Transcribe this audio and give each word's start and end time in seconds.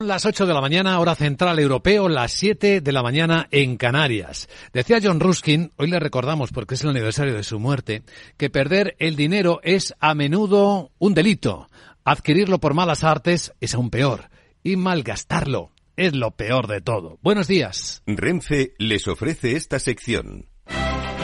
Las 0.00 0.26
8 0.26 0.46
de 0.46 0.54
la 0.54 0.60
mañana, 0.60 1.00
hora 1.00 1.16
central 1.16 1.58
europeo, 1.58 2.08
las 2.08 2.30
7 2.30 2.80
de 2.80 2.92
la 2.92 3.02
mañana 3.02 3.48
en 3.50 3.76
Canarias. 3.76 4.48
Decía 4.72 5.00
John 5.02 5.18
Ruskin, 5.18 5.72
hoy 5.74 5.88
le 5.88 5.98
recordamos 5.98 6.52
porque 6.52 6.76
es 6.76 6.84
el 6.84 6.90
aniversario 6.90 7.34
de 7.34 7.42
su 7.42 7.58
muerte, 7.58 8.04
que 8.36 8.48
perder 8.48 8.94
el 9.00 9.16
dinero 9.16 9.58
es 9.64 9.96
a 9.98 10.14
menudo 10.14 10.92
un 10.98 11.14
delito. 11.14 11.68
Adquirirlo 12.04 12.60
por 12.60 12.74
malas 12.74 13.02
artes 13.02 13.52
es 13.60 13.74
aún 13.74 13.90
peor. 13.90 14.30
Y 14.62 14.76
malgastarlo 14.76 15.72
es 15.96 16.14
lo 16.14 16.30
peor 16.30 16.68
de 16.68 16.80
todo. 16.80 17.18
Buenos 17.20 17.48
días. 17.48 18.04
Renfe 18.06 18.74
les 18.78 19.08
ofrece 19.08 19.56
esta 19.56 19.80
sección. 19.80 20.47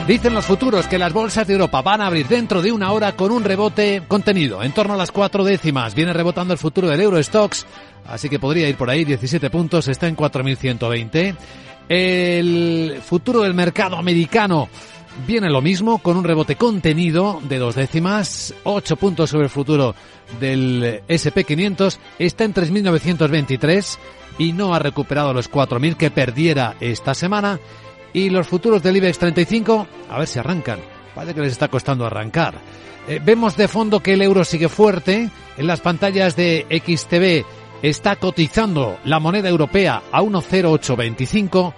Dicen 0.07 0.35
los 0.35 0.45
futuros 0.45 0.87
que 0.87 0.99
las 0.99 1.15
bolsas 1.15 1.47
de 1.47 1.55
Europa 1.55 1.81
van 1.81 2.03
a 2.03 2.07
abrir 2.09 2.29
dentro 2.29 2.61
de 2.61 2.71
una 2.71 2.93
hora 2.93 3.13
con 3.13 3.33
un 3.33 3.43
rebote 3.43 4.03
contenido, 4.07 4.63
en 4.63 4.73
torno 4.73 4.93
a 4.93 4.99
las 4.99 5.11
cuatro 5.11 5.45
décimas. 5.45 5.95
Viene 5.95 6.13
rebotando 6.13 6.53
el 6.53 6.59
futuro 6.59 6.89
del 6.89 7.01
Eurostox, 7.01 7.65
así 8.07 8.29
que 8.29 8.39
podría 8.39 8.69
ir 8.69 8.77
por 8.77 8.91
ahí, 8.91 9.07
17 9.07 9.49
puntos, 9.49 9.89
está 9.89 10.07
en 10.07 10.15
4.120. 10.15 11.35
El 11.89 13.01
futuro 13.03 13.41
del 13.41 13.55
mercado 13.55 13.97
americano 13.97 14.69
viene 15.27 15.49
lo 15.49 15.63
mismo, 15.63 15.97
con 15.97 16.19
un 16.19 16.25
rebote 16.25 16.57
contenido 16.57 17.41
de 17.43 17.57
dos 17.57 17.75
décimas, 17.75 18.55
8 18.65 18.97
puntos 18.97 19.31
sobre 19.31 19.45
el 19.45 19.51
futuro 19.51 19.95
del 20.39 21.03
SP500, 21.09 21.97
está 22.19 22.45
en 22.45 22.53
3.923 22.53 23.99
y 24.37 24.53
no 24.53 24.75
ha 24.75 24.79
recuperado 24.81 25.33
los 25.33 25.51
4.000 25.51 25.97
que 25.97 26.11
perdiera 26.11 26.75
esta 26.79 27.15
semana 27.15 27.59
y 28.15 28.31
los 28.31 28.47
futuros 28.47 28.83
del 28.83 28.97
IBEX 28.97 29.19
35, 29.19 29.87
a 30.09 30.19
ver 30.19 30.27
si 30.27 30.39
arrancan. 30.39 30.79
Parece 31.15 31.35
que 31.35 31.41
les 31.43 31.53
está 31.53 31.69
costando 31.69 32.07
arrancar. 32.07 32.55
Eh, 33.07 33.21
vemos 33.23 33.57
de 33.57 33.69
fondo 33.69 34.01
que 34.01 34.15
el 34.15 34.23
euro 34.23 34.45
sigue 34.45 34.71
fuerte. 34.71 35.29
En 35.59 35.67
las 35.67 35.81
pantallas 35.81 36.37
de 36.37 36.65
XTV 36.71 37.45
está 37.83 38.17
cotizando 38.17 38.99
la 39.05 39.21
moneda 39.21 39.49
europea 39.49 40.03
a 40.11 40.23
1,0825. 40.23 41.75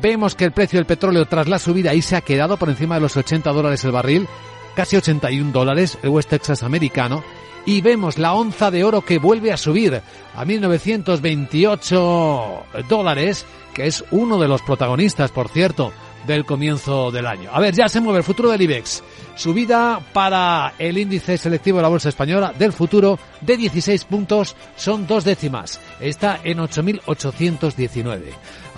Vemos 0.00 0.34
que 0.34 0.44
el 0.44 0.52
precio 0.52 0.78
del 0.78 0.86
petróleo 0.86 1.26
tras 1.26 1.48
la 1.48 1.58
subida 1.58 1.90
ahí 1.90 2.00
se 2.00 2.16
ha 2.16 2.20
quedado 2.20 2.56
por 2.56 2.70
encima 2.70 2.94
de 2.94 3.02
los 3.02 3.16
80 3.16 3.50
dólares 3.50 3.84
el 3.84 3.90
barril, 3.90 4.28
casi 4.74 4.96
81 4.96 5.50
dólares 5.52 5.98
el 6.02 6.10
West 6.10 6.30
Texas 6.30 6.62
americano. 6.62 7.24
Y 7.66 7.80
vemos 7.80 8.18
la 8.18 8.34
onza 8.34 8.70
de 8.70 8.84
oro 8.84 9.00
que 9.02 9.18
vuelve 9.18 9.52
a 9.52 9.56
subir 9.56 10.00
a 10.34 10.44
1928 10.44 12.64
dólares 12.88 13.44
que 13.74 13.86
es 13.86 14.04
uno 14.10 14.38
de 14.38 14.48
los 14.48 14.62
protagonistas, 14.62 15.30
por 15.30 15.48
cierto, 15.48 15.92
del 16.26 16.44
comienzo 16.44 17.10
del 17.10 17.26
año. 17.26 17.50
A 17.52 17.60
ver, 17.60 17.74
ya 17.74 17.88
se 17.88 18.00
mueve 18.00 18.18
el 18.18 18.24
futuro 18.24 18.50
del 18.50 18.62
IBEX. 18.62 19.02
Subida 19.36 20.00
para 20.12 20.74
el 20.78 20.98
índice 20.98 21.38
selectivo 21.38 21.78
de 21.78 21.82
la 21.82 21.88
Bolsa 21.88 22.10
Española 22.10 22.52
del 22.58 22.72
futuro 22.72 23.18
de 23.40 23.56
16 23.56 24.04
puntos, 24.04 24.54
son 24.76 25.06
dos 25.06 25.24
décimas. 25.24 25.80
Está 25.98 26.40
en 26.44 26.58
8.819. 26.58 28.20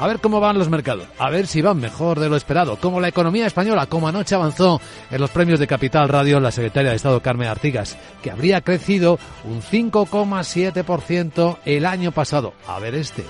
A 0.03 0.09
ver 0.09 0.19
cómo 0.19 0.41
van 0.41 0.59
los 0.59 0.69
mercados, 0.69 1.07
a 1.17 1.31
ver 1.31 1.47
si 1.47 1.63
van 1.63 1.79
mejor 1.79 2.19
de 2.19 2.29
lo 2.29 2.35
esperado. 2.35 2.77
Como 2.77 3.01
la 3.01 3.07
economía 3.07 3.47
española, 3.47 3.87
como 3.87 4.09
anoche 4.09 4.35
avanzó 4.35 4.81
en 5.09 5.21
los 5.21 5.31
premios 5.31 5.61
de 5.61 5.69
Capital 5.69 6.09
Radio 6.09 6.41
la 6.41 6.51
secretaria 6.51 6.91
de 6.91 6.97
Estado 6.97 7.23
Carmen 7.23 7.47
Artigas, 7.47 7.97
que 8.21 8.33
habría 8.33 8.63
crecido 8.63 9.21
un 9.45 9.63
5,7% 9.63 11.59
el 11.65 11.87
año 11.87 12.11
pasado. 12.11 12.53
A 12.67 12.81
ver 12.81 12.97
este. 12.97 13.25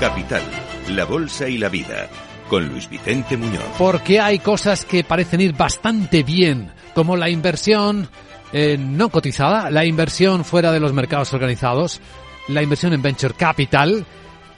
Capital, 0.00 0.40
la 0.88 1.04
Bolsa 1.04 1.46
y 1.46 1.58
la 1.58 1.68
Vida, 1.68 2.08
con 2.48 2.66
Luis 2.66 2.88
Vicente 2.88 3.36
Muñoz. 3.36 3.62
Porque 3.76 4.20
hay 4.20 4.38
cosas 4.38 4.86
que 4.86 5.04
parecen 5.04 5.42
ir 5.42 5.54
bastante 5.54 6.22
bien, 6.22 6.72
como 6.94 7.14
la 7.14 7.28
inversión 7.28 8.08
eh, 8.54 8.78
no 8.78 9.10
cotizada, 9.10 9.70
la 9.70 9.84
inversión 9.84 10.46
fuera 10.46 10.72
de 10.72 10.80
los 10.80 10.94
mercados 10.94 11.34
organizados, 11.34 12.00
la 12.48 12.62
inversión 12.62 12.94
en 12.94 13.02
venture 13.02 13.34
capital, 13.34 14.06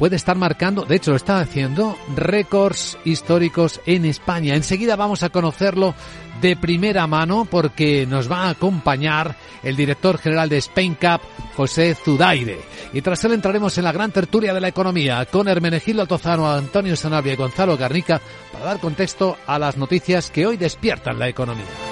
puede 0.02 0.16
estar 0.16 0.36
marcando, 0.36 0.84
de 0.84 0.96
hecho 0.96 1.12
lo 1.12 1.16
está 1.16 1.38
haciendo, 1.38 1.96
récords 2.16 2.98
históricos 3.04 3.80
en 3.86 4.04
España. 4.04 4.56
Enseguida 4.56 4.96
vamos 4.96 5.22
a 5.22 5.28
conocerlo 5.28 5.94
de 6.40 6.56
primera 6.56 7.06
mano 7.06 7.46
porque 7.48 8.04
nos 8.04 8.28
va 8.28 8.46
a 8.46 8.50
acompañar 8.50 9.36
el 9.62 9.76
director 9.76 10.18
general 10.18 10.48
de 10.48 10.56
Spain 10.56 10.96
Cup, 10.96 11.20
José 11.54 11.94
Zudaire. 11.94 12.58
Y 12.92 13.00
tras 13.00 13.22
él 13.22 13.34
entraremos 13.34 13.78
en 13.78 13.84
la 13.84 13.92
gran 13.92 14.10
tertulia 14.10 14.52
de 14.52 14.60
la 14.60 14.66
economía 14.66 15.24
con 15.26 15.46
Hermenegildo 15.46 16.02
Altozano, 16.02 16.50
Antonio 16.50 16.96
Sanabria 16.96 17.34
y 17.34 17.36
Gonzalo 17.36 17.76
Garnica 17.76 18.20
para 18.52 18.64
dar 18.64 18.80
contexto 18.80 19.36
a 19.46 19.56
las 19.56 19.76
noticias 19.76 20.32
que 20.32 20.48
hoy 20.48 20.56
despiertan 20.56 21.20
la 21.20 21.28
economía. 21.28 21.91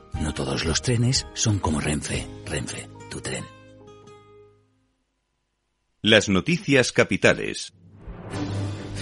No 0.19 0.33
todos 0.33 0.65
los 0.65 0.81
trenes 0.81 1.27
son 1.33 1.59
como 1.59 1.79
Renfe. 1.79 2.27
Renfe, 2.45 2.89
tu 3.09 3.21
tren. 3.21 3.43
Las 6.01 6.29
noticias 6.29 6.91
capitales. 6.91 7.73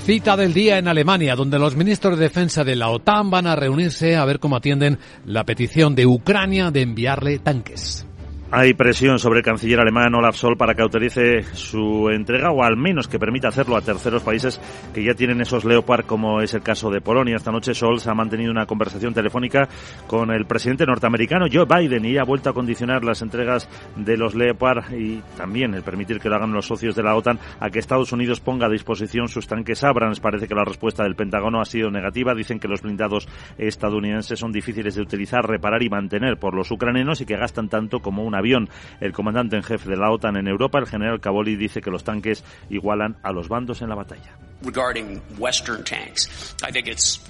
Cita 0.05 0.35
del 0.35 0.53
día 0.53 0.77
en 0.77 0.87
Alemania, 0.87 1.35
donde 1.35 1.59
los 1.59 1.75
ministros 1.75 2.17
de 2.17 2.25
defensa 2.25 2.63
de 2.63 2.75
la 2.75 2.89
OTAN 2.89 3.29
van 3.29 3.47
a 3.47 3.55
reunirse 3.55 4.15
a 4.15 4.25
ver 4.25 4.39
cómo 4.39 4.55
atienden 4.55 4.99
la 5.25 5.45
petición 5.45 5.95
de 5.95 6.07
Ucrania 6.07 6.71
de 6.71 6.81
enviarle 6.81 7.39
tanques. 7.39 8.08
Hay 8.51 8.73
presión 8.73 9.19
sobre 9.19 9.39
el 9.39 9.45
canciller 9.45 9.79
alemán 9.79 10.15
Olaf 10.15 10.35
Scholz 10.35 10.57
para 10.57 10.73
que 10.73 10.81
autorice 10.81 11.43
su 11.53 12.09
entrega 12.09 12.49
o 12.49 12.63
al 12.63 12.77
menos 12.77 13.07
que 13.07 13.19
permita 13.19 13.49
hacerlo 13.49 13.77
a 13.77 13.81
terceros 13.81 14.23
países 14.23 14.59
que 14.91 15.03
ya 15.03 15.13
tienen 15.13 15.39
esos 15.39 15.65
Leopard, 15.65 16.07
como 16.07 16.41
es 16.41 16.55
el 16.55 16.63
caso 16.63 16.89
de 16.89 16.99
Polonia. 16.99 17.35
Esta 17.35 17.51
noche 17.51 17.75
Scholz 17.75 18.07
ha 18.07 18.15
mantenido 18.15 18.49
una 18.49 18.65
conversación 18.65 19.13
telefónica 19.13 19.69
con 20.07 20.31
el 20.31 20.47
presidente 20.47 20.87
norteamericano 20.87 21.45
Joe 21.51 21.67
Biden 21.67 22.05
y 22.05 22.17
ha 22.17 22.23
vuelto 22.23 22.49
a 22.49 22.53
condicionar 22.53 23.03
las 23.03 23.21
entregas 23.21 23.69
de 23.95 24.17
los 24.17 24.33
Leopard 24.33 24.93
y 24.93 25.21
también 25.37 25.75
el 25.75 25.83
permitir 25.83 26.19
que 26.19 26.27
lo 26.27 26.37
hagan 26.37 26.51
los 26.51 26.65
socios 26.65 26.95
de 26.95 27.03
la 27.03 27.15
OTAN 27.15 27.37
a 27.59 27.69
que 27.69 27.77
Estados 27.77 28.11
Unidos 28.13 28.39
ponga 28.39 28.65
a 28.65 28.71
disposición 28.71 29.27
sus 29.27 29.45
tanques 29.45 29.83
Abrams. 29.83 30.19
Parece 30.19 30.47
que 30.47 30.55
la 30.55 30.65
respuesta 30.65 31.03
del 31.03 31.15
Pentágono 31.15 31.61
ha 31.61 31.65
sido 31.65 31.91
negativa. 31.91 32.33
Dicen 32.33 32.59
que 32.59 32.67
los 32.67 32.81
blindados 32.81 33.27
estadounidenses 33.59 34.39
son 34.39 34.51
difíciles 34.51 34.95
de 34.95 35.03
utilizar, 35.03 35.47
reparar 35.47 35.83
y 35.83 35.89
mantener 35.89 36.37
por 36.37 36.55
los 36.55 36.71
ucranianos 36.71 37.21
y 37.21 37.27
que 37.27 37.37
gastan 37.37 37.69
tanto 37.69 37.99
como 37.99 38.23
una 38.23 38.38
avión. 38.39 38.69
El 38.99 39.13
comandante 39.13 39.55
en 39.55 39.63
jefe 39.63 39.89
de 39.89 39.97
la 39.97 40.11
OTAN 40.11 40.37
en 40.37 40.47
Europa, 40.47 40.79
el 40.79 40.87
general 40.87 41.19
Cavoli, 41.19 41.55
dice 41.55 41.81
que 41.81 41.91
los 41.91 42.03
tanques 42.03 42.43
igualan 42.69 43.17
a 43.23 43.31
los 43.31 43.47
bandos 43.47 43.81
en 43.81 43.89
la 43.89 43.95
batalla. 43.95 44.37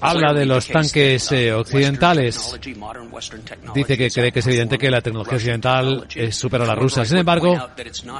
Habla 0.00 0.32
de 0.32 0.46
los 0.46 0.66
tanques 0.66 1.30
eh, 1.32 1.52
occidentales. 1.52 2.58
Dice 3.74 3.96
que 3.96 4.10
cree 4.10 4.32
que 4.32 4.40
es 4.40 4.46
evidente 4.46 4.78
que 4.78 4.90
la 4.90 5.00
tecnología 5.00 5.36
occidental 5.36 6.06
es 6.14 6.36
supera 6.36 6.64
a 6.64 6.66
la 6.66 6.74
rusa. 6.74 7.04
Sin 7.04 7.18
embargo, 7.18 7.56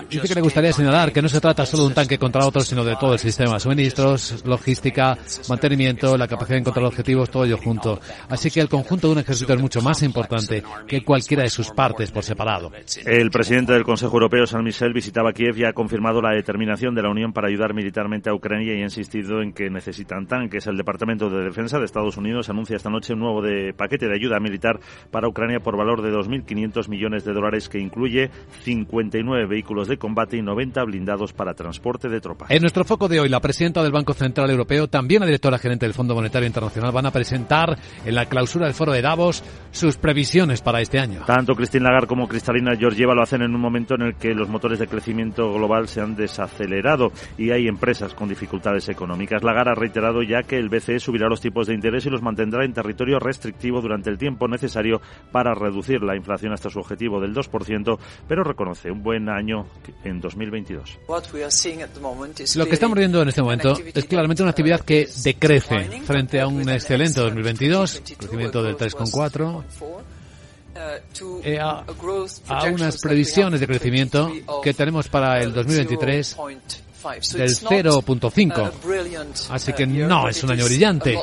dice 0.08 0.28
que 0.28 0.34
le 0.34 0.40
gustaría 0.40 0.72
señalar 0.72 1.12
que 1.12 1.22
no 1.22 1.28
se 1.28 1.40
trata 1.40 1.66
solo 1.66 1.84
de 1.84 1.88
un 1.88 1.94
tanque 1.94 2.18
contra 2.18 2.46
otro, 2.46 2.60
sino 2.60 2.84
de 2.84 2.96
todo 2.96 3.14
el 3.14 3.18
sistema, 3.18 3.58
suministros, 3.58 4.44
logística, 4.44 5.18
mantenimiento, 5.48 6.16
la 6.16 6.28
capacidad 6.28 6.56
de 6.56 6.60
encontrar 6.60 6.86
objetivos, 6.86 7.30
todo 7.30 7.44
ello 7.44 7.58
junto. 7.58 8.00
Así 8.28 8.50
que 8.50 8.60
el 8.60 8.68
conjunto 8.68 9.08
de 9.08 9.12
un 9.14 9.18
ejército 9.20 9.54
es 9.54 9.60
mucho 9.60 9.82
más 9.82 10.02
importante 10.02 10.62
que 10.86 11.04
cualquiera 11.04 11.42
de 11.42 11.50
sus 11.50 11.70
partes 11.70 12.10
por 12.10 12.22
separado. 12.22 12.70
El 13.04 13.30
presidente 13.30 13.72
del 13.72 13.82
Consejo 13.82 14.14
Europeo, 14.14 14.46
San 14.46 14.62
Michel, 14.62 14.92
visitaba 14.92 15.32
Kiev 15.32 15.58
y 15.58 15.64
ha 15.64 15.72
confirmado 15.72 16.22
la 16.22 16.30
determinación 16.30 16.94
de 16.94 17.02
la 17.02 17.10
Unión 17.10 17.32
para 17.32 17.48
ayudar 17.48 17.74
militarmente 17.74 18.30
a 18.30 18.34
Ucrania 18.34 18.74
y 18.74 18.82
en 18.82 18.90
insistido 19.00 19.42
en 19.42 19.52
que 19.52 19.70
necesitan 19.70 20.26
tanques. 20.26 20.66
El 20.66 20.76
Departamento 20.76 21.30
de 21.30 21.44
Defensa 21.44 21.78
de 21.78 21.84
Estados 21.84 22.16
Unidos 22.16 22.48
anuncia 22.48 22.76
esta 22.76 22.90
noche 22.90 23.14
un 23.14 23.20
nuevo 23.20 23.42
de 23.42 23.72
paquete 23.72 24.06
de 24.06 24.14
ayuda 24.14 24.38
militar 24.40 24.78
para 25.10 25.28
Ucrania 25.28 25.60
por 25.60 25.76
valor 25.76 26.02
de 26.02 26.12
2.500 26.12 26.88
millones 26.88 27.24
de 27.24 27.32
dólares 27.32 27.68
que 27.68 27.78
incluye 27.78 28.30
59 28.62 29.46
vehículos 29.46 29.88
de 29.88 29.96
combate 29.96 30.36
y 30.36 30.42
90 30.42 30.84
blindados 30.84 31.32
para 31.32 31.54
transporte 31.54 32.08
de 32.08 32.20
tropas. 32.20 32.50
En 32.50 32.60
nuestro 32.60 32.84
foco 32.84 33.08
de 33.08 33.20
hoy, 33.20 33.28
la 33.28 33.40
presidenta 33.40 33.82
del 33.82 33.92
Banco 33.92 34.12
Central 34.12 34.50
Europeo, 34.50 34.88
también 34.88 35.20
la 35.20 35.26
directora 35.26 35.58
gerente 35.58 35.86
del 35.86 35.94
Fondo 35.94 36.14
Monetario 36.14 36.46
Internacional, 36.46 36.92
van 36.92 37.06
a 37.06 37.10
presentar 37.10 37.78
en 38.04 38.14
la 38.14 38.26
clausura 38.26 38.66
del 38.66 38.74
foro 38.74 38.92
de 38.92 39.02
Davos 39.02 39.42
sus 39.70 39.96
previsiones 39.96 40.60
para 40.60 40.80
este 40.80 40.98
año. 40.98 41.22
Tanto 41.26 41.54
Christine 41.54 41.84
Lagarde 41.84 42.06
como 42.06 42.28
Cristalina 42.28 42.76
Georgieva 42.76 43.14
lo 43.14 43.22
hacen 43.22 43.42
en 43.42 43.54
un 43.54 43.60
momento 43.60 43.94
en 43.94 44.02
el 44.02 44.14
que 44.16 44.34
los 44.34 44.48
motores 44.48 44.78
de 44.78 44.86
crecimiento 44.86 45.52
global 45.52 45.88
se 45.88 46.00
han 46.00 46.16
desacelerado 46.16 47.12
y 47.38 47.50
hay 47.50 47.66
empresas 47.66 48.14
con 48.14 48.28
dificultades 48.28 48.88
económicas. 48.90 49.42
Lagarde 49.42 49.72
ha 49.72 49.74
reiterado 49.74 50.22
ya 50.22 50.42
que 50.42 50.56
el 50.56 50.68
BCE 50.68 51.00
subirá 51.00 51.28
los 51.28 51.40
tipos 51.40 51.66
de 51.66 51.74
interés 51.74 52.06
y 52.06 52.10
los 52.10 52.22
mantendrá 52.22 52.64
en 52.64 52.72
territorio 52.72 53.18
restrictivo 53.18 53.80
durante 53.80 54.10
el 54.10 54.18
tiempo 54.18 54.48
necesario 54.48 55.00
para 55.32 55.54
reducir 55.54 56.02
la 56.02 56.16
inflación 56.16 56.52
hasta 56.52 56.70
su 56.70 56.78
objetivo 56.78 57.20
del 57.20 57.34
2%, 57.34 57.98
pero 58.28 58.44
reconoce 58.44 58.90
un 58.90 59.02
buen 59.02 59.28
año 59.28 59.66
en 60.04 60.20
2022. 60.20 60.98
Lo 62.56 62.66
que 62.66 62.74
estamos 62.74 62.98
viendo 62.98 63.22
en 63.22 63.28
este 63.28 63.42
momento 63.42 63.74
es 63.94 64.04
claramente 64.04 64.42
una 64.42 64.50
actividad 64.50 64.80
que 64.80 65.08
decrece 65.24 66.02
frente 66.02 66.40
a 66.40 66.46
un 66.46 66.68
excelente 66.68 67.20
2022, 67.20 68.02
crecimiento 68.18 68.62
del 68.62 68.76
3,4 68.76 69.64
eh, 71.44 71.58
a, 71.58 71.84
a, 72.48 72.64
unas 72.64 72.98
previsiones 72.98 73.60
de 73.60 73.66
crecimiento 73.66 74.30
que 74.62 74.72
tenemos 74.72 75.08
para 75.08 75.42
el 75.42 75.52
2023 75.52 76.36
del 77.32 77.50
0.5. 77.50 79.50
Así 79.50 79.72
que 79.72 79.86
no 79.86 80.28
es 80.28 80.44
un 80.44 80.50
año 80.50 80.64
brillante, 80.64 81.18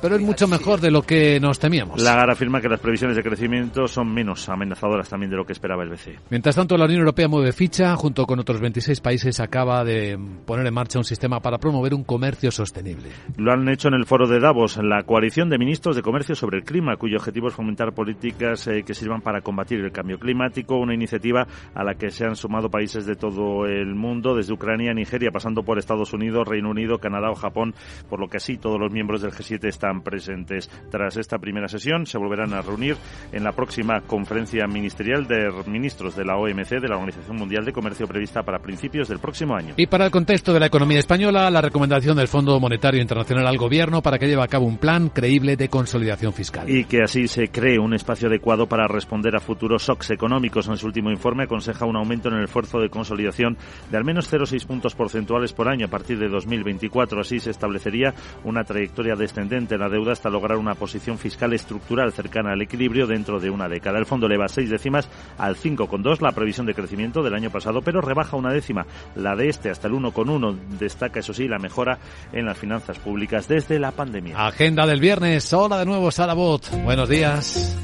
pero 0.00 0.16
es 0.16 0.22
mucho 0.22 0.48
mejor 0.48 0.80
de 0.80 0.90
lo 0.90 1.02
que 1.02 1.38
nos 1.40 1.58
temíamos. 1.58 2.02
Lagarde 2.02 2.32
afirma 2.32 2.60
que 2.60 2.68
las 2.68 2.80
previsiones 2.80 3.16
de 3.16 3.22
crecimiento 3.22 3.86
son 3.86 4.12
menos 4.12 4.48
amenazadoras 4.48 5.08
también 5.08 5.30
de 5.30 5.36
lo 5.36 5.44
que 5.44 5.52
esperaba 5.52 5.82
el 5.82 5.90
BCE. 5.90 6.18
Mientras 6.30 6.54
tanto, 6.54 6.76
la 6.76 6.84
Unión 6.84 7.00
Europea 7.00 7.28
mueve 7.28 7.52
ficha, 7.52 7.94
junto 7.96 8.26
con 8.26 8.38
otros 8.38 8.60
26 8.60 9.00
países, 9.00 9.40
acaba 9.40 9.84
de 9.84 10.18
poner 10.44 10.66
en 10.66 10.74
marcha 10.74 10.98
un 10.98 11.04
sistema 11.04 11.40
para 11.40 11.58
promover 11.58 11.94
un 11.94 12.04
comercio 12.04 12.50
sostenible. 12.50 13.10
Lo 13.36 13.52
han 13.52 13.68
hecho 13.68 13.88
en 13.88 13.94
el 13.94 14.06
foro 14.06 14.26
de 14.26 14.40
Davos, 14.40 14.78
la 14.78 15.02
coalición 15.04 15.48
de 15.48 15.58
ministros 15.58 15.96
de 15.96 16.02
comercio 16.02 16.34
sobre 16.34 16.58
el 16.58 16.64
clima, 16.64 16.96
cuyo 16.96 17.16
objetivo 17.16 17.48
es 17.48 17.54
fomentar 17.54 17.92
políticas 17.92 18.66
eh, 18.66 18.82
que 18.84 18.94
sirvan 18.94 19.20
para 19.20 19.40
combatir 19.40 19.80
el 19.80 19.92
cambio 19.92 20.18
climático, 20.18 20.76
una 20.76 20.94
iniciativa 20.94 21.46
a 21.74 21.84
la 21.84 21.94
que 21.94 22.10
se 22.10 22.24
han 22.24 22.36
sumado 22.36 22.70
países 22.70 23.06
de 23.06 23.16
todo 23.16 23.66
el 23.66 23.94
mundo, 23.94 24.34
desde 24.34 24.52
Ucrania 24.52 24.92
Nigeria, 24.96 25.30
pasando 25.30 25.62
por 25.62 25.78
Estados 25.78 26.12
Unidos, 26.12 26.48
Reino 26.48 26.70
Unido, 26.70 26.98
Canadá 26.98 27.30
o 27.30 27.34
Japón, 27.34 27.74
por 28.08 28.20
lo 28.20 28.28
que 28.28 28.38
así 28.38 28.56
todos 28.56 28.80
los 28.80 28.90
miembros 28.90 29.22
del 29.22 29.32
G7 29.32 29.68
están 29.68 30.02
presentes. 30.02 30.68
Tras 30.90 31.16
esta 31.16 31.38
primera 31.38 31.68
sesión, 31.68 32.06
se 32.06 32.18
volverán 32.18 32.52
a 32.54 32.62
reunir 32.62 32.96
en 33.32 33.44
la 33.44 33.52
próxima 33.52 34.00
conferencia 34.00 34.66
ministerial 34.66 35.26
de 35.26 35.52
ministros 35.66 36.16
de 36.16 36.24
la 36.24 36.36
OMC, 36.36 36.80
de 36.80 36.88
la 36.88 36.96
Organización 36.96 37.36
Mundial 37.36 37.64
de 37.64 37.72
Comercio, 37.72 38.06
prevista 38.06 38.42
para 38.42 38.58
principios 38.58 39.08
del 39.08 39.18
próximo 39.18 39.54
año. 39.54 39.74
Y 39.76 39.86
para 39.86 40.04
el 40.04 40.10
contexto 40.10 40.52
de 40.52 40.60
la 40.60 40.66
economía 40.66 40.98
española, 40.98 41.50
la 41.50 41.60
recomendación 41.60 42.16
del 42.16 42.28
Fondo 42.28 42.58
Monetario 42.58 43.00
Internacional 43.00 43.46
al 43.46 43.58
Gobierno 43.58 44.02
para 44.02 44.18
que 44.18 44.26
lleve 44.26 44.42
a 44.42 44.48
cabo 44.48 44.66
un 44.66 44.78
plan 44.78 45.08
creíble 45.08 45.56
de 45.56 45.68
consolidación 45.68 46.32
fiscal. 46.32 46.68
Y 46.68 46.84
que 46.84 47.02
así 47.02 47.28
se 47.28 47.48
cree 47.48 47.78
un 47.78 47.94
espacio 47.94 48.28
adecuado 48.28 48.66
para 48.66 48.88
responder 48.88 49.36
a 49.36 49.40
futuros 49.40 49.86
shocks 49.86 50.10
económicos. 50.10 50.68
En 50.68 50.76
su 50.76 50.86
último 50.86 51.10
informe 51.10 51.44
aconseja 51.44 51.84
un 51.84 51.96
aumento 51.96 52.28
en 52.28 52.36
el 52.36 52.44
esfuerzo 52.44 52.80
de 52.80 52.88
consolidación 52.88 53.56
de 53.90 53.96
al 53.96 54.04
menos 54.04 54.32
0,6 54.32 54.66
puntos 54.66 54.85
porcentuales 54.94 55.52
por 55.52 55.68
año 55.68 55.86
a 55.86 55.90
partir 55.90 56.18
de 56.18 56.28
2024. 56.28 57.20
Así 57.20 57.40
se 57.40 57.50
establecería 57.50 58.14
una 58.44 58.64
trayectoria 58.64 59.16
descendente 59.16 59.74
en 59.74 59.80
la 59.80 59.88
deuda 59.88 60.12
hasta 60.12 60.30
lograr 60.30 60.58
una 60.58 60.74
posición 60.74 61.18
fiscal 61.18 61.52
estructural 61.52 62.12
cercana 62.12 62.52
al 62.52 62.62
equilibrio 62.62 63.06
dentro 63.06 63.40
de 63.40 63.50
una 63.50 63.68
década. 63.68 63.98
El 63.98 64.06
fondo 64.06 64.26
eleva 64.26 64.48
seis 64.48 64.70
décimas 64.70 65.08
al 65.38 65.56
5,2 65.56 66.20
la 66.20 66.32
previsión 66.32 66.66
de 66.66 66.74
crecimiento 66.74 67.22
del 67.22 67.34
año 67.34 67.50
pasado, 67.50 67.82
pero 67.82 68.00
rebaja 68.00 68.36
una 68.36 68.52
décima 68.52 68.86
la 69.14 69.34
de 69.36 69.48
este 69.48 69.70
hasta 69.70 69.88
el 69.88 69.94
1,1. 69.94 70.56
Destaca, 70.78 71.20
eso 71.20 71.32
sí, 71.32 71.48
la 71.48 71.58
mejora 71.58 71.98
en 72.32 72.46
las 72.46 72.58
finanzas 72.58 72.98
públicas 72.98 73.48
desde 73.48 73.78
la 73.78 73.92
pandemia. 73.92 74.46
Agenda 74.46 74.86
del 74.86 75.00
viernes. 75.00 75.52
Hola 75.52 75.78
de 75.78 75.86
nuevo, 75.86 76.10
Sara 76.10 76.34
Bot. 76.34 76.70
Buenos 76.84 77.08
días. 77.08 77.76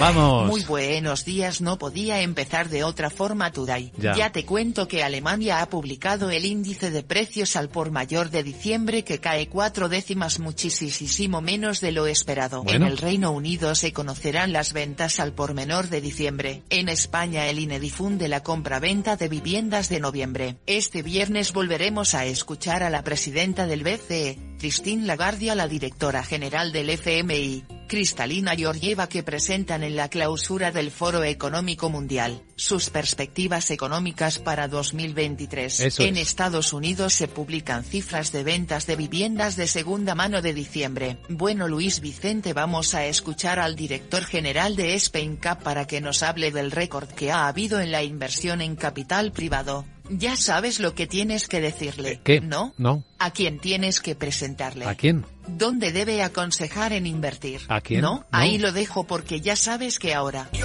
Vamos. 0.00 0.48
Muy 0.48 0.64
buenos 0.64 1.26
días, 1.26 1.60
no 1.60 1.78
podía 1.78 2.22
empezar 2.22 2.70
de 2.70 2.84
otra 2.84 3.10
forma 3.10 3.52
today. 3.52 3.92
Ya. 3.98 4.16
ya. 4.16 4.32
te 4.32 4.46
cuento 4.46 4.88
que 4.88 5.02
Alemania 5.02 5.60
ha 5.60 5.68
publicado 5.68 6.30
el 6.30 6.46
índice 6.46 6.90
de 6.90 7.02
precios 7.02 7.54
al 7.54 7.68
por 7.68 7.90
mayor 7.90 8.30
de 8.30 8.42
diciembre 8.42 9.04
que 9.04 9.18
cae 9.18 9.48
cuatro 9.48 9.90
décimas 9.90 10.38
muchísimo 10.38 11.42
menos 11.42 11.82
de 11.82 11.92
lo 11.92 12.06
esperado. 12.06 12.62
Bueno. 12.62 12.86
En 12.86 12.90
el 12.90 12.96
Reino 12.96 13.30
Unido 13.30 13.74
se 13.74 13.92
conocerán 13.92 14.54
las 14.54 14.72
ventas 14.72 15.20
al 15.20 15.34
por 15.34 15.52
menor 15.52 15.90
de 15.90 16.00
diciembre. 16.00 16.62
En 16.70 16.88
España 16.88 17.46
el 17.48 17.58
INE 17.58 17.78
difunde 17.78 18.28
la 18.28 18.42
compra-venta 18.42 19.16
de 19.16 19.28
viviendas 19.28 19.90
de 19.90 20.00
noviembre. 20.00 20.56
Este 20.64 21.02
viernes 21.02 21.52
volveremos 21.52 22.14
a 22.14 22.24
escuchar 22.24 22.82
a 22.82 22.88
la 22.88 23.04
presidenta 23.04 23.66
del 23.66 23.84
BCE, 23.84 24.38
Christine 24.58 25.04
Lagarde 25.06 25.50
a 25.50 25.54
la 25.54 25.68
directora 25.68 26.22
general 26.22 26.72
del 26.72 26.88
FMI, 26.88 27.64
Cristalina 27.90 28.54
Georgieva 28.54 29.08
que 29.08 29.24
presentan 29.24 29.82
en 29.82 29.96
la 29.96 30.08
clausura 30.08 30.70
del 30.70 30.92
Foro 30.92 31.24
Económico 31.24 31.90
Mundial 31.90 32.40
sus 32.54 32.88
perspectivas 32.88 33.68
económicas 33.72 34.38
para 34.38 34.68
2023. 34.68 35.80
Eso 35.80 36.02
en 36.04 36.16
es. 36.16 36.28
Estados 36.28 36.72
Unidos 36.72 37.14
se 37.14 37.26
publican 37.26 37.82
cifras 37.82 38.30
de 38.30 38.44
ventas 38.44 38.86
de 38.86 38.94
viviendas 38.94 39.56
de 39.56 39.66
segunda 39.66 40.14
mano 40.14 40.40
de 40.40 40.54
diciembre. 40.54 41.18
Bueno 41.28 41.66
Luis 41.66 41.98
Vicente 41.98 42.52
vamos 42.52 42.94
a 42.94 43.06
escuchar 43.06 43.58
al 43.58 43.74
director 43.74 44.24
general 44.24 44.76
de 44.76 44.94
Spain 44.94 45.36
Cap 45.36 45.60
para 45.64 45.88
que 45.88 46.00
nos 46.00 46.22
hable 46.22 46.52
del 46.52 46.70
récord 46.70 47.08
que 47.08 47.32
ha 47.32 47.48
habido 47.48 47.80
en 47.80 47.90
la 47.90 48.04
inversión 48.04 48.60
en 48.60 48.76
capital 48.76 49.32
privado. 49.32 49.84
Ya 50.10 50.36
sabes 50.36 50.80
lo 50.80 50.94
que 50.94 51.06
tienes 51.06 51.46
que 51.46 51.60
decirle. 51.60 52.20
¿Qué? 52.24 52.40
¿No? 52.40 52.74
No. 52.78 53.04
¿A 53.18 53.30
quién 53.30 53.60
tienes 53.60 54.00
que 54.00 54.16
presentarle? 54.16 54.86
¿A 54.86 54.96
quién? 54.96 55.24
¿Dónde 55.46 55.92
debe 55.92 56.22
aconsejar 56.22 56.92
en 56.92 57.06
invertir? 57.06 57.60
¿A 57.68 57.80
quién? 57.80 58.00
¿No? 58.00 58.16
No. 58.16 58.26
Ahí 58.32 58.58
lo 58.58 58.72
dejo 58.72 59.04
porque 59.04 59.40
ya 59.40 59.54
sabes 59.54 60.00
que 60.00 60.12
ahora. 60.12 60.48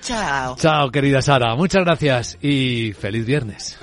Chao. 0.00 0.56
Chao, 0.56 0.90
querida 0.90 1.20
Sara. 1.20 1.54
Muchas 1.56 1.84
gracias 1.84 2.38
y 2.40 2.94
feliz 2.94 3.26
viernes. 3.26 3.78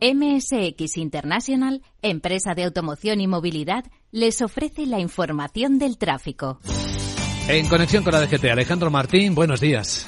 MSX 0.00 0.96
International, 0.98 1.82
empresa 2.02 2.54
de 2.54 2.64
automoción 2.64 3.20
y 3.20 3.26
movilidad, 3.26 3.84
les 4.12 4.42
ofrece 4.42 4.86
la 4.86 5.00
información 5.00 5.78
del 5.78 5.98
tráfico. 5.98 6.60
En 7.48 7.66
conexión 7.66 8.04
con 8.04 8.12
la 8.12 8.20
DGT, 8.20 8.44
Alejandro 8.50 8.90
Martín, 8.90 9.34
buenos 9.34 9.58
días. 9.58 10.06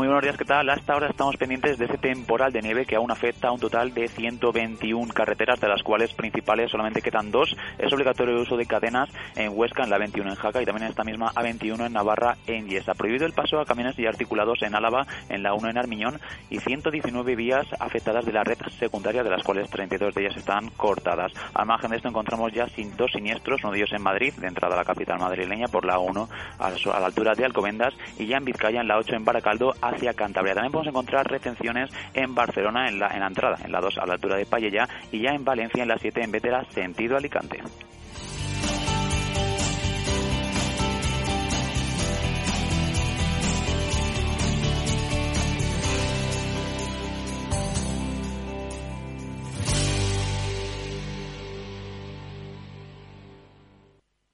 Muy 0.00 0.06
buenos 0.06 0.24
días, 0.24 0.38
¿qué 0.38 0.46
tal? 0.46 0.70
Hasta 0.70 0.94
ahora 0.94 1.08
estamos 1.08 1.36
pendientes 1.36 1.76
de 1.76 1.84
ese 1.84 1.98
temporal 1.98 2.50
de 2.54 2.62
nieve 2.62 2.86
que 2.86 2.96
aún 2.96 3.10
afecta 3.10 3.48
a 3.48 3.52
un 3.52 3.60
total 3.60 3.92
de 3.92 4.08
121 4.08 5.12
carreteras, 5.12 5.60
de 5.60 5.68
las 5.68 5.82
cuales 5.82 6.14
principales 6.14 6.70
solamente 6.70 7.02
quedan 7.02 7.30
dos. 7.30 7.54
Es 7.76 7.92
obligatorio 7.92 8.34
el 8.34 8.40
uso 8.40 8.56
de 8.56 8.64
cadenas 8.64 9.10
en 9.36 9.52
Huesca, 9.54 9.84
en 9.84 9.90
la 9.90 9.98
21 9.98 10.30
en 10.30 10.36
Jaca 10.36 10.62
y 10.62 10.64
también 10.64 10.84
en 10.84 10.90
esta 10.92 11.04
misma 11.04 11.34
A21 11.34 11.84
en 11.84 11.92
Navarra, 11.92 12.38
en 12.46 12.66
Yesa. 12.66 12.94
Prohibido 12.94 13.26
el 13.26 13.34
paso 13.34 13.60
a 13.60 13.66
camiones 13.66 13.98
y 13.98 14.06
articulados 14.06 14.62
en 14.62 14.74
Álava, 14.74 15.06
en 15.28 15.42
la 15.42 15.52
1 15.52 15.68
en 15.68 15.76
Armiñón 15.76 16.18
y 16.48 16.60
119 16.60 17.36
vías 17.36 17.66
afectadas 17.78 18.24
de 18.24 18.32
la 18.32 18.42
red 18.42 18.56
secundaria, 18.78 19.22
de 19.22 19.28
las 19.28 19.42
cuales 19.42 19.68
32 19.68 20.14
de 20.14 20.22
ellas 20.22 20.38
están 20.38 20.70
cortadas. 20.78 21.30
Al 21.52 21.66
margen 21.66 21.90
de 21.90 21.96
esto 21.98 22.08
encontramos 22.08 22.50
ya 22.54 22.66
sin 22.68 22.96
dos 22.96 23.12
siniestros, 23.12 23.62
uno 23.64 23.72
de 23.72 23.80
ellos 23.80 23.92
en 23.92 24.02
Madrid, 24.02 24.32
de 24.32 24.46
entrada 24.46 24.76
a 24.76 24.78
la 24.78 24.84
capital 24.84 25.18
madrileña 25.18 25.68
por 25.68 25.84
la 25.84 25.98
1 25.98 26.26
a 26.58 26.70
la 26.70 26.76
a 26.90 27.04
altura 27.04 27.34
de 27.34 27.44
Alcobendas 27.44 27.92
y 28.18 28.24
ya 28.24 28.38
en 28.38 28.46
Vizcaya 28.46 28.80
en 28.80 28.88
la 28.88 28.96
8 28.96 29.14
en 29.14 29.26
Baracaldo 29.26 29.74
hacia 29.90 30.14
Cantabria. 30.14 30.54
También 30.54 30.72
podemos 30.72 30.88
encontrar 30.88 31.30
retenciones 31.30 31.90
en 32.14 32.34
Barcelona 32.34 32.88
en 32.88 32.98
la, 32.98 33.08
en 33.08 33.20
la 33.20 33.26
entrada, 33.26 33.58
en 33.64 33.72
la 33.72 33.80
2 33.80 33.98
a 33.98 34.06
la 34.06 34.14
altura 34.14 34.36
de 34.36 34.46
Pallella 34.46 34.88
y 35.12 35.20
ya 35.22 35.30
en 35.30 35.44
Valencia 35.44 35.82
en 35.82 35.88
la 35.88 35.98
7 35.98 36.22
en 36.22 36.30
Vétera 36.30 36.64
sentido 36.70 37.16
Alicante. 37.16 37.60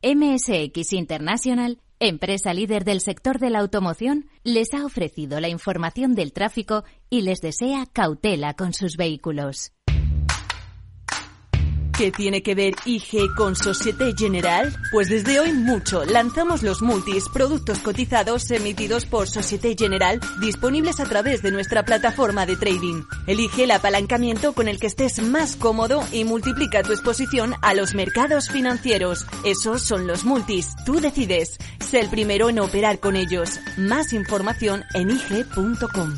MSX 0.07 0.93
International, 0.93 1.81
empresa 2.01 2.53
líder 2.53 2.85
del 2.85 3.01
sector 3.01 3.39
de 3.39 3.51
la 3.51 3.61
automoción, 3.61 4.29
les 4.45 4.75
ha 4.75 4.85
ofrecido 4.85 5.41
la 5.41 5.49
información 5.49 6.15
del 6.15 6.33
tráfico 6.33 6.85
y 7.11 7.23
les 7.23 7.41
desea 7.41 7.87
cautela 7.93 8.55
con 8.55 8.73
sus 8.73 8.97
vehículos. 8.97 9.76
¿Qué 11.99 12.13
tiene 12.13 12.43
que 12.43 12.55
ver 12.55 12.75
IG 12.85 13.35
con 13.35 13.57
Societe 13.57 14.13
General? 14.15 14.71
Pues 14.93 15.09
desde 15.09 15.41
hoy 15.41 15.55
mucho. 15.55 16.05
Lanzamos 16.05 16.63
los 16.63 16.83
multis, 16.83 17.25
productos 17.31 17.79
cotizados 17.79 18.51
emitidos 18.51 19.07
por 19.07 19.29
Societe 19.29 19.75
General, 19.79 20.21
disponibles 20.39 21.01
a 21.01 21.07
través 21.07 21.41
de 21.41 21.53
nuestra 21.53 21.87
plataforma 21.87 22.45
de 22.45 22.57
trading. 22.57 23.03
Elige 23.27 23.65
el 23.65 23.71
apalancamiento 23.71 24.53
con 24.53 24.69
el 24.69 24.79
que 24.79 24.89
estés 24.89 25.23
más 25.23 25.57
cómodo 25.57 26.05
y 26.13 26.25
multiplica 26.25 26.83
tu 26.83 26.93
exposición 26.93 27.55
a 27.63 27.73
los 27.73 27.95
mercados 27.95 28.51
financieros. 28.51 29.25
Esos 29.47 29.81
son 29.81 30.07
los 30.07 30.27
multis. 30.27 30.75
Tú 30.85 31.01
decides. 31.01 31.57
Sé 31.81 32.01
el 32.01 32.11
primero 32.11 32.51
en 32.51 32.59
operar 32.59 33.01
con 33.01 33.17
ellos. 33.17 33.59
Más 33.79 34.13
información 34.13 34.85
en 34.93 35.13
IG.com. 35.13 36.15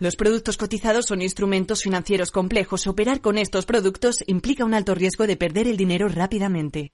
Los 0.00 0.14
productos 0.14 0.56
cotizados 0.56 1.06
son 1.06 1.22
instrumentos 1.22 1.82
financieros 1.82 2.30
complejos. 2.30 2.86
Operar 2.86 3.20
con 3.20 3.36
estos 3.36 3.66
productos 3.66 4.22
implica 4.26 4.64
un 4.64 4.74
alto 4.74 4.94
riesgo 4.94 5.26
de 5.26 5.36
perder 5.36 5.66
el 5.66 5.76
dinero 5.76 6.08
rápidamente. 6.08 6.92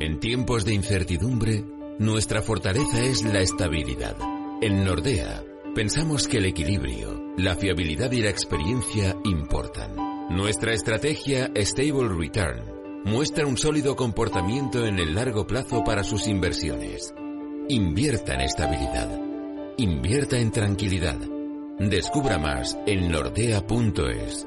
En 0.00 0.20
tiempos 0.20 0.64
de 0.64 0.74
incertidumbre, 0.74 1.64
nuestra 1.98 2.42
fortaleza 2.42 3.02
es 3.02 3.22
la 3.22 3.40
estabilidad. 3.40 4.16
En 4.62 4.84
Nordea, 4.84 5.42
pensamos 5.74 6.28
que 6.28 6.38
el 6.38 6.46
equilibrio, 6.46 7.34
la 7.36 7.56
fiabilidad 7.56 8.12
y 8.12 8.20
la 8.20 8.30
experiencia 8.30 9.16
importan. 9.24 9.96
Nuestra 10.30 10.74
estrategia 10.74 11.50
Stable 11.56 12.08
Return 12.08 13.02
muestra 13.04 13.46
un 13.46 13.56
sólido 13.56 13.96
comportamiento 13.96 14.84
en 14.84 14.98
el 14.98 15.14
largo 15.14 15.46
plazo 15.46 15.82
para 15.82 16.04
sus 16.04 16.28
inversiones. 16.28 17.14
Invierta 17.68 18.34
en 18.34 18.40
estabilidad. 18.42 19.20
Invierta 19.78 20.38
en 20.38 20.50
tranquilidad. 20.50 21.18
Descubra 21.88 22.36
más 22.36 22.76
en 22.84 23.10
nordea.es. 23.10 24.46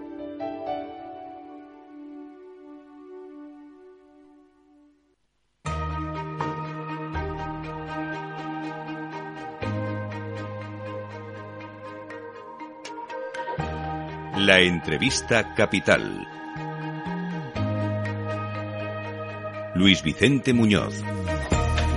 La 14.37 14.59
entrevista 14.61 15.55
capital. 15.55 16.27
Luis 19.73 20.03
Vicente 20.03 20.53
Muñoz. 20.53 21.03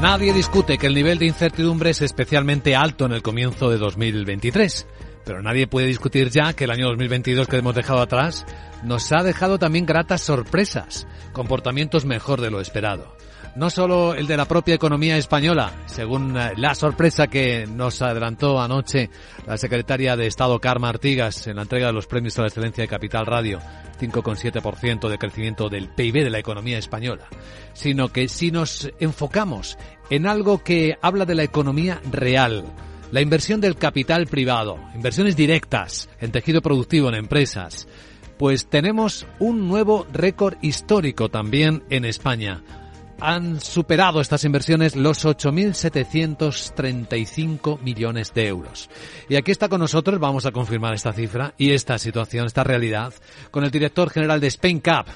Nadie 0.00 0.32
discute 0.32 0.78
que 0.78 0.86
el 0.86 0.94
nivel 0.94 1.18
de 1.18 1.26
incertidumbre 1.26 1.90
es 1.90 2.00
especialmente 2.00 2.74
alto 2.74 3.04
en 3.04 3.12
el 3.12 3.20
comienzo 3.20 3.68
de 3.68 3.76
2023. 3.76 4.86
Pero 5.26 5.42
nadie 5.42 5.66
puede 5.66 5.88
discutir 5.88 6.30
ya 6.30 6.52
que 6.52 6.64
el 6.64 6.70
año 6.70 6.86
2022 6.86 7.48
que 7.48 7.56
hemos 7.56 7.74
dejado 7.74 8.00
atrás 8.00 8.46
nos 8.84 9.10
ha 9.10 9.24
dejado 9.24 9.58
también 9.58 9.84
gratas 9.84 10.22
sorpresas, 10.22 11.08
comportamientos 11.32 12.04
mejor 12.04 12.40
de 12.40 12.52
lo 12.52 12.60
esperado. 12.60 13.16
No 13.56 13.68
solo 13.68 14.14
el 14.14 14.28
de 14.28 14.36
la 14.36 14.44
propia 14.44 14.74
economía 14.74 15.16
española, 15.16 15.72
según 15.86 16.36
eh, 16.36 16.52
la 16.56 16.76
sorpresa 16.76 17.26
que 17.26 17.66
nos 17.66 18.02
adelantó 18.02 18.60
anoche 18.60 19.10
la 19.46 19.56
secretaria 19.56 20.14
de 20.14 20.28
Estado 20.28 20.60
Carmen 20.60 20.90
Artigas 20.90 21.46
en 21.48 21.56
la 21.56 21.62
entrega 21.62 21.88
de 21.88 21.94
los 21.94 22.06
premios 22.06 22.38
a 22.38 22.42
la 22.42 22.48
excelencia 22.48 22.82
de 22.82 22.88
Capital 22.88 23.26
Radio, 23.26 23.58
5,7% 23.98 25.08
de 25.08 25.18
crecimiento 25.18 25.68
del 25.68 25.88
PIB 25.88 26.22
de 26.22 26.30
la 26.30 26.38
economía 26.38 26.78
española, 26.78 27.26
sino 27.72 28.12
que 28.12 28.28
si 28.28 28.52
nos 28.52 28.90
enfocamos 29.00 29.76
en 30.08 30.26
algo 30.26 30.62
que 30.62 30.98
habla 31.02 31.24
de 31.24 31.34
la 31.34 31.42
economía 31.42 32.00
real, 32.12 32.64
la 33.16 33.22
inversión 33.22 33.62
del 33.62 33.76
capital 33.76 34.26
privado, 34.26 34.78
inversiones 34.94 35.36
directas 35.36 36.10
en 36.20 36.32
tejido 36.32 36.60
productivo 36.60 37.08
en 37.08 37.14
empresas, 37.14 37.88
pues 38.36 38.66
tenemos 38.66 39.26
un 39.38 39.68
nuevo 39.68 40.06
récord 40.12 40.58
histórico 40.60 41.30
también 41.30 41.82
en 41.88 42.04
España 42.04 42.62
han 43.18 43.62
superado 43.62 44.20
estas 44.20 44.44
inversiones 44.44 44.94
los 44.94 45.24
8.735 45.24 47.80
millones 47.80 48.34
de 48.34 48.48
euros. 48.48 48.90
Y 49.30 49.36
aquí 49.36 49.52
está 49.52 49.70
con 49.70 49.80
nosotros, 49.80 50.20
vamos 50.20 50.44
a 50.44 50.52
confirmar 50.52 50.92
esta 50.92 51.14
cifra 51.14 51.54
y 51.56 51.70
esta 51.70 51.98
situación, 51.98 52.44
esta 52.44 52.64
realidad, 52.64 53.14
con 53.50 53.64
el 53.64 53.70
director 53.70 54.10
general 54.10 54.40
de 54.40 54.48
Spain 54.48 54.80
Cup, 54.80 55.06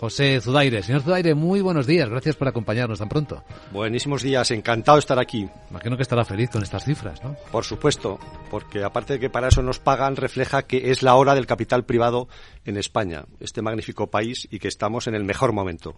José 0.00 0.40
Zudaire. 0.40 0.82
Señor 0.82 1.02
Zudaire, 1.02 1.34
muy 1.34 1.60
buenos 1.60 1.86
días. 1.86 2.08
Gracias 2.08 2.34
por 2.34 2.48
acompañarnos 2.48 3.00
tan 3.00 3.10
pronto. 3.10 3.44
Buenísimos 3.70 4.22
días. 4.22 4.50
Encantado 4.50 4.96
de 4.96 5.00
estar 5.00 5.18
aquí. 5.18 5.46
Imagino 5.70 5.94
que 5.94 6.02
estará 6.02 6.24
feliz 6.24 6.48
con 6.48 6.62
estas 6.62 6.86
cifras, 6.86 7.22
¿no? 7.22 7.36
Por 7.52 7.66
supuesto, 7.66 8.18
porque 8.50 8.82
aparte 8.82 9.12
de 9.12 9.20
que 9.20 9.28
para 9.28 9.48
eso 9.48 9.60
nos 9.60 9.78
pagan, 9.78 10.16
refleja 10.16 10.62
que 10.62 10.90
es 10.90 11.02
la 11.02 11.16
hora 11.16 11.34
del 11.34 11.44
capital 11.44 11.84
privado 11.84 12.28
en 12.64 12.78
España, 12.78 13.26
este 13.40 13.60
magnífico 13.60 14.06
país, 14.10 14.48
y 14.50 14.58
que 14.58 14.68
estamos 14.68 15.06
en 15.06 15.14
el 15.14 15.24
mejor 15.24 15.52
momento. 15.52 15.96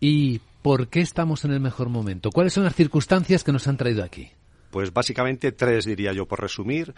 ¿Y 0.00 0.40
por 0.60 0.88
qué 0.88 1.02
estamos 1.02 1.44
en 1.44 1.52
el 1.52 1.60
mejor 1.60 1.88
momento? 1.88 2.30
¿Cuáles 2.32 2.54
son 2.54 2.64
las 2.64 2.74
circunstancias 2.74 3.44
que 3.44 3.52
nos 3.52 3.68
han 3.68 3.76
traído 3.76 4.02
aquí? 4.02 4.32
Pues 4.72 4.92
básicamente 4.92 5.52
tres, 5.52 5.84
diría 5.84 6.12
yo, 6.12 6.26
por 6.26 6.40
resumir. 6.40 6.92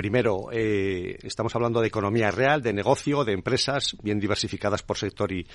Primero, 0.00 0.48
eh, 0.50 1.18
estamos 1.24 1.54
hablando 1.54 1.82
de 1.82 1.88
economía 1.88 2.30
real, 2.30 2.62
de 2.62 2.72
negocio, 2.72 3.22
de 3.22 3.34
empresas 3.34 3.94
bien 4.02 4.18
diversificadas 4.18 4.82
por 4.82 4.96
sector 4.96 5.30
y, 5.30 5.46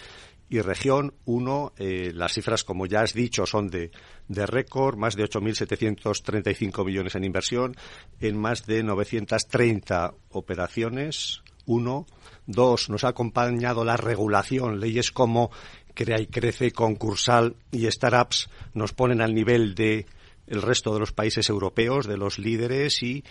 región. 0.50 1.14
Uno, 1.26 1.74
eh, 1.78 2.12
las 2.14 2.34
cifras, 2.34 2.64
como 2.64 2.86
ya 2.86 3.02
has 3.02 3.14
dicho, 3.14 3.46
son 3.46 3.70
de, 3.70 3.92
de 4.28 4.46
récord, 4.46 4.98
más 4.98 5.16
de 5.16 5.24
8.735 5.24 6.86
millones 6.86 7.16
en 7.16 7.24
inversión, 7.24 7.76
en 8.20 8.38
más 8.38 8.66
de 8.66 8.84
930 8.84 10.14
operaciones. 10.30 11.42
Uno. 11.66 12.06
Dos, 12.48 12.90
nos 12.90 13.04
ha 13.04 13.10
acompañado 13.10 13.84
la 13.84 13.98
regulación, 13.98 14.80
leyes 14.80 15.12
como 15.12 15.50
Crea 15.96 16.22
y 16.22 16.28
Crece, 16.28 16.72
Concursal 16.72 17.56
y 17.72 17.90
Startups 17.90 18.50
nos 18.76 18.94
ponen 18.94 19.22
al 19.22 19.34
nivel 19.34 19.74
de 19.74 20.06
el 20.46 20.62
resto 20.62 20.94
de 20.94 21.00
los 21.00 21.12
países 21.12 21.50
europeos, 21.50 22.06
de 22.06 22.18
los 22.18 22.38
líderes 22.38 23.02
y 23.02 23.24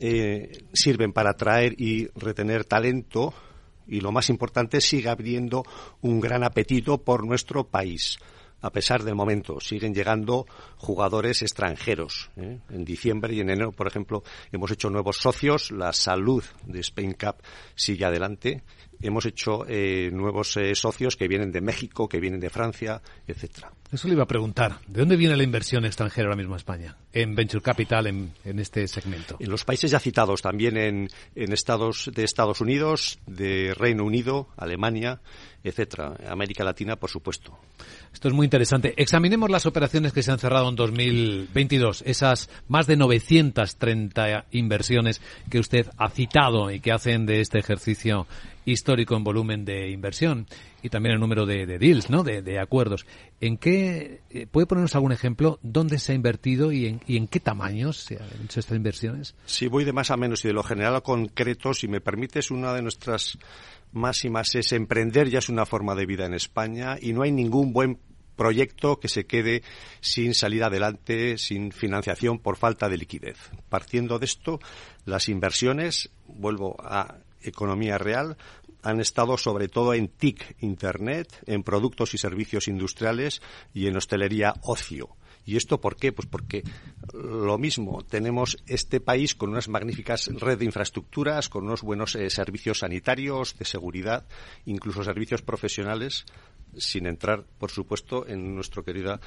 eh, 0.00 0.64
sirven 0.72 1.12
para 1.12 1.30
atraer 1.30 1.78
y 1.78 2.08
retener 2.14 2.64
talento 2.64 3.34
y 3.86 4.00
lo 4.00 4.12
más 4.12 4.30
importante 4.30 4.80
sigue 4.80 5.08
abriendo 5.08 5.64
un 6.00 6.20
gran 6.20 6.44
apetito 6.44 6.98
por 6.98 7.26
nuestro 7.26 7.64
país. 7.64 8.18
A 8.60 8.70
pesar 8.70 9.02
del 9.02 9.14
momento, 9.14 9.60
siguen 9.60 9.94
llegando 9.94 10.46
jugadores 10.78 11.42
extranjeros. 11.42 12.30
¿eh? 12.36 12.60
En 12.70 12.84
diciembre 12.84 13.34
y 13.34 13.40
en 13.40 13.50
enero, 13.50 13.72
por 13.72 13.86
ejemplo, 13.86 14.22
hemos 14.52 14.70
hecho 14.70 14.88
nuevos 14.88 15.18
socios. 15.18 15.70
La 15.70 15.92
salud 15.92 16.42
de 16.64 16.80
Spain 16.80 17.12
Cup 17.12 17.42
sigue 17.74 18.06
adelante 18.06 18.62
hemos 19.04 19.26
hecho 19.26 19.66
eh, 19.68 20.10
nuevos 20.12 20.56
eh, 20.56 20.74
socios 20.74 21.16
que 21.16 21.28
vienen 21.28 21.52
de 21.52 21.60
México, 21.60 22.08
que 22.08 22.20
vienen 22.20 22.40
de 22.40 22.50
Francia, 22.50 23.02
etcétera. 23.26 23.72
Eso 23.94 24.08
le 24.08 24.14
iba 24.14 24.24
a 24.24 24.26
preguntar. 24.26 24.80
¿De 24.88 25.00
dónde 25.00 25.16
viene 25.16 25.36
la 25.36 25.44
inversión 25.44 25.84
extranjera 25.84 26.26
ahora 26.26 26.36
mismo 26.36 26.54
a 26.54 26.56
España? 26.56 26.96
En 27.12 27.36
Venture 27.36 27.62
Capital, 27.62 28.08
en, 28.08 28.32
este 28.44 28.88
segmento. 28.88 29.36
En 29.38 29.48
los 29.48 29.64
países 29.64 29.88
ya 29.88 30.00
citados, 30.00 30.42
también 30.42 30.76
en, 30.76 31.08
en 31.36 31.52
Estados 31.52 32.10
de 32.12 32.24
Estados 32.24 32.60
Unidos, 32.60 33.20
de 33.26 33.72
Reino 33.72 34.04
Unido, 34.04 34.48
Alemania, 34.56 35.20
etcétera. 35.62 36.16
América 36.28 36.64
Latina, 36.64 36.96
por 36.96 37.08
supuesto. 37.08 37.56
Esto 38.12 38.28
es 38.28 38.34
muy 38.34 38.44
interesante. 38.44 38.94
Examinemos 38.96 39.48
las 39.48 39.64
operaciones 39.64 40.12
que 40.12 40.24
se 40.24 40.32
han 40.32 40.40
cerrado 40.40 40.68
en 40.68 40.74
2022, 40.74 42.02
esas 42.04 42.50
más 42.66 42.88
de 42.88 42.96
930 42.96 44.46
inversiones 44.50 45.22
que 45.48 45.60
usted 45.60 45.86
ha 45.96 46.10
citado 46.10 46.70
y 46.72 46.80
que 46.80 46.90
hacen 46.90 47.26
de 47.26 47.40
este 47.40 47.60
ejercicio 47.60 48.26
histórico 48.64 49.16
en 49.16 49.24
volumen 49.24 49.64
de 49.64 49.90
inversión 49.90 50.46
y 50.82 50.88
también 50.88 51.14
el 51.14 51.20
número 51.20 51.46
de, 51.46 51.66
deals, 51.66 52.10
¿no? 52.10 52.22
De, 52.22 52.58
acuerdos. 52.58 53.06
¿En 53.40 53.56
qué 53.56 54.20
eh, 54.30 54.46
puede 54.46 54.66
ponernos 54.66 54.94
algún 54.94 55.12
ejemplo 55.12 55.58
dónde 55.62 55.98
se 55.98 56.12
ha 56.12 56.14
invertido 56.14 56.72
y 56.72 56.86
en, 56.86 57.00
y 57.06 57.16
en 57.16 57.26
qué 57.26 57.40
tamaños 57.40 57.98
se 57.98 58.16
han 58.16 58.44
hecho 58.44 58.60
estas 58.60 58.76
inversiones? 58.76 59.34
Sí, 59.46 59.66
voy 59.66 59.84
de 59.84 59.92
más 59.92 60.10
a 60.10 60.16
menos 60.16 60.44
y 60.44 60.48
de 60.48 60.54
lo 60.54 60.62
general 60.62 60.96
a 60.96 61.00
concreto. 61.00 61.74
Si 61.74 61.88
me 61.88 62.00
permites, 62.00 62.50
una 62.50 62.72
de 62.74 62.82
nuestras 62.82 63.38
máximas 63.92 64.54
es 64.54 64.72
emprender 64.72 65.28
ya 65.28 65.38
es 65.38 65.48
una 65.48 65.66
forma 65.66 65.94
de 65.94 66.06
vida 66.06 66.26
en 66.26 66.34
España 66.34 66.96
y 67.00 67.12
no 67.12 67.22
hay 67.22 67.32
ningún 67.32 67.72
buen 67.72 67.98
proyecto 68.36 68.98
que 68.98 69.08
se 69.08 69.26
quede 69.26 69.62
sin 70.00 70.34
salir 70.34 70.64
adelante, 70.64 71.38
sin 71.38 71.72
financiación 71.72 72.38
por 72.38 72.56
falta 72.56 72.88
de 72.88 72.98
liquidez. 72.98 73.38
Partiendo 73.68 74.18
de 74.18 74.26
esto, 74.26 74.58
las 75.04 75.28
inversiones, 75.28 76.10
vuelvo 76.26 76.76
a 76.80 77.18
economía 77.44 77.98
real 77.98 78.36
han 78.82 79.00
estado 79.00 79.38
sobre 79.38 79.68
todo 79.68 79.94
en 79.94 80.08
TIC, 80.08 80.56
Internet, 80.60 81.42
en 81.46 81.62
productos 81.62 82.14
y 82.14 82.18
servicios 82.18 82.68
industriales 82.68 83.40
y 83.72 83.86
en 83.86 83.96
hostelería 83.96 84.54
ocio. 84.62 85.16
¿Y 85.44 85.56
esto 85.56 85.80
por 85.80 85.96
qué? 85.96 86.12
Pues 86.12 86.26
porque 86.26 86.62
lo 87.12 87.58
mismo, 87.58 88.02
tenemos 88.04 88.56
este 88.66 89.00
país 89.00 89.34
con 89.34 89.50
unas 89.50 89.68
magníficas 89.68 90.26
redes 90.26 90.58
de 90.60 90.64
infraestructuras, 90.64 91.48
con 91.48 91.64
unos 91.64 91.82
buenos 91.82 92.14
eh, 92.14 92.30
servicios 92.30 92.80
sanitarios, 92.80 93.56
de 93.58 93.64
seguridad, 93.64 94.26
incluso 94.64 95.04
servicios 95.04 95.42
profesionales, 95.42 96.24
sin 96.76 97.06
entrar, 97.06 97.44
por 97.58 97.70
supuesto, 97.70 98.26
en 98.26 98.54
nuestra 98.54 98.82
querida 98.82 99.20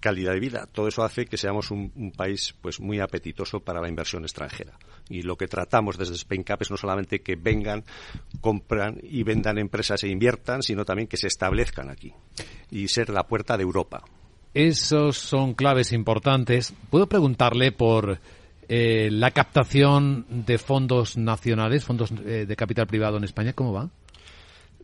calidad 0.00 0.32
de 0.32 0.40
vida. 0.40 0.68
Todo 0.70 0.88
eso 0.88 1.04
hace 1.04 1.26
que 1.26 1.36
seamos 1.36 1.70
un, 1.70 2.12
país 2.16 2.54
pues 2.60 2.80
muy 2.80 3.00
apetitoso 3.00 3.60
para 3.60 3.80
la 3.80 3.88
inversión 3.88 4.24
extranjera. 4.24 4.78
Y 5.08 5.22
lo 5.22 5.36
que 5.36 5.48
tratamos 5.48 5.96
desde 5.96 6.16
SpainCap 6.16 6.62
es 6.62 6.70
no 6.70 6.76
solamente 6.76 7.22
que 7.22 7.36
vengan, 7.36 7.84
compran 8.40 8.98
y 9.02 9.22
vendan 9.22 9.58
empresas 9.58 10.02
e 10.02 10.08
inviertan, 10.08 10.62
sino 10.62 10.84
también 10.84 11.08
que 11.08 11.16
se 11.16 11.28
establezcan 11.28 11.88
aquí 11.88 12.12
y 12.70 12.88
ser 12.88 13.10
la 13.10 13.26
puerta 13.26 13.56
de 13.56 13.62
Europa. 13.62 14.04
Esos 14.54 15.16
son 15.16 15.54
claves 15.54 15.92
importantes. 15.92 16.74
¿Puedo 16.90 17.08
preguntarle 17.08 17.72
por 17.72 18.18
eh, 18.68 19.08
la 19.10 19.30
captación 19.30 20.26
de 20.28 20.58
fondos 20.58 21.16
nacionales, 21.16 21.84
fondos 21.84 22.12
eh, 22.24 22.44
de 22.46 22.56
capital 22.56 22.86
privado 22.86 23.16
en 23.16 23.24
España? 23.24 23.54
¿Cómo 23.54 23.72
va? 23.72 23.88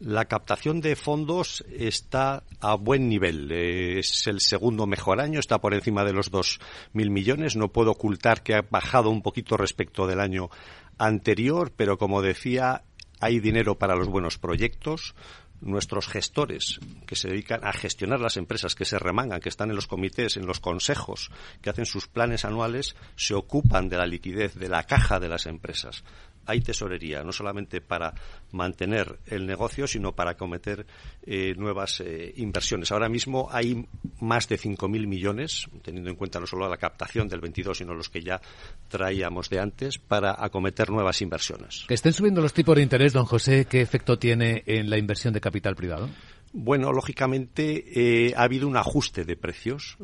La 0.00 0.26
captación 0.26 0.80
de 0.80 0.94
fondos 0.94 1.64
está 1.76 2.44
a 2.60 2.76
buen 2.76 3.08
nivel. 3.08 3.50
Es 3.50 4.26
el 4.26 4.40
segundo 4.40 4.86
mejor 4.86 5.20
año, 5.20 5.40
está 5.40 5.58
por 5.58 5.74
encima 5.74 6.04
de 6.04 6.12
los 6.12 6.30
2.000 6.30 7.10
millones. 7.10 7.56
No 7.56 7.68
puedo 7.68 7.90
ocultar 7.90 8.42
que 8.42 8.54
ha 8.54 8.62
bajado 8.62 9.10
un 9.10 9.22
poquito 9.22 9.56
respecto 9.56 10.06
del 10.06 10.20
año 10.20 10.50
anterior, 10.98 11.72
pero 11.76 11.98
como 11.98 12.22
decía, 12.22 12.84
hay 13.20 13.40
dinero 13.40 13.76
para 13.76 13.96
los 13.96 14.08
buenos 14.08 14.38
proyectos. 14.38 15.14
Nuestros 15.60 16.08
gestores 16.08 16.80
que 17.06 17.16
se 17.16 17.28
dedican 17.28 17.64
a 17.64 17.72
gestionar 17.72 18.20
las 18.20 18.36
empresas, 18.36 18.74
que 18.74 18.84
se 18.84 18.98
remangan, 18.98 19.40
que 19.40 19.48
están 19.48 19.70
en 19.70 19.76
los 19.76 19.86
comités, 19.86 20.36
en 20.36 20.46
los 20.46 20.60
consejos, 20.60 21.30
que 21.62 21.70
hacen 21.70 21.86
sus 21.86 22.08
planes 22.08 22.44
anuales, 22.44 22.96
se 23.16 23.34
ocupan 23.34 23.88
de 23.88 23.96
la 23.96 24.06
liquidez, 24.06 24.54
de 24.54 24.68
la 24.68 24.84
caja 24.84 25.18
de 25.20 25.28
las 25.28 25.46
empresas 25.46 26.04
hay 26.48 26.60
tesorería, 26.60 27.22
no 27.22 27.30
solamente 27.30 27.80
para 27.80 28.14
mantener 28.52 29.18
el 29.26 29.46
negocio, 29.46 29.86
sino 29.86 30.12
para 30.12 30.36
cometer 30.36 30.86
eh, 31.22 31.54
nuevas 31.56 32.00
eh, 32.00 32.32
inversiones. 32.36 32.90
Ahora 32.90 33.08
mismo 33.08 33.48
hay 33.52 33.86
más 34.20 34.48
de 34.48 34.58
5.000 34.58 35.06
millones, 35.06 35.68
teniendo 35.82 36.10
en 36.10 36.16
cuenta 36.16 36.40
no 36.40 36.46
solo 36.46 36.68
la 36.68 36.78
captación 36.78 37.28
del 37.28 37.40
22, 37.40 37.78
sino 37.78 37.94
los 37.94 38.08
que 38.08 38.22
ya 38.22 38.40
traíamos 38.88 39.50
de 39.50 39.60
antes, 39.60 39.98
para 39.98 40.34
acometer 40.42 40.90
nuevas 40.90 41.20
inversiones. 41.20 41.84
Que 41.86 41.94
estén 41.94 42.14
subiendo 42.14 42.40
los 42.40 42.54
tipos 42.54 42.74
de 42.74 42.82
interés, 42.82 43.12
don 43.12 43.26
José, 43.26 43.66
¿qué 43.66 43.82
efecto 43.82 44.18
tiene 44.18 44.62
en 44.66 44.88
la 44.88 44.96
inversión 44.98 45.34
de 45.34 45.40
capital 45.40 45.76
privado? 45.76 46.08
Bueno, 46.52 46.92
lógicamente 46.92 47.84
eh, 48.28 48.34
ha 48.34 48.44
habido 48.44 48.66
un 48.66 48.76
ajuste 48.76 49.24
de 49.24 49.36
precios 49.36 49.98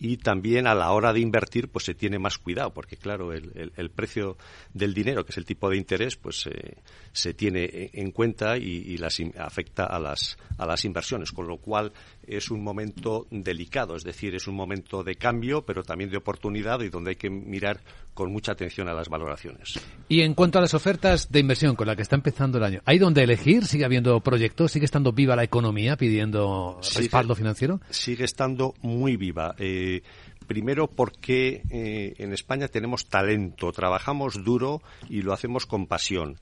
y 0.00 0.16
también 0.16 0.66
a 0.66 0.74
la 0.74 0.90
hora 0.92 1.12
de 1.12 1.20
invertir 1.20 1.68
pues 1.68 1.84
se 1.84 1.94
tiene 1.94 2.18
más 2.18 2.38
cuidado 2.38 2.72
porque 2.72 2.96
claro 2.96 3.32
el, 3.32 3.72
el, 3.76 3.90
precio 3.90 4.38
del 4.72 4.94
dinero 4.94 5.24
que 5.24 5.32
es 5.32 5.36
el 5.36 5.44
tipo 5.44 5.68
de 5.68 5.76
interés 5.76 6.16
pues 6.16 6.46
eh, 6.46 6.78
se 7.12 7.34
tiene 7.34 7.90
en 7.92 8.10
cuenta 8.10 8.56
y, 8.56 8.62
y 8.62 8.96
las 8.96 9.20
afecta 9.38 9.84
a 9.84 9.98
las 9.98 10.38
a 10.56 10.64
las 10.66 10.84
inversiones 10.86 11.32
con 11.32 11.46
lo 11.46 11.58
cual 11.58 11.92
es 12.30 12.50
un 12.50 12.62
momento 12.62 13.26
delicado 13.30 13.96
es 13.96 14.04
decir 14.04 14.34
es 14.34 14.46
un 14.46 14.54
momento 14.54 15.02
de 15.02 15.16
cambio 15.16 15.62
pero 15.62 15.82
también 15.82 16.10
de 16.10 16.16
oportunidad 16.16 16.80
y 16.80 16.88
donde 16.88 17.10
hay 17.10 17.16
que 17.16 17.30
mirar 17.30 17.80
con 18.14 18.32
mucha 18.32 18.52
atención 18.52 18.88
a 18.88 18.92
las 18.92 19.08
valoraciones. 19.08 19.80
Y 20.08 20.22
en 20.22 20.34
cuanto 20.34 20.58
a 20.58 20.60
las 20.60 20.74
ofertas 20.74 21.30
de 21.30 21.40
inversión 21.40 21.76
con 21.76 21.86
la 21.86 21.96
que 21.96 22.02
está 22.02 22.16
empezando 22.16 22.58
el 22.58 22.64
año 22.64 22.80
hay 22.84 22.98
donde 22.98 23.22
elegir 23.22 23.66
sigue 23.66 23.84
habiendo 23.84 24.20
proyectos 24.20 24.72
sigue 24.72 24.84
estando 24.84 25.12
viva 25.12 25.36
la 25.36 25.44
economía 25.44 25.96
pidiendo 25.96 26.80
respaldo 26.94 27.34
financiero 27.34 27.80
sigue 27.90 28.24
estando 28.24 28.74
muy 28.82 29.16
viva. 29.16 29.54
Eh, 29.58 30.02
primero 30.46 30.88
porque 30.88 31.62
eh, 31.70 32.14
en 32.18 32.32
España 32.32 32.68
tenemos 32.68 33.06
talento, 33.06 33.70
trabajamos 33.72 34.42
duro 34.42 34.82
y 35.08 35.22
lo 35.22 35.32
hacemos 35.32 35.66
con 35.66 35.86
pasión. 35.86 36.38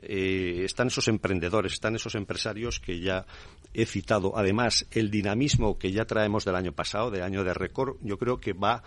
Eh, 0.00 0.62
están 0.64 0.88
esos 0.88 1.08
emprendedores, 1.08 1.72
están 1.72 1.96
esos 1.96 2.14
empresarios 2.14 2.80
que 2.80 3.00
ya 3.00 3.26
he 3.74 3.86
citado. 3.86 4.36
Además, 4.36 4.86
el 4.90 5.10
dinamismo 5.10 5.78
que 5.78 5.92
ya 5.92 6.04
traemos 6.04 6.44
del 6.44 6.56
año 6.56 6.72
pasado, 6.72 7.10
de 7.10 7.22
año 7.22 7.44
de 7.44 7.54
récord, 7.54 7.96
yo 8.02 8.18
creo 8.18 8.38
que 8.40 8.52
va 8.52 8.82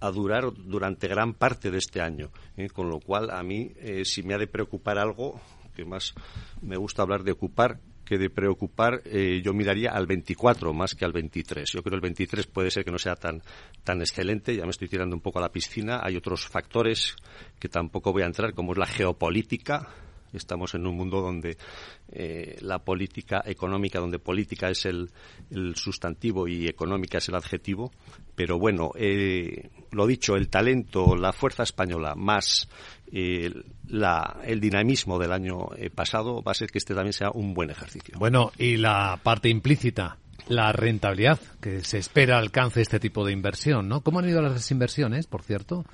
a 0.00 0.10
durar 0.10 0.52
durante 0.52 1.08
gran 1.08 1.34
parte 1.34 1.70
de 1.70 1.78
este 1.78 2.00
año. 2.00 2.30
¿eh? 2.56 2.68
con 2.68 2.88
lo 2.88 3.00
cual, 3.00 3.30
a 3.30 3.42
mí, 3.42 3.72
si 4.04 4.22
me 4.22 4.34
ha 4.34 4.38
de 4.38 4.46
preocupar 4.46 4.98
algo, 4.98 5.40
que 5.74 5.84
más 5.84 6.14
me 6.62 6.76
gusta 6.76 7.02
hablar 7.02 7.24
de 7.24 7.32
ocupar, 7.32 7.80
que 8.04 8.18
de 8.18 8.30
preocupar 8.30 9.02
eh, 9.06 9.40
yo 9.42 9.52
miraría 9.52 9.90
al 9.90 10.06
24 10.06 10.72
más 10.72 10.94
que 10.94 11.04
al 11.04 11.12
23. 11.12 11.68
Yo 11.72 11.82
creo 11.82 11.92
que 11.92 11.96
el 11.96 12.00
23 12.02 12.46
puede 12.46 12.70
ser 12.70 12.84
que 12.84 12.90
no 12.90 12.98
sea 12.98 13.16
tan, 13.16 13.42
tan 13.82 14.00
excelente, 14.00 14.54
ya 14.54 14.64
me 14.64 14.70
estoy 14.70 14.88
tirando 14.88 15.16
un 15.16 15.22
poco 15.22 15.38
a 15.38 15.42
la 15.42 15.50
piscina. 15.50 16.00
Hay 16.02 16.16
otros 16.16 16.46
factores 16.46 17.16
que 17.58 17.68
tampoco 17.68 18.12
voy 18.12 18.22
a 18.22 18.26
entrar, 18.26 18.54
como 18.54 18.72
es 18.72 18.78
la 18.78 18.86
geopolítica. 18.86 19.88
Estamos 20.34 20.74
en 20.74 20.86
un 20.86 20.96
mundo 20.96 21.20
donde 21.20 21.56
eh, 22.10 22.56
la 22.60 22.78
política 22.78 23.42
económica, 23.46 24.00
donde 24.00 24.18
política 24.18 24.70
es 24.70 24.84
el, 24.86 25.10
sustantivo 25.74 26.48
y 26.48 26.66
económica 26.68 27.18
es 27.18 27.28
el 27.28 27.36
adjetivo. 27.36 27.92
Pero 28.34 28.58
bueno, 28.58 28.90
eh, 28.96 29.70
lo 29.92 30.06
dicho, 30.06 30.36
el 30.36 30.48
talento, 30.48 31.16
la 31.16 31.32
fuerza 31.32 31.62
española, 31.62 32.14
más 32.16 32.68
el 33.14 34.60
dinamismo 34.60 35.18
del 35.18 35.32
año 35.32 35.68
eh, 35.76 35.90
pasado 35.90 36.42
va 36.42 36.52
a 36.52 36.54
ser 36.54 36.70
que 36.70 36.78
este 36.78 36.94
también 36.94 37.12
sea 37.12 37.30
un 37.30 37.54
buen 37.54 37.70
ejercicio. 37.70 38.18
Bueno, 38.18 38.52
y 38.58 38.76
la 38.76 39.20
parte 39.22 39.48
implícita, 39.48 40.18
la 40.48 40.72
rentabilidad 40.72 41.38
que 41.60 41.82
se 41.82 41.98
espera 41.98 42.38
alcance 42.38 42.80
este 42.80 43.00
tipo 43.00 43.24
de 43.24 43.32
inversión, 43.32 43.88
¿no? 43.88 44.00
¿Cómo 44.00 44.18
han 44.18 44.28
ido 44.28 44.42
las 44.42 44.70
inversiones, 44.70 45.26
por 45.26 45.42
cierto, 45.42 45.84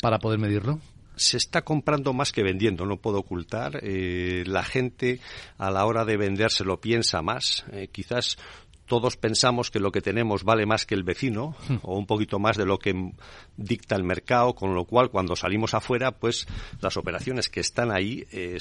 para 0.00 0.18
poder 0.18 0.38
medirlo? 0.38 0.80
Se 1.16 1.36
está 1.36 1.62
comprando 1.62 2.12
más 2.12 2.32
que 2.32 2.42
vendiendo, 2.42 2.86
no 2.86 2.96
puedo 2.96 3.18
ocultar. 3.18 3.80
Eh, 3.82 4.44
la 4.46 4.64
gente 4.64 5.20
a 5.58 5.70
la 5.70 5.86
hora 5.86 6.04
de 6.04 6.16
vender 6.16 6.50
se 6.50 6.64
lo 6.64 6.80
piensa 6.80 7.22
más. 7.22 7.64
Eh, 7.72 7.88
quizás 7.90 8.36
todos 8.86 9.16
pensamos 9.16 9.70
que 9.70 9.80
lo 9.80 9.92
que 9.92 10.02
tenemos 10.02 10.44
vale 10.44 10.66
más 10.66 10.84
que 10.86 10.94
el 10.94 11.04
vecino 11.04 11.56
hmm. 11.68 11.76
o 11.82 11.96
un 11.96 12.06
poquito 12.06 12.38
más 12.38 12.56
de 12.56 12.66
lo 12.66 12.78
que 12.78 13.12
dicta 13.56 13.96
el 13.96 14.04
mercado, 14.04 14.54
con 14.54 14.74
lo 14.74 14.84
cual 14.84 15.10
cuando 15.10 15.36
salimos 15.36 15.74
afuera, 15.74 16.12
pues 16.12 16.46
las 16.80 16.96
operaciones 16.96 17.48
que 17.48 17.60
están 17.60 17.90
ahí 17.90 18.26
eh, 18.32 18.58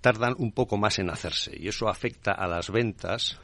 tardan 0.00 0.34
un 0.38 0.52
poco 0.52 0.76
más 0.76 0.98
en 0.98 1.10
hacerse 1.10 1.56
y 1.58 1.68
eso 1.68 1.88
afecta 1.88 2.32
a 2.32 2.46
las 2.46 2.70
ventas 2.70 3.40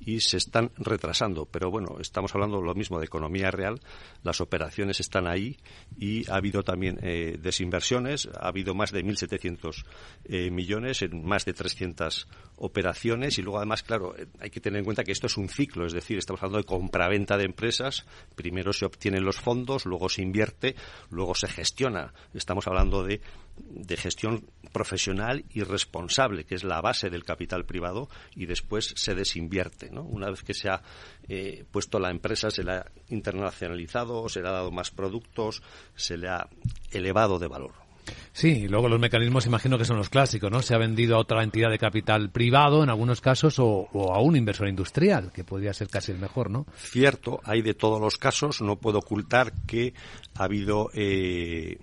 y 0.00 0.20
se 0.20 0.36
están 0.36 0.70
retrasando. 0.76 1.46
Pero 1.46 1.70
bueno, 1.70 1.96
estamos 2.00 2.34
hablando 2.34 2.60
lo 2.60 2.74
mismo 2.74 2.98
de 2.98 3.06
economía 3.06 3.50
real, 3.50 3.80
las 4.22 4.40
operaciones 4.40 5.00
están 5.00 5.26
ahí 5.26 5.58
y 5.96 6.28
ha 6.30 6.36
habido 6.36 6.62
también 6.62 6.98
eh, 7.02 7.38
desinversiones, 7.40 8.28
ha 8.38 8.48
habido 8.48 8.74
más 8.74 8.92
de 8.92 9.04
1.700 9.04 9.84
eh, 10.24 10.50
millones 10.50 11.02
en 11.02 11.24
más 11.24 11.44
de 11.44 11.52
300 11.52 12.28
operaciones. 12.56 13.38
Y 13.38 13.42
luego 13.42 13.58
además, 13.58 13.82
claro, 13.82 14.16
eh, 14.16 14.26
hay 14.40 14.50
que 14.50 14.60
tener 14.60 14.78
en 14.78 14.84
cuenta 14.84 15.04
que 15.04 15.12
esto 15.12 15.26
es 15.26 15.36
un 15.36 15.48
ciclo, 15.48 15.86
es 15.86 15.92
decir, 15.92 16.18
estamos 16.18 16.42
hablando 16.42 16.58
de 16.58 16.64
compraventa 16.64 17.36
de 17.36 17.44
empresas, 17.44 18.06
primero 18.34 18.72
se 18.72 18.86
obtienen 18.86 19.24
los 19.24 19.36
fondos, 19.36 19.86
luego 19.86 20.08
se 20.08 20.22
invierte, 20.22 20.76
luego 21.10 21.34
se 21.34 21.48
gestiona. 21.48 22.12
Estamos 22.34 22.66
hablando 22.66 23.02
de 23.04 23.20
de 23.68 23.96
gestión 23.96 24.44
profesional 24.72 25.44
y 25.50 25.62
responsable, 25.62 26.44
que 26.44 26.54
es 26.54 26.64
la 26.64 26.80
base 26.80 27.10
del 27.10 27.24
capital 27.24 27.64
privado, 27.64 28.08
y 28.34 28.46
después 28.46 28.92
se 28.96 29.14
desinvierte. 29.14 29.90
¿no? 29.90 30.02
Una 30.02 30.30
vez 30.30 30.42
que 30.42 30.54
se 30.54 30.68
ha 30.68 30.82
eh, 31.28 31.64
puesto 31.70 31.98
la 31.98 32.10
empresa, 32.10 32.50
se 32.50 32.64
le 32.64 32.72
ha 32.72 32.86
internacionalizado, 33.08 34.28
se 34.28 34.40
le 34.40 34.48
ha 34.48 34.52
dado 34.52 34.70
más 34.70 34.90
productos, 34.90 35.62
se 35.94 36.16
le 36.16 36.28
ha 36.28 36.48
elevado 36.92 37.38
de 37.38 37.48
valor. 37.48 37.88
Sí, 38.32 38.48
y 38.48 38.68
luego 38.68 38.88
los 38.88 39.00
mecanismos 39.00 39.46
imagino 39.46 39.78
que 39.78 39.84
son 39.84 39.96
los 39.96 40.08
clásicos, 40.08 40.50
¿no? 40.50 40.62
Se 40.62 40.74
ha 40.74 40.78
vendido 40.78 41.16
a 41.16 41.20
otra 41.20 41.42
entidad 41.42 41.70
de 41.70 41.78
capital 41.78 42.30
privado 42.30 42.82
en 42.82 42.90
algunos 42.90 43.20
casos 43.20 43.58
o, 43.58 43.88
a 44.14 44.20
un 44.20 44.36
inversor 44.36 44.68
industrial, 44.68 45.32
que 45.32 45.44
podría 45.44 45.72
ser 45.72 45.88
casi 45.88 46.12
el 46.12 46.18
mejor, 46.18 46.50
¿no? 46.50 46.66
Cierto, 46.76 47.40
hay 47.44 47.62
de 47.62 47.74
todos 47.74 48.00
los 48.00 48.16
casos. 48.16 48.60
No 48.62 48.76
puedo 48.76 48.98
ocultar 48.98 49.52
que 49.66 49.94
ha 50.36 50.44
habido 50.44 50.90
eh, 50.94 51.78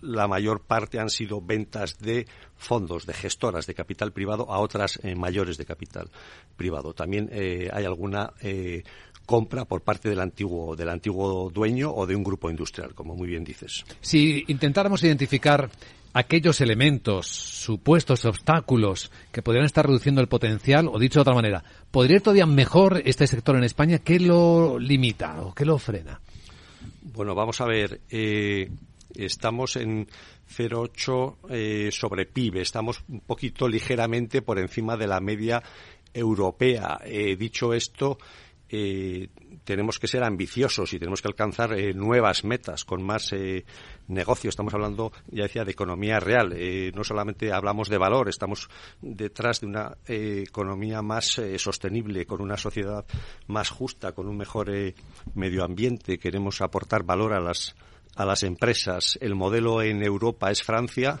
la 0.00 0.28
mayor 0.28 0.60
parte 0.60 0.98
han 0.98 1.10
sido 1.10 1.40
ventas 1.40 1.98
de 1.98 2.26
fondos, 2.56 3.06
de 3.06 3.14
gestoras 3.14 3.66
de 3.66 3.74
capital 3.74 4.12
privado 4.12 4.50
a 4.52 4.58
otras 4.58 4.98
eh, 5.02 5.14
mayores 5.14 5.56
de 5.56 5.64
capital 5.64 6.08
privado. 6.56 6.92
También 6.92 7.28
eh, 7.32 7.68
hay 7.72 7.84
alguna 7.84 8.32
eh, 8.40 8.82
compra 9.26 9.64
por 9.64 9.82
parte 9.82 10.08
del 10.08 10.20
antiguo, 10.20 10.74
del 10.74 10.88
antiguo 10.88 11.50
dueño 11.50 11.92
o 11.94 12.06
de 12.06 12.16
un 12.16 12.24
grupo 12.24 12.50
industrial, 12.50 12.94
como 12.94 13.14
muy 13.14 13.28
bien 13.28 13.44
dices. 13.44 13.84
Si 14.00 14.44
intentáramos 14.48 15.02
identificar 15.02 15.70
aquellos 16.14 16.60
elementos, 16.60 17.26
supuestos 17.26 18.24
obstáculos 18.24 19.10
que 19.30 19.42
podrían 19.42 19.66
estar 19.66 19.86
reduciendo 19.86 20.20
el 20.20 20.28
potencial, 20.28 20.88
o 20.88 20.98
dicho 20.98 21.18
de 21.18 21.22
otra 21.22 21.34
manera, 21.34 21.62
¿podría 21.90 22.16
ir 22.16 22.22
todavía 22.22 22.46
mejor 22.46 23.02
este 23.04 23.26
sector 23.26 23.56
en 23.56 23.64
España? 23.64 23.98
¿Qué 23.98 24.18
lo 24.18 24.78
limita 24.78 25.42
o 25.42 25.54
qué 25.54 25.64
lo 25.64 25.78
frena? 25.78 26.20
Bueno, 27.02 27.34
vamos 27.34 27.60
a 27.60 27.66
ver 27.66 28.00
estamos 29.18 29.76
en 29.76 30.06
0,8 30.56 31.36
eh, 31.50 31.88
sobre 31.92 32.26
PIB, 32.26 32.58
estamos 32.58 33.02
un 33.08 33.20
poquito 33.20 33.68
ligeramente 33.68 34.42
por 34.42 34.58
encima 34.58 34.96
de 34.96 35.06
la 35.06 35.20
media 35.20 35.62
europea. 36.14 37.00
Eh, 37.04 37.36
dicho 37.36 37.74
esto, 37.74 38.18
eh, 38.70 39.28
tenemos 39.64 39.98
que 39.98 40.06
ser 40.06 40.22
ambiciosos 40.22 40.92
y 40.92 40.98
tenemos 40.98 41.20
que 41.20 41.28
alcanzar 41.28 41.70
nuevas 41.94 42.44
metas 42.44 42.84
con 42.84 43.02
más 43.02 43.34
negocio. 44.08 44.50
Estamos 44.50 44.72
hablando, 44.72 45.12
ya 45.30 45.44
decía, 45.44 45.64
de 45.64 45.72
economía 45.72 46.20
real. 46.20 46.54
no 46.94 47.04
solamente 47.04 47.52
hablamos 47.52 47.88
de 47.88 47.98
valor, 47.98 48.28
estamos 48.28 48.68
detrás 49.00 49.60
de 49.60 49.66
una 49.66 49.96
economía 50.06 51.02
más 51.02 51.40
sostenible, 51.56 52.26
con 52.26 52.40
una 52.40 52.56
sociedad 52.56 53.06
más 53.46 53.70
justa, 53.70 54.12
con 54.12 54.28
un 54.28 54.36
mejor 54.36 54.70
medio 55.34 55.64
ambiente. 55.64 56.18
Queremos 56.18 56.60
aportar 56.60 57.04
valor 57.04 57.32
a 57.32 57.40
las 57.40 57.74
a 58.18 58.26
las 58.26 58.42
empresas. 58.42 59.16
El 59.20 59.36
modelo 59.36 59.80
en 59.80 60.02
Europa 60.02 60.50
es 60.50 60.64
Francia, 60.64 61.20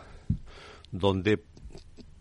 donde 0.90 1.44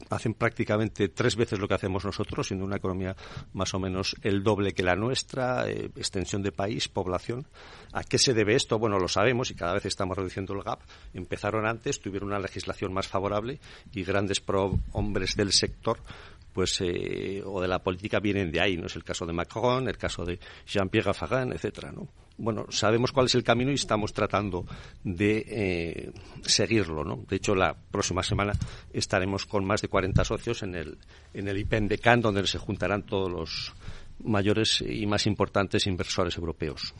hacen 0.10 0.36
prácticamente 0.36 1.10
tres 1.10 1.36
veces 1.36 1.60
lo 1.60 1.68
que 1.68 1.74
hacemos 1.74 2.06
nosotros, 2.06 2.48
siendo 2.48 2.64
una 2.64 2.78
economía 2.78 3.16
más 3.54 3.74
o 3.74 3.80
menos 3.80 4.16
el 4.22 4.44
doble 4.44 4.74
que 4.74 4.84
la 4.84 4.96
nuestra, 4.96 5.68
eh, 5.68 5.90
extensión 5.96 6.44
de 6.44 6.52
país, 6.52 6.88
población. 6.88 7.48
¿A 7.92 8.04
qué 8.04 8.20
se 8.20 8.36
debe 8.36 8.56
esto? 8.56 8.78
Bueno, 8.78 9.00
lo 9.00 9.08
sabemos 9.08 9.50
y 9.50 9.56
cada 9.56 9.74
vez 9.74 9.88
estamos 9.88 10.16
reduciendo 10.16 10.54
el 10.54 10.62
gap. 10.62 10.80
Empezaron 11.12 11.66
antes, 11.66 12.00
tuvieron 12.00 12.30
una 12.30 12.40
legislación 12.40 12.94
más 12.94 13.08
favorable 13.08 13.60
y 13.92 14.04
grandes 14.04 14.44
hombres 14.92 15.36
del 15.36 15.52
sector 15.52 15.98
pues 16.54 16.82
eh, 16.82 17.44
o 17.46 17.62
de 17.62 17.68
la 17.68 17.80
política 17.80 18.20
vienen 18.20 18.52
de 18.52 18.62
ahí, 18.62 18.78
no 18.78 18.88
es 18.88 18.96
el 18.96 19.04
caso 19.04 19.26
de 19.28 19.34
Macron, 19.34 19.88
el 19.88 19.98
caso 19.98 20.24
de 20.24 20.40
Jean-Pierre 20.66 21.08
Raffarin, 21.08 21.54
etcétera, 21.54 21.92
¿no? 21.92 22.08
Bueno, 22.38 22.68
sabemos 22.70 23.12
cuál 23.12 23.26
es 23.26 23.36
el 23.36 23.44
camino 23.44 23.72
y 23.72 23.76
estamos 23.76 24.14
tratando 24.14 24.66
de 25.04 25.46
eh, 25.48 26.12
seguirlo, 26.44 27.04
¿no? 27.04 27.26
De 27.28 27.38
hecho, 27.38 27.56
la 27.56 27.76
próxima 27.76 28.22
semana 28.22 28.54
estaremos 28.94 29.46
con 29.46 29.66
más 29.66 29.82
de 29.82 29.88
40 29.88 30.24
socios 30.24 30.62
en 30.64 30.76
el 30.76 30.98
en 31.34 31.48
el 31.48 31.58
IPEN 31.58 31.88
de 31.88 31.98
Cannes, 31.98 32.24
donde 32.24 32.46
se 32.46 32.60
juntarán 32.60 33.04
todos 33.04 33.32
los 33.32 33.74
mayores 34.24 34.84
y 34.88 35.06
más 35.06 35.28
importantes 35.28 35.88
inversores 35.88 36.38
europeos. 36.38 36.94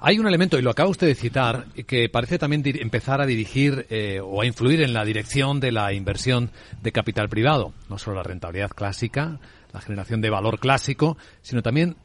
Hay 0.00 0.18
un 0.18 0.26
elemento, 0.26 0.58
y 0.58 0.62
lo 0.62 0.70
acaba 0.70 0.88
usted 0.88 1.06
de 1.06 1.14
citar, 1.14 1.66
que 1.86 2.08
parece 2.08 2.38
también 2.38 2.62
empezar 2.64 3.20
a 3.20 3.26
dirigir 3.26 3.86
eh, 3.90 4.20
o 4.22 4.40
a 4.40 4.46
influir 4.46 4.82
en 4.82 4.92
la 4.92 5.04
dirección 5.04 5.60
de 5.60 5.72
la 5.72 5.92
inversión 5.92 6.50
de 6.82 6.92
capital 6.92 7.28
privado. 7.28 7.72
No 7.88 7.98
solo 7.98 8.16
la 8.16 8.22
rentabilidad 8.22 8.70
clásica, 8.70 9.38
la 9.72 9.80
generación 9.80 10.20
de 10.20 10.30
valor 10.30 10.58
clásico, 10.58 11.16
sino 11.42 11.62
también 11.62 11.96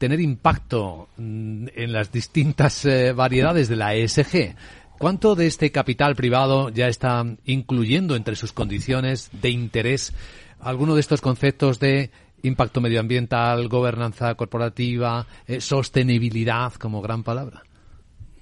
tener 0.00 0.18
impacto 0.18 1.10
mm, 1.18 1.66
en 1.76 1.92
las 1.92 2.10
distintas 2.10 2.86
eh, 2.86 3.12
variedades 3.12 3.68
de 3.68 3.76
la 3.76 3.94
ESG. 3.94 4.56
¿Cuánto 4.98 5.34
de 5.34 5.46
este 5.46 5.70
capital 5.70 6.16
privado 6.16 6.70
ya 6.70 6.88
está 6.88 7.24
incluyendo 7.44 8.16
entre 8.16 8.34
sus 8.34 8.52
condiciones 8.52 9.30
de 9.32 9.50
interés 9.50 10.12
alguno 10.58 10.94
de 10.94 11.00
estos 11.00 11.20
conceptos 11.20 11.78
de 11.80 12.10
impacto 12.42 12.80
medioambiental, 12.80 13.68
gobernanza 13.68 14.34
corporativa, 14.34 15.26
eh, 15.46 15.60
sostenibilidad 15.60 16.72
como 16.74 17.02
gran 17.02 17.22
palabra. 17.22 17.62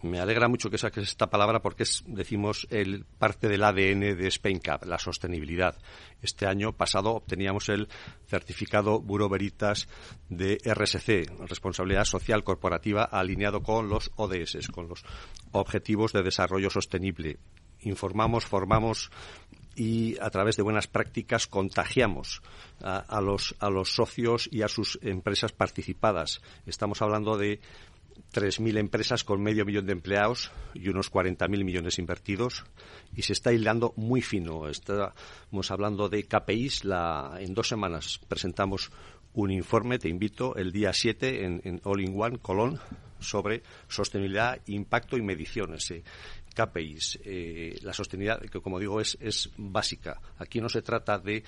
Me 0.03 0.21
alegra 0.21 0.47
mucho 0.47 0.71
que 0.71 0.79
saques 0.79 1.09
esta 1.09 1.29
palabra 1.29 1.61
porque 1.61 1.83
es, 1.83 2.05
decimos, 2.07 2.69
el 2.71 3.05
parte 3.05 3.49
del 3.49 3.65
ADN 3.65 4.17
de 4.17 4.31
SpainCap, 4.31 4.85
la 4.85 4.99
sostenibilidad. 4.99 5.77
Este 6.23 6.47
año 6.47 6.73
pasado 6.73 7.11
obteníamos 7.15 7.69
el 7.69 7.89
certificado 8.27 9.01
Buro 9.01 9.29
Veritas 9.29 9.89
de 10.29 10.59
RSC, 10.65 11.33
Responsabilidad 11.49 12.05
Social 12.05 12.45
Corporativa, 12.45 13.05
alineado 13.05 13.61
con 13.61 13.89
los 13.89 14.13
ODS, 14.15 14.69
con 14.69 14.89
los 14.89 15.05
Objetivos 15.51 16.13
de 16.13 16.23
Desarrollo 16.23 16.71
Sostenible. 16.71 17.39
Informamos, 17.81 18.47
formamos 18.47 19.11
y 19.75 20.17
a 20.21 20.31
través 20.31 20.57
de 20.57 20.63
buenas 20.63 20.89
prácticas 20.89 21.47
contagiamos 21.47 22.43
a, 22.83 23.21
los, 23.21 23.55
a 23.61 23.71
los 23.71 23.95
socios 23.95 24.49
y 24.51 24.63
a 24.63 24.69
sus 24.69 24.99
empresas 25.03 25.53
participadas. 25.53 26.41
Estamos 26.67 27.01
hablando 27.01 27.37
de 27.37 27.61
3.000 28.33 28.79
empresas 28.79 29.25
con 29.25 29.43
medio 29.43 29.65
millón 29.65 29.87
de 29.87 29.93
empleados 29.93 30.51
y 30.75 30.89
unos 30.89 31.11
40.000 31.11 31.65
millones 31.65 31.99
invertidos 31.99 32.65
y 33.15 33.23
se 33.23 33.33
está 33.33 33.53
hilando 33.53 33.93
muy 33.97 34.23
fino. 34.23 34.69
Estamos 34.69 35.71
hablando 35.71 36.09
de 36.09 36.25
KPIs. 36.25 36.85
La, 36.85 37.37
en 37.41 37.55
dos 37.55 37.69
semanas 37.69 38.21
presentamos 38.29 38.91
un 39.35 39.51
informe, 39.51 39.99
te 39.99 40.09
invito, 40.09 40.57
el 40.57 40.73
día 40.73 40.93
7 40.93 41.45
en, 41.45 41.81
All 41.85 42.01
in 42.01 42.21
One, 42.21 42.39
Colón, 42.39 42.81
sobre 43.21 43.63
sostenibilidad, 43.89 44.61
impacto 44.67 45.17
y 45.17 45.23
mediciones. 45.23 45.93
KPIs. 46.55 47.21
Eh, 47.25 47.79
la 47.83 47.93
sostenibilidad, 47.93 48.41
que 48.41 48.61
como 48.61 48.81
digo, 48.81 49.01
es, 49.01 49.17
es 49.21 49.51
básica. 49.57 50.21
Aquí 50.39 50.61
no 50.61 50.69
se 50.69 50.83
trata 50.83 51.19
de 51.19 51.45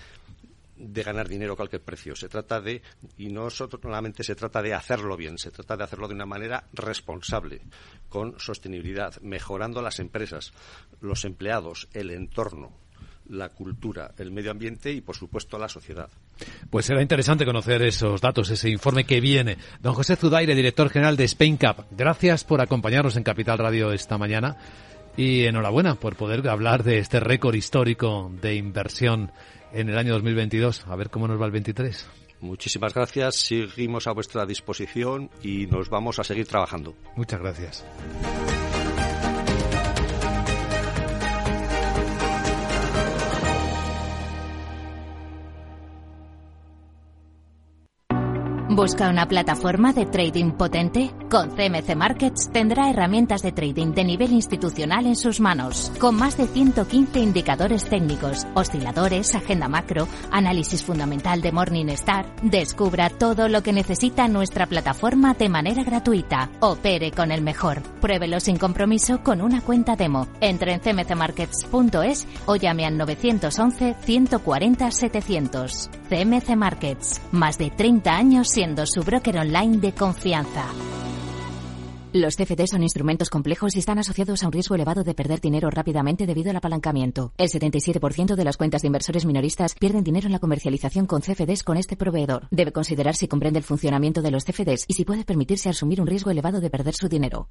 de 0.81 1.03
ganar 1.03 1.29
dinero 1.29 1.53
a 1.53 1.57
cualquier 1.57 1.83
precio. 1.83 2.17
Se 2.17 2.29
trata 2.29 2.61
de, 2.61 2.83
y 3.19 3.29
no 3.29 3.51
solamente 3.51 4.25
se 4.25 4.35
trata 4.35 4.63
de 4.63 4.75
hacerlo 4.75 5.17
bien, 5.17 5.39
se 5.39 5.51
trata 5.51 5.77
de 5.77 5.85
hacerlo 5.85 6.09
de 6.09 6.15
una 6.15 6.27
manera 6.27 6.65
responsable, 6.73 7.61
con 8.09 8.39
sostenibilidad, 8.39 9.21
mejorando 9.21 9.83
las 9.83 10.01
empresas, 10.01 10.53
los 11.01 11.25
empleados, 11.25 11.89
el 11.93 12.11
entorno, 12.11 12.73
la 13.29 13.51
cultura, 13.51 14.13
el 14.19 14.33
medio 14.33 14.51
ambiente 14.51 14.91
y, 14.91 15.01
por 15.03 15.17
supuesto, 15.17 15.59
la 15.59 15.69
sociedad. 15.69 16.09
Pues 16.71 16.87
será 16.87 17.03
interesante 17.03 17.45
conocer 17.45 17.83
esos 17.83 18.21
datos, 18.21 18.51
ese 18.51 18.71
informe 18.71 19.05
que 19.05 19.21
viene. 19.21 19.59
Don 19.81 19.95
José 19.95 20.17
Zudaire, 20.17 20.55
director 20.55 20.89
general 20.91 21.17
de 21.17 21.25
Spain 21.25 21.57
Cup, 21.57 21.85
gracias 21.91 22.45
por 22.45 22.61
acompañarnos 22.61 23.17
en 23.17 23.23
Capital 23.23 23.59
Radio 23.59 23.93
esta 23.93 24.19
mañana. 24.19 24.57
Y 25.17 25.45
enhorabuena 25.45 25.97
por 25.97 26.17
poder 26.17 26.49
hablar 26.49 26.83
de 26.83 26.99
este 26.99 27.21
récord 27.21 27.55
histórico 27.55 28.33
de 28.41 28.55
inversión 28.55 29.33
en 29.73 29.89
el 29.89 29.99
año 29.99 30.13
2022. 30.15 30.87
A 30.87 30.97
ver 30.97 31.11
cómo 31.11 31.29
nos 31.29 31.41
va 31.41 31.47
el 31.47 31.53
23. 31.53 32.09
Muchísimas 32.41 32.95
gracias, 32.95 33.37
seguimos 33.37 34.07
a 34.07 34.13
vuestra 34.13 34.47
disposición 34.47 35.31
y 35.43 35.67
nos 35.67 35.91
vamos 35.91 36.19
a 36.19 36.25
seguir 36.25 36.47
trabajando. 36.47 36.95
Muchas 37.15 37.41
gracias. 37.41 37.85
¿Busca 48.81 49.11
una 49.11 49.29
plataforma 49.29 49.93
de 49.93 50.07
trading 50.07 50.53
potente? 50.53 51.11
Con 51.29 51.51
CMC 51.51 51.95
Markets 51.95 52.49
tendrá 52.51 52.89
herramientas 52.89 53.43
de 53.43 53.53
trading 53.53 53.93
de 53.93 54.05
nivel 54.05 54.33
institucional 54.33 55.05
en 55.05 55.17
sus 55.17 55.39
manos, 55.39 55.93
con 56.01 56.15
más 56.15 56.39
de 56.39 56.47
115 56.47 57.21
indicadores 57.21 57.85
técnicos, 57.85 58.47
osciladores, 58.55 59.35
agenda 59.35 59.69
macro, 59.69 60.09
análisis 60.31 60.83
fundamental 60.83 61.43
de 61.43 61.53
Morningstar. 61.53 62.35
Descubra 62.43 63.11
todo 63.11 63.51
lo 63.51 63.63
que 63.63 63.75
necesita 63.75 64.29
nuestra 64.29 64.65
plataforma 64.65 65.35
de 65.35 65.51
manera 65.51 65.85
gratuita. 65.85 66.51
Opere 66.61 67.11
con 67.11 67.33
el 67.33 67.43
mejor. 67.43 67.83
Pruébelo 68.01 68.41
sin 68.41 68.57
compromiso 68.57 69.23
con 69.23 69.43
una 69.43 69.61
cuenta 69.61 69.95
demo. 69.95 70.27
Entre 70.41 70.73
en 70.73 70.81
cmcmarkets.es 70.81 72.27
o 72.47 72.57
llame 72.57 72.87
al 72.87 72.97
911 72.97 73.97
140 74.07 74.91
700. 74.91 76.00
CMC 76.11 76.57
Markets. 76.57 77.23
Más 77.31 77.57
de 77.57 77.71
30 77.71 78.11
años 78.13 78.49
siendo 78.49 78.85
su 78.85 79.03
broker 79.05 79.39
online 79.39 79.79
de 79.79 79.93
confianza. 79.93 80.65
Los 82.13 82.35
CFD 82.35 82.67
son 82.67 82.83
instrumentos 82.83 83.31
complejos 83.31 83.77
y 83.77 83.79
están 83.79 84.01
asociados 84.01 84.43
a 84.43 84.47
un 84.47 84.53
riesgo 84.53 84.75
elevado 84.75 85.05
de 85.05 85.15
perder 85.15 85.41
dinero 85.41 85.71
rápidamente 85.71 86.27
debido 86.27 86.51
al 86.51 86.57
apalancamiento. 86.57 87.33
El 87.39 87.49
77% 87.49 88.35
de 88.35 88.45
las 88.45 88.57
cuentas 88.57 88.83
de 88.83 88.89
inversores 88.89 89.25
minoristas 89.25 89.77
pierden 89.77 90.03
dinero 90.03 90.27
en 90.27 90.33
la 90.33 90.41
comercialización 90.41 91.07
con 91.07 91.21
CFDs 91.21 91.63
con 91.63 91.77
este 91.77 91.97
proveedor. 91.97 92.49
Debe 92.51 92.73
considerar 92.73 93.15
si 93.15 93.29
comprende 93.29 93.61
el 93.61 93.65
funcionamiento 93.65 94.21
de 94.21 94.33
los 94.33 94.45
CFDs 94.45 94.87
y 94.89 94.95
si 94.95 95.05
puede 95.05 95.25
permitirse 95.25 95.69
asumir 95.69 96.01
un 96.01 96.09
riesgo 96.09 96.33
elevado 96.33 96.61
de 96.61 96.71
perder 96.71 96.95
su 96.95 97.09
dinero. 97.09 97.49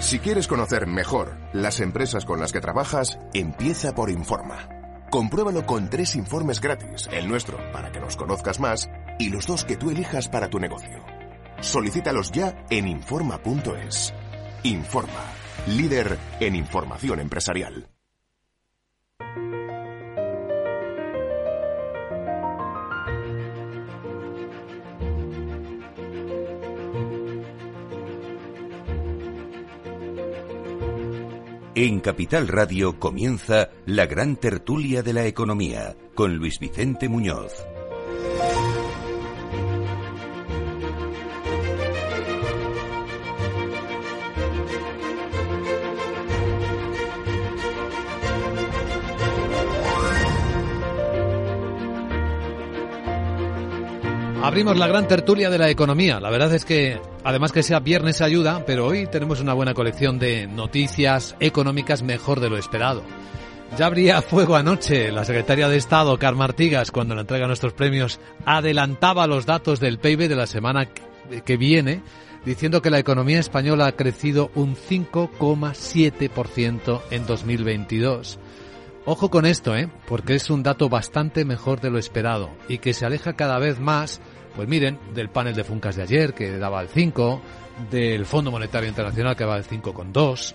Si 0.00 0.18
quieres 0.18 0.48
conocer 0.48 0.88
mejor 0.88 1.36
las 1.52 1.78
empresas 1.78 2.24
con 2.24 2.40
las 2.40 2.52
que 2.52 2.60
trabajas, 2.60 3.20
empieza 3.34 3.94
por 3.94 4.10
Informa. 4.10 4.73
Compruébalo 5.14 5.64
con 5.64 5.88
tres 5.88 6.16
informes 6.16 6.60
gratis, 6.60 7.08
el 7.12 7.28
nuestro 7.28 7.56
para 7.70 7.92
que 7.92 8.00
nos 8.00 8.16
conozcas 8.16 8.58
más 8.58 8.90
y 9.16 9.28
los 9.28 9.46
dos 9.46 9.64
que 9.64 9.76
tú 9.76 9.90
elijas 9.90 10.28
para 10.28 10.50
tu 10.50 10.58
negocio. 10.58 11.04
Solicítalos 11.60 12.32
ya 12.32 12.66
en 12.68 12.88
Informa.es. 12.88 14.12
Informa, 14.64 15.22
líder 15.68 16.18
en 16.40 16.56
información 16.56 17.20
empresarial. 17.20 17.88
En 31.76 31.98
Capital 31.98 32.46
Radio 32.46 33.00
comienza 33.00 33.70
la 33.84 34.06
gran 34.06 34.36
tertulia 34.36 35.02
de 35.02 35.12
la 35.12 35.26
economía 35.26 35.96
con 36.14 36.36
Luis 36.36 36.60
Vicente 36.60 37.08
Muñoz. 37.08 37.66
Abrimos 54.44 54.76
la 54.76 54.86
gran 54.86 55.08
tertulia 55.08 55.48
de 55.48 55.56
la 55.56 55.70
economía. 55.70 56.20
La 56.20 56.28
verdad 56.28 56.54
es 56.54 56.66
que, 56.66 57.00
además 57.24 57.50
que 57.50 57.62
sea 57.62 57.80
viernes 57.80 58.20
ayuda, 58.20 58.66
pero 58.66 58.86
hoy 58.86 59.06
tenemos 59.06 59.40
una 59.40 59.54
buena 59.54 59.72
colección 59.72 60.18
de 60.18 60.46
noticias 60.46 61.34
económicas 61.40 62.02
mejor 62.02 62.40
de 62.40 62.50
lo 62.50 62.58
esperado. 62.58 63.02
Ya 63.78 63.86
habría 63.86 64.20
fuego 64.20 64.54
anoche. 64.54 65.10
La 65.12 65.24
secretaria 65.24 65.70
de 65.70 65.78
Estado, 65.78 66.18
Carmen 66.18 66.42
Artigas, 66.42 66.90
cuando 66.90 67.14
le 67.14 67.22
entrega 67.22 67.46
nuestros 67.46 67.72
premios, 67.72 68.20
adelantaba 68.44 69.26
los 69.26 69.46
datos 69.46 69.80
del 69.80 69.98
PIB 69.98 70.28
de 70.28 70.36
la 70.36 70.46
semana 70.46 70.90
que 70.90 71.56
viene, 71.56 72.02
diciendo 72.44 72.82
que 72.82 72.90
la 72.90 72.98
economía 72.98 73.40
española 73.40 73.86
ha 73.86 73.92
crecido 73.92 74.50
un 74.54 74.76
5,7% 74.76 77.00
en 77.10 77.24
2022. 77.24 78.38
Ojo 79.06 79.30
con 79.30 79.44
esto, 79.44 79.76
¿eh? 79.76 79.90
porque 80.06 80.34
es 80.34 80.48
un 80.48 80.62
dato 80.62 80.88
bastante 80.88 81.44
mejor 81.44 81.82
de 81.82 81.90
lo 81.90 81.98
esperado 81.98 82.48
y 82.68 82.78
que 82.78 82.94
se 82.94 83.04
aleja 83.04 83.34
cada 83.34 83.58
vez 83.58 83.78
más 83.78 84.22
pues 84.54 84.68
miren, 84.68 84.98
del 85.14 85.28
panel 85.28 85.54
de 85.54 85.64
Funcas 85.64 85.96
de 85.96 86.02
ayer, 86.02 86.34
que 86.34 86.58
daba 86.58 86.80
el 86.80 86.88
5, 86.88 87.42
del 87.90 88.24
Fondo 88.24 88.50
Monetario 88.50 88.88
Internacional, 88.88 89.36
que 89.36 89.44
daba 89.44 89.56
el 89.56 89.64
5,2, 89.64 90.54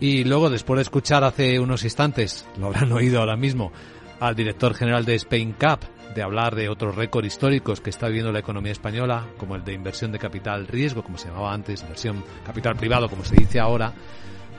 y 0.00 0.24
luego, 0.24 0.50
después 0.50 0.78
de 0.78 0.82
escuchar 0.82 1.24
hace 1.24 1.58
unos 1.60 1.84
instantes, 1.84 2.46
lo 2.58 2.66
habrán 2.66 2.92
oído 2.92 3.20
ahora 3.20 3.36
mismo, 3.36 3.72
al 4.20 4.34
director 4.34 4.74
general 4.74 5.04
de 5.04 5.14
Spain 5.16 5.52
Cap 5.52 5.82
de 6.14 6.22
hablar 6.22 6.54
de 6.54 6.68
otros 6.68 6.94
récords 6.94 7.26
históricos 7.26 7.80
que 7.80 7.90
está 7.90 8.06
viviendo 8.06 8.32
la 8.32 8.40
economía 8.40 8.72
española, 8.72 9.26
como 9.38 9.56
el 9.56 9.64
de 9.64 9.72
inversión 9.72 10.12
de 10.12 10.18
capital 10.18 10.66
riesgo, 10.66 11.02
como 11.02 11.18
se 11.18 11.28
llamaba 11.28 11.52
antes, 11.52 11.82
inversión 11.82 12.22
capital 12.44 12.76
privado, 12.76 13.08
como 13.08 13.24
se 13.24 13.34
dice 13.34 13.60
ahora, 13.60 13.92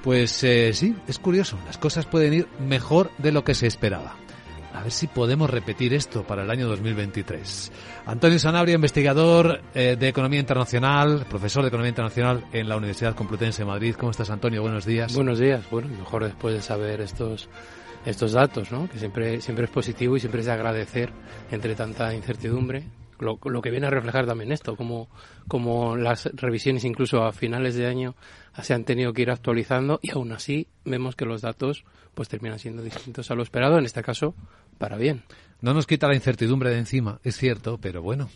pues 0.04 0.44
eh, 0.44 0.74
sí, 0.74 0.96
es 1.08 1.20
curioso, 1.20 1.58
las 1.66 1.78
cosas 1.78 2.06
pueden 2.06 2.34
ir 2.34 2.48
mejor 2.60 3.12
de 3.18 3.32
lo 3.32 3.44
que 3.44 3.54
se 3.54 3.68
esperaba. 3.68 4.16
A 4.74 4.82
ver 4.82 4.92
si 4.92 5.08
podemos 5.08 5.50
repetir 5.50 5.94
esto 5.94 6.24
para 6.24 6.44
el 6.44 6.50
año 6.50 6.68
2023. 6.68 7.72
Antonio 8.08 8.40
Sanabria, 8.40 8.76
investigador 8.76 9.62
eh, 9.76 9.96
de 10.00 10.08
Economía 10.08 10.40
Internacional, 10.40 11.26
profesor 11.30 11.62
de 11.62 11.68
Economía 11.68 11.90
Internacional 11.90 12.44
en 12.52 12.68
la 12.68 12.76
Universidad 12.76 13.16
Complutense 13.16 13.62
de 13.62 13.68
Madrid. 13.68 13.96
¿Cómo 13.96 14.12
estás, 14.12 14.32
Antonio? 14.32 14.62
Buenos 14.64 14.86
días. 14.86 15.14
Buenos 15.14 15.38
días. 15.38 15.70
Bueno, 15.70 15.90
mejor 15.90 16.24
después 16.24 16.56
de 16.56 16.62
saber 16.62 17.02
estos 17.02 17.48
estos 18.06 18.34
datos, 18.34 18.72
¿no? 18.72 18.90
que 18.90 19.00
siempre, 19.00 19.42
siempre 19.42 19.66
es 19.66 19.72
positivo 19.72 20.18
y 20.18 20.20
siempre 20.20 20.42
es 20.42 20.48
de 20.48 20.52
agradecer 20.52 21.12
entre 21.52 21.76
tanta 21.76 22.14
incertidumbre. 22.14 22.84
Lo, 23.20 23.40
lo 23.46 23.62
que 23.62 23.72
viene 23.72 23.88
a 23.88 23.90
reflejar 23.90 24.26
también 24.26 24.52
esto, 24.52 24.76
como, 24.76 25.08
como 25.48 25.96
las 25.96 26.26
revisiones 26.34 26.84
incluso 26.84 27.24
a 27.24 27.32
finales 27.32 27.76
de 27.76 27.88
año 27.88 28.16
se 28.62 28.74
han 28.74 28.84
tenido 28.84 29.14
que 29.14 29.22
ir 29.22 29.32
actualizando 29.32 30.00
y 30.02 30.12
aún 30.12 30.32
así 30.34 30.68
vemos 30.84 31.16
que 31.16 31.26
los 31.26 31.42
datos 31.42 31.86
pues 32.14 32.28
terminan 32.28 32.60
siendo 32.60 32.84
distintos 32.84 33.32
a 33.32 33.36
lo 33.36 33.44
esperado, 33.44 33.78
en 33.78 33.86
este 33.86 34.04
caso 34.04 34.36
para 34.78 34.98
bien. 34.98 35.24
No 35.62 35.74
nos 35.74 35.88
quita 35.88 36.08
la 36.08 36.16
incertidumbre 36.16 36.72
de 36.72 36.80
encima, 36.80 37.20
es 37.24 37.38
cierto, 37.38 37.80
pero 37.80 38.02
bueno, 38.02 38.30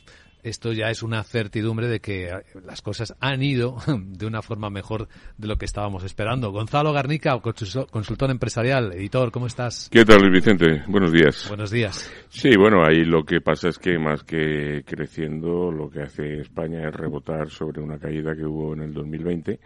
esto 0.44 0.72
ya 0.72 0.90
es 0.90 1.04
una 1.04 1.24
certidumbre 1.24 1.88
de 1.88 2.00
que 2.00 2.32
las 2.66 2.82
cosas 2.82 3.16
han 3.20 3.44
ido 3.44 3.78
de 4.00 4.26
una 4.26 4.42
forma 4.42 4.70
mejor 4.70 5.08
de 5.38 5.48
lo 5.48 5.58
que 5.58 5.66
estábamos 5.66 6.04
esperando. 6.04 6.52
Gonzalo 6.52 6.94
Garnica, 6.94 7.38
consultor 7.40 8.32
empresarial, 8.32 8.94
editor, 8.94 9.32
¿cómo 9.32 9.48
estás? 9.48 9.90
¿Qué 9.92 10.06
tal, 10.06 10.22
Luis 10.22 10.34
Vicente? 10.34 10.84
Buenos 10.88 11.12
días. 11.12 11.48
Buenos 11.50 11.72
días. 11.72 12.12
Sí, 12.30 12.56
bueno, 12.58 12.86
ahí 12.86 13.04
lo 13.04 13.24
que 13.24 13.42
pasa 13.42 13.70
es 13.70 13.78
que 13.78 13.98
más 14.00 14.24
que 14.24 14.84
creciendo, 14.86 15.72
lo 15.72 15.90
que 15.90 16.04
hace 16.04 16.42
España 16.42 16.88
es 16.88 16.96
rebotar 16.96 17.50
sobre 17.50 17.82
una 17.82 18.00
caída 18.00 18.36
que 18.36 18.46
hubo 18.46 18.74
en 18.74 18.82
el 18.82 18.94
2020 18.94 19.60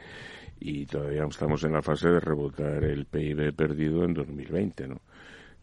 y 0.61 0.85
todavía 0.85 1.25
estamos 1.27 1.63
en 1.63 1.73
la 1.73 1.81
fase 1.81 2.09
de 2.09 2.19
rebotar 2.19 2.83
el 2.83 3.05
PIB 3.05 3.53
perdido 3.55 4.03
en 4.03 4.13
2020, 4.13 4.87
¿no? 4.87 5.01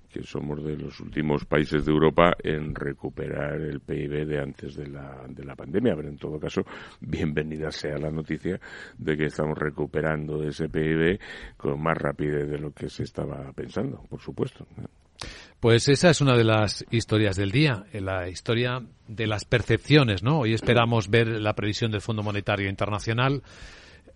Que 0.08 0.22
somos 0.22 0.64
de 0.64 0.76
los 0.76 1.00
últimos 1.00 1.44
países 1.44 1.84
de 1.84 1.92
Europa 1.92 2.36
en 2.42 2.74
recuperar 2.74 3.60
el 3.60 3.80
PIB 3.80 4.26
de 4.26 4.40
antes 4.40 4.76
de 4.76 4.88
la, 4.88 5.24
de 5.28 5.44
la 5.44 5.54
pandemia. 5.54 5.94
Pero 5.96 6.08
en 6.08 6.16
todo 6.16 6.38
caso, 6.38 6.62
bienvenida 7.00 7.70
sea 7.70 7.98
la 7.98 8.10
noticia 8.10 8.60
de 8.96 9.16
que 9.16 9.26
estamos 9.26 9.58
recuperando 9.58 10.42
ese 10.42 10.68
PIB 10.68 11.18
con 11.56 11.82
más 11.82 11.96
rapidez 11.98 12.48
de 12.48 12.58
lo 12.58 12.72
que 12.72 12.88
se 12.88 13.04
estaba 13.04 13.52
pensando, 13.52 14.02
por 14.08 14.20
supuesto. 14.20 14.66
Pues 15.60 15.88
esa 15.88 16.10
es 16.10 16.20
una 16.20 16.36
de 16.36 16.44
las 16.44 16.84
historias 16.90 17.36
del 17.36 17.50
día, 17.50 17.84
la 17.92 18.28
historia 18.28 18.80
de 19.08 19.26
las 19.26 19.44
percepciones, 19.44 20.22
¿no? 20.22 20.40
Hoy 20.40 20.54
esperamos 20.54 21.10
ver 21.10 21.26
la 21.26 21.54
previsión 21.54 21.90
del 21.90 22.00
Fondo 22.00 22.22
Monetario 22.22 22.68
Internacional 22.68 23.42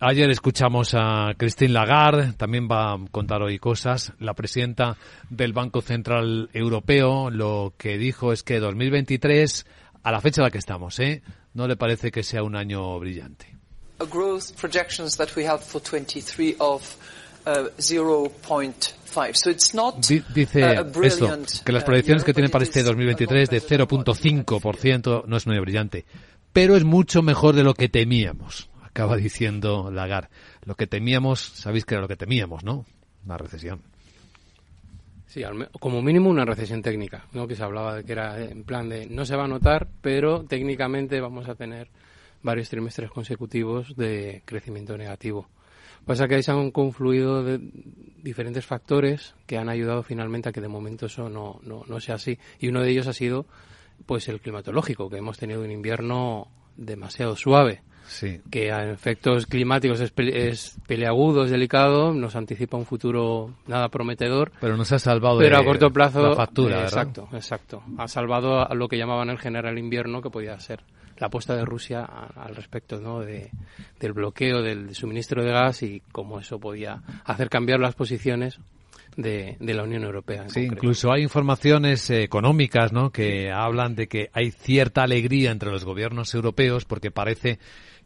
Ayer 0.04 0.30
escuchamos 0.30 0.94
a 0.94 1.32
Christine 1.36 1.74
Lagarde, 1.74 2.32
también 2.32 2.66
va 2.68 2.94
a 2.94 2.98
contar 3.12 3.40
hoy 3.40 3.60
cosas. 3.60 4.12
La 4.18 4.34
presidenta 4.34 4.96
del 5.30 5.52
Banco 5.52 5.80
Central 5.80 6.50
Europeo 6.52 7.30
lo 7.30 7.74
que 7.78 7.98
dijo 7.98 8.32
es 8.32 8.42
que 8.42 8.58
2023, 8.58 9.64
a 10.02 10.10
la 10.10 10.20
fecha 10.20 10.40
en 10.40 10.46
la 10.46 10.50
que 10.50 10.58
estamos, 10.58 10.98
¿eh? 10.98 11.22
no 11.54 11.68
le 11.68 11.76
parece 11.76 12.10
que 12.10 12.24
sea 12.24 12.42
un 12.42 12.56
año 12.56 12.98
brillante. 12.98 13.46
dice 20.34 20.82
esto, 21.04 21.38
que 21.64 21.70
las 21.70 21.84
proyecciones 21.84 22.24
que 22.24 22.34
tienen 22.34 22.50
para 22.50 22.64
este 22.64 22.82
2023 22.82 23.48
de 23.48 23.62
0.5% 23.62 25.26
no 25.26 25.36
es 25.36 25.46
año 25.46 25.60
brillante, 25.60 26.04
pero 26.52 26.74
es 26.74 26.82
mucho 26.82 27.22
mejor 27.22 27.54
de 27.54 27.62
lo 27.62 27.74
que 27.74 27.88
temíamos 27.88 28.71
acaba 28.92 29.16
diciendo 29.16 29.90
Lagarde. 29.90 30.28
Lo 30.64 30.74
que 30.74 30.86
temíamos, 30.86 31.40
sabéis 31.40 31.84
que 31.84 31.94
era 31.94 32.02
lo 32.02 32.08
que 32.08 32.16
temíamos, 32.16 32.62
¿no? 32.62 32.84
Una 33.24 33.38
recesión. 33.38 33.80
Sí, 35.26 35.42
como 35.80 36.02
mínimo 36.02 36.28
una 36.28 36.44
recesión 36.44 36.82
técnica, 36.82 37.24
¿no? 37.32 37.48
Que 37.48 37.56
se 37.56 37.62
hablaba 37.62 37.96
de 37.96 38.04
que 38.04 38.12
era 38.12 38.38
en 38.38 38.64
plan 38.64 38.90
de 38.90 39.06
no 39.06 39.24
se 39.24 39.34
va 39.34 39.44
a 39.44 39.48
notar, 39.48 39.88
pero 40.02 40.44
técnicamente 40.44 41.20
vamos 41.22 41.48
a 41.48 41.54
tener 41.54 41.88
varios 42.42 42.68
trimestres 42.68 43.10
consecutivos 43.10 43.96
de 43.96 44.42
crecimiento 44.44 44.98
negativo. 44.98 45.48
Pasa 46.04 46.28
que 46.28 46.34
ahí 46.34 46.42
se 46.42 46.50
han 46.50 46.70
confluido 46.70 47.42
de 47.44 47.60
diferentes 48.22 48.66
factores 48.66 49.34
que 49.46 49.56
han 49.56 49.70
ayudado 49.70 50.02
finalmente 50.02 50.50
a 50.50 50.52
que 50.52 50.60
de 50.60 50.68
momento 50.68 51.06
eso 51.06 51.30
no, 51.30 51.60
no, 51.62 51.84
no 51.86 52.00
sea 52.00 52.16
así. 52.16 52.38
Y 52.58 52.68
uno 52.68 52.82
de 52.82 52.90
ellos 52.90 53.06
ha 53.06 53.14
sido 53.14 53.46
pues 54.04 54.28
el 54.28 54.40
climatológico, 54.40 55.08
que 55.08 55.16
hemos 55.16 55.38
tenido 55.38 55.62
un 55.62 55.70
invierno 55.70 56.48
demasiado 56.76 57.36
suave 57.36 57.80
que 58.50 58.72
a 58.72 58.90
efectos 58.90 59.46
climáticos 59.46 60.00
es, 60.00 60.12
es, 60.16 60.76
peleagudo, 60.86 61.44
es 61.44 61.50
delicado, 61.50 62.12
nos 62.12 62.36
anticipa 62.36 62.76
un 62.76 62.86
futuro 62.86 63.54
nada 63.66 63.88
prometedor. 63.88 64.52
Pero 64.60 64.76
nos 64.76 64.92
ha 64.92 64.98
salvado 64.98 65.38
pero 65.38 65.56
de 65.56 65.62
a 65.62 65.64
corto 65.64 65.90
plazo, 65.90 66.22
la 66.22 66.34
factura, 66.34 66.82
Exacto, 66.82 67.28
exacto. 67.32 67.82
Ha 67.98 68.08
salvado 68.08 68.68
a 68.68 68.74
lo 68.74 68.88
que 68.88 68.98
llamaban 68.98 69.30
el 69.30 69.38
general 69.38 69.78
invierno, 69.78 70.20
que 70.22 70.30
podía 70.30 70.58
ser 70.60 70.84
la 71.18 71.28
apuesta 71.28 71.54
de 71.54 71.64
Rusia 71.64 72.04
al 72.04 72.56
respecto 72.56 73.00
¿no? 73.00 73.20
de, 73.20 73.50
del 74.00 74.12
bloqueo 74.12 74.60
del 74.60 74.94
suministro 74.94 75.44
de 75.44 75.52
gas 75.52 75.82
y 75.82 76.02
cómo 76.10 76.40
eso 76.40 76.58
podía 76.58 77.02
hacer 77.24 77.48
cambiar 77.48 77.78
las 77.80 77.94
posiciones 77.94 78.58
de, 79.16 79.56
de, 79.60 79.74
la 79.74 79.84
Unión 79.84 80.04
Europea. 80.04 80.48
sí, 80.48 80.62
incluso 80.62 81.12
hay 81.12 81.22
informaciones 81.22 82.08
económicas 82.10 82.92
¿no? 82.92 83.10
que 83.10 83.52
hablan 83.52 83.94
de 83.94 84.08
que 84.08 84.30
hay 84.32 84.50
cierta 84.50 85.02
alegría 85.02 85.50
entre 85.50 85.70
los 85.70 85.84
gobiernos 85.84 86.34
europeos 86.34 86.86
porque 86.86 87.10
parece 87.10 87.58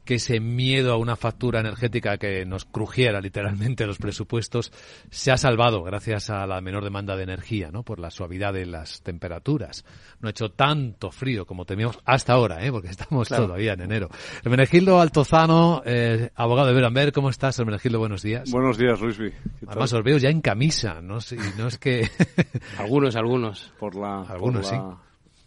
que 0.07 0.14
ese 0.14 0.40
miedo 0.40 0.95
a 0.95 0.97
una 0.97 1.16
factura 1.16 1.61
energética 1.61 2.16
que 2.16 2.47
nos 2.47 2.64
crujiera 2.64 3.21
literalmente 3.21 3.87
los 3.87 3.99
presupuestos 3.99 4.73
se 5.11 5.33
ha 5.33 5.37
salvado 5.37 5.83
gracias 5.83 6.31
a 6.31 6.47
la 6.47 6.62
menor 6.62 6.85
demanda 6.85 7.16
de 7.16 7.25
energía, 7.25 7.71
¿no? 7.71 7.83
Por 7.83 7.99
la 7.99 8.11
suavidad 8.11 8.55
de 8.55 8.64
las 8.64 9.03
temperaturas. 9.03 9.85
No 10.21 10.29
ha 10.29 10.31
hecho 10.31 10.51
tanto 10.51 11.11
frío 11.11 11.45
como 11.45 11.66
temíamos 11.66 11.99
hasta 12.07 12.33
ahora, 12.33 12.64
¿eh? 12.64 12.73
Porque 12.73 12.88
estamos 12.88 13.29
todavía 13.29 13.75
en 13.75 13.83
enero. 13.83 14.09
Hermenegildo 14.42 15.01
Altozano, 15.01 15.83
eh, 15.85 16.31
abogado 16.35 16.69
de 16.69 16.75
Beramber, 16.75 17.12
¿cómo 17.12 17.29
estás, 17.29 17.59
Hermenegildo? 17.59 17.99
Buenos 17.99 18.23
días. 18.23 18.51
Buenos 18.51 18.79
días, 18.79 18.99
Luisby. 19.01 19.33
Además 19.66 19.92
os 19.92 20.03
veo 20.03 20.16
ya 20.16 20.31
en 20.31 20.40
camisa, 20.40 21.03
¿no? 21.03 21.19
no 21.59 21.66
es 21.66 21.79
que... 21.79 22.09
algunos, 22.79 23.16
algunos. 23.16 23.73
Por 23.79 23.97
la... 23.97 24.23
Algunos, 24.23 24.69
sí 24.69 24.77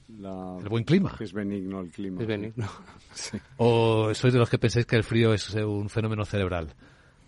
el 0.09 0.69
buen 0.69 0.83
clima. 0.83 1.15
Es 1.19 1.33
benigno 1.33 1.81
el 1.81 1.91
clima. 1.91 2.21
Es 2.21 2.27
benigno. 2.27 2.67
¿O 3.57 4.13
sois 4.13 4.33
de 4.33 4.39
los 4.39 4.49
que 4.49 4.57
pensáis 4.57 4.85
que 4.85 4.95
el 4.95 5.03
frío 5.03 5.33
es 5.33 5.53
un 5.53 5.89
fenómeno 5.89 6.25
cerebral? 6.25 6.73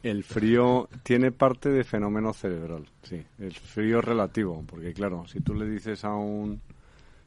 El 0.03 0.23
frío 0.23 0.89
tiene 1.03 1.31
parte 1.31 1.69
de 1.69 1.83
fenómeno 1.83 2.33
cerebral, 2.33 2.89
sí. 3.03 3.23
El 3.37 3.53
frío 3.53 3.99
es 3.99 4.05
relativo, 4.05 4.63
porque 4.65 4.93
claro, 4.93 5.27
si 5.27 5.41
tú 5.41 5.53
le 5.53 5.69
dices 5.69 6.03
a 6.03 6.15
un 6.15 6.59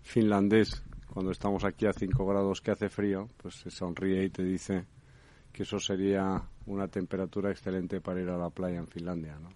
finlandés 0.02 0.82
cuando 1.06 1.30
estamos 1.30 1.64
aquí 1.64 1.86
a 1.86 1.92
5 1.92 2.26
grados 2.26 2.60
que 2.60 2.72
hace 2.72 2.88
frío, 2.88 3.28
pues 3.36 3.54
se 3.54 3.70
sonríe 3.70 4.24
y 4.24 4.30
te 4.30 4.42
dice 4.42 4.84
que 5.52 5.62
eso 5.62 5.78
sería 5.78 6.42
una 6.66 6.88
temperatura 6.88 7.52
excelente 7.52 8.00
para 8.00 8.20
ir 8.20 8.28
a 8.28 8.36
la 8.36 8.50
playa 8.50 8.78
en 8.78 8.88
Finlandia, 8.88 9.38
¿no? 9.38 9.50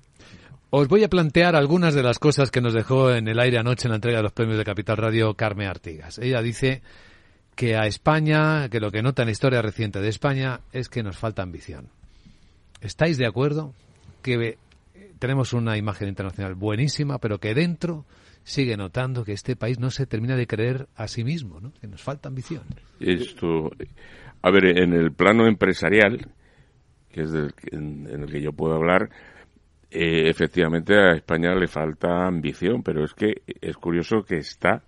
Os 0.71 0.87
voy 0.87 1.03
a 1.03 1.09
plantear 1.09 1.57
algunas 1.57 1.95
de 1.95 2.03
las 2.03 2.19
cosas 2.19 2.51
que 2.51 2.61
nos 2.61 2.75
dejó 2.75 3.11
en 3.11 3.27
el 3.27 3.41
aire 3.41 3.59
anoche 3.59 3.87
en 3.87 3.93
la 3.93 3.97
entrega 3.97 4.19
de 4.19 4.25
los 4.25 4.33
premios 4.33 4.59
de 4.59 4.65
Capital 4.65 4.99
Radio 4.99 5.33
Carmen 5.33 5.67
Artigas. 5.67 6.19
Ella 6.19 6.43
dice 6.43 6.83
que 7.55 7.75
a 7.75 7.87
España, 7.87 8.69
que 8.69 8.79
lo 8.79 8.91
que 8.91 9.01
nota 9.03 9.23
en 9.23 9.29
la 9.29 9.33
historia 9.33 9.63
reciente 9.63 9.99
de 10.01 10.09
España 10.09 10.61
es 10.73 10.91
que 10.91 11.03
nos 11.03 11.17
falta 11.17 11.43
ambición. 11.43 11.89
¿Estáis 12.83 13.17
de 13.17 13.27
acuerdo? 13.27 13.73
Que 14.21 14.59
tenemos 15.19 15.55
una 15.55 15.79
imagen 15.79 16.09
internacional 16.09 16.55
buenísima, 16.55 17.17
pero 17.17 17.39
que 17.39 17.55
dentro 17.55 18.05
sigue 18.45 18.77
notando 18.77 19.25
que 19.25 19.33
este 19.33 19.57
país 19.57 19.79
no 19.79 19.91
se 19.91 20.05
termina 20.05 20.37
de 20.37 20.47
creer 20.47 20.87
a 20.97 21.09
sí 21.09 21.25
mismo, 21.25 21.61
¿no? 21.61 21.73
que 21.81 21.87
nos 21.87 22.03
falta 22.03 22.29
ambición. 22.29 22.65
Esto, 23.01 23.71
a 24.43 24.51
ver, 24.51 24.79
en 24.79 24.93
el 24.93 25.13
plano 25.13 25.47
empresarial, 25.47 26.29
que 27.11 27.23
es 27.23 27.33
en 27.73 28.07
el 28.07 28.31
que 28.31 28.43
yo 28.43 28.53
puedo 28.53 28.75
hablar, 28.75 29.09
eh, 29.90 30.29
efectivamente 30.29 30.94
a 30.94 31.12
España 31.12 31.55
le 31.55 31.66
falta 31.66 32.27
ambición, 32.27 32.83
pero 32.83 33.05
es 33.05 33.14
que 33.14 33.42
es 33.61 33.77
curioso 33.77 34.22
que 34.22 34.37
está 34.37 34.83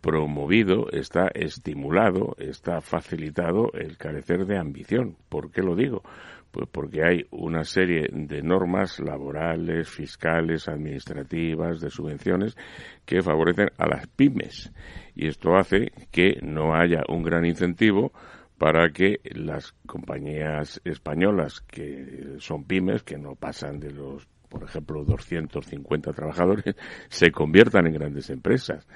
promovido, 0.00 0.90
está 0.90 1.28
estimulado, 1.34 2.34
está 2.38 2.80
facilitado 2.80 3.70
el 3.74 3.98
carecer 3.98 4.46
de 4.46 4.58
ambición. 4.58 5.16
¿Por 5.28 5.50
qué 5.50 5.62
lo 5.62 5.76
digo? 5.76 6.02
Pues 6.50 6.68
porque 6.72 7.04
hay 7.04 7.26
una 7.30 7.64
serie 7.64 8.08
de 8.10 8.42
normas 8.42 8.98
laborales, 8.98 9.88
fiscales, 9.88 10.68
administrativas, 10.68 11.80
de 11.80 11.90
subvenciones 11.90 12.56
que 13.04 13.22
favorecen 13.22 13.68
a 13.76 13.86
las 13.86 14.06
pymes. 14.08 14.72
Y 15.14 15.28
esto 15.28 15.54
hace 15.56 15.92
que 16.10 16.40
no 16.42 16.74
haya 16.74 17.02
un 17.08 17.22
gran 17.22 17.44
incentivo 17.44 18.12
para 18.60 18.90
que 18.92 19.20
las 19.24 19.72
compañías 19.86 20.82
españolas 20.84 21.62
que 21.62 22.36
son 22.40 22.64
pymes, 22.64 23.02
que 23.02 23.16
no 23.16 23.34
pasan 23.34 23.80
de 23.80 23.90
los 23.90 24.28
por 24.50 24.64
ejemplo, 24.64 25.04
250 25.04 26.12
trabajadores, 26.12 26.74
se 27.08 27.30
conviertan 27.30 27.86
en 27.86 27.94
grandes 27.94 28.28
empresas. 28.28 28.86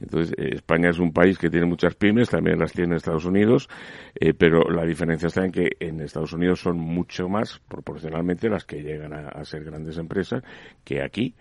Entonces, 0.00 0.32
eh, 0.38 0.54
España 0.54 0.90
es 0.90 0.98
un 0.98 1.12
país 1.12 1.36
que 1.36 1.50
tiene 1.50 1.66
muchas 1.66 1.94
pymes, 1.96 2.30
también 2.30 2.58
las 2.58 2.72
tiene 2.72 2.96
Estados 2.96 3.24
Unidos, 3.26 3.68
eh, 4.14 4.32
pero 4.32 4.62
la 4.70 4.86
diferencia 4.86 5.26
está 5.26 5.44
en 5.44 5.50
que 5.50 5.70
en 5.80 6.00
Estados 6.00 6.32
Unidos 6.32 6.60
son 6.60 6.78
mucho 6.78 7.28
más 7.28 7.60
proporcionalmente 7.68 8.48
las 8.48 8.64
que 8.64 8.80
llegan 8.80 9.12
a 9.12 9.44
ser 9.44 9.64
grandes 9.64 9.98
empresas 9.98 10.42
que 10.84 11.02
aquí. 11.02 11.34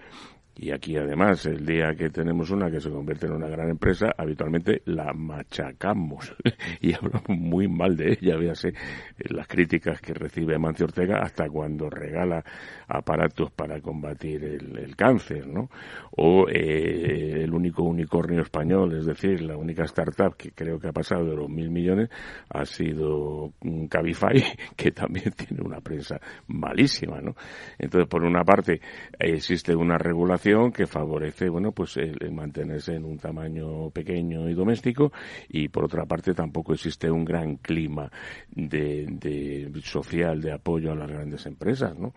Y 0.62 0.72
aquí 0.72 0.96
además, 0.96 1.44
el 1.48 1.66
día 1.66 1.96
que 1.96 2.12
tenemos 2.12 2.52
una 2.52 2.70
que 2.70 2.80
se 2.80 2.92
convierte 2.92 3.26
en 3.26 3.34
una 3.34 3.48
gran 3.48 3.72
empresa, 3.72 4.14
habitualmente 4.16 4.84
la 4.86 5.12
machacamos 5.12 6.36
y 6.82 6.94
hablamos 6.94 7.30
muy 7.30 7.68
mal 7.68 7.98
de 7.98 8.12
ella. 8.12 8.38
Véase 8.38 8.72
las 9.18 9.48
críticas 9.48 10.00
que 10.02 10.14
recibe 10.14 10.60
Mancio 10.60 10.86
Ortega 10.86 11.18
hasta 11.18 11.50
cuando 11.50 11.90
regala 11.90 12.44
aparatos 12.88 13.50
para 13.50 13.82
combatir 13.82 14.44
el, 14.44 14.96
cáncer, 14.96 15.48
¿no? 15.48 15.72
O 16.18 16.48
eh, 16.48 17.42
el 17.42 17.52
único 17.52 17.82
unicornio 17.82 18.42
español, 18.42 18.96
es 19.00 19.08
decir, 19.08 19.42
la 19.42 19.58
única 19.58 19.86
startup 19.86 20.36
que 20.38 20.52
creo 20.52 20.78
que 20.78 20.90
ha 20.90 20.94
pasado 20.94 21.26
de 21.26 21.38
los 21.38 21.50
mil 21.50 21.72
millones 21.72 22.10
ha 22.50 22.66
sido 22.66 23.54
Cabify, 23.90 24.44
que 24.76 24.92
también 24.92 25.32
tiene 25.32 25.64
una 25.64 25.82
prensa 25.82 26.22
malísima, 26.50 27.20
¿no? 27.20 27.34
Entonces, 27.80 28.08
por 28.08 28.24
una 28.24 28.44
parte, 28.44 28.80
existe 29.18 29.76
una 29.76 29.98
regulación 29.98 30.51
que 30.74 30.86
favorece, 30.86 31.50
bueno, 31.50 31.72
pues 31.72 31.98
el, 31.98 32.32
mantenerse 32.32 32.96
en 32.96 33.06
un 33.06 33.18
tamaño 33.18 33.90
pequeño 33.90 34.50
y 34.50 34.54
doméstico 34.54 35.12
y 35.50 35.70
por 35.70 35.86
otra 35.86 36.06
parte 36.06 36.34
tampoco 36.34 36.74
existe 36.74 37.10
un 37.10 37.24
gran 37.24 37.56
clima 37.58 38.12
de, 38.50 39.72
social 39.84 40.42
de 40.42 40.52
apoyo 40.52 40.92
a 40.92 40.96
las 40.96 41.10
grandes 41.10 41.46
empresas, 41.46 41.98
¿no? 41.98 42.14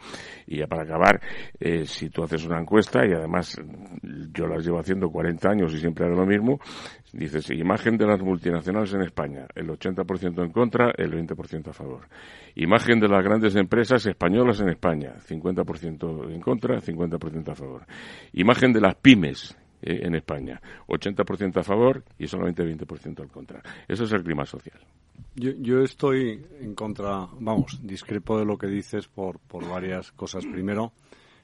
Y 0.46 0.58
ya 0.58 0.66
para 0.66 0.82
acabar, 0.82 1.20
eh, 1.60 1.86
si 1.86 2.10
tú 2.10 2.24
haces 2.24 2.44
una 2.44 2.60
encuesta 2.60 3.06
y 3.06 3.12
además 3.12 3.56
yo 4.32 4.46
las 4.46 4.64
llevo 4.64 4.80
haciendo 4.80 5.10
40 5.10 5.48
años 5.48 5.72
y 5.72 5.78
siempre 5.78 6.06
hago 6.06 6.16
lo 6.16 6.26
mismo, 6.26 6.58
dices 7.14 7.50
imagen 7.50 7.96
de 7.96 8.06
las 8.06 8.20
multinacionales 8.20 8.92
en 8.92 9.02
España, 9.02 9.46
el 9.54 9.68
80% 9.68 10.44
en 10.44 10.50
contra, 10.50 10.92
el 10.96 11.12
20% 11.12 11.68
a 11.68 11.72
favor. 11.72 12.08
Imagen 12.56 13.00
de 13.00 13.08
las 13.08 13.24
grandes 13.24 13.56
empresas 13.56 14.04
españolas 14.06 14.60
en 14.60 14.68
España, 14.68 15.14
50% 15.26 16.32
en 16.32 16.40
contra, 16.40 16.80
50% 16.80 17.48
a 17.48 17.54
favor. 17.54 17.86
Imagen 18.32 18.72
de 18.72 18.80
las 18.80 18.96
pymes 18.96 19.56
eh, 19.82 20.00
en 20.02 20.14
España, 20.14 20.60
80% 20.88 21.58
a 21.58 21.62
favor 21.62 22.04
y 22.18 22.26
solamente 22.26 22.64
20% 22.64 23.22
en 23.22 23.28
contra. 23.28 23.62
Eso 23.86 24.04
es 24.04 24.12
el 24.12 24.22
clima 24.22 24.44
social. 24.44 24.78
Yo, 25.36 25.52
yo, 25.58 25.82
estoy 25.82 26.44
en 26.60 26.74
contra, 26.74 27.26
vamos, 27.38 27.80
discrepo 27.82 28.38
de 28.38 28.44
lo 28.44 28.56
que 28.56 28.66
dices 28.66 29.08
por, 29.08 29.38
por 29.40 29.68
varias 29.68 30.12
cosas. 30.12 30.46
Primero, 30.46 30.92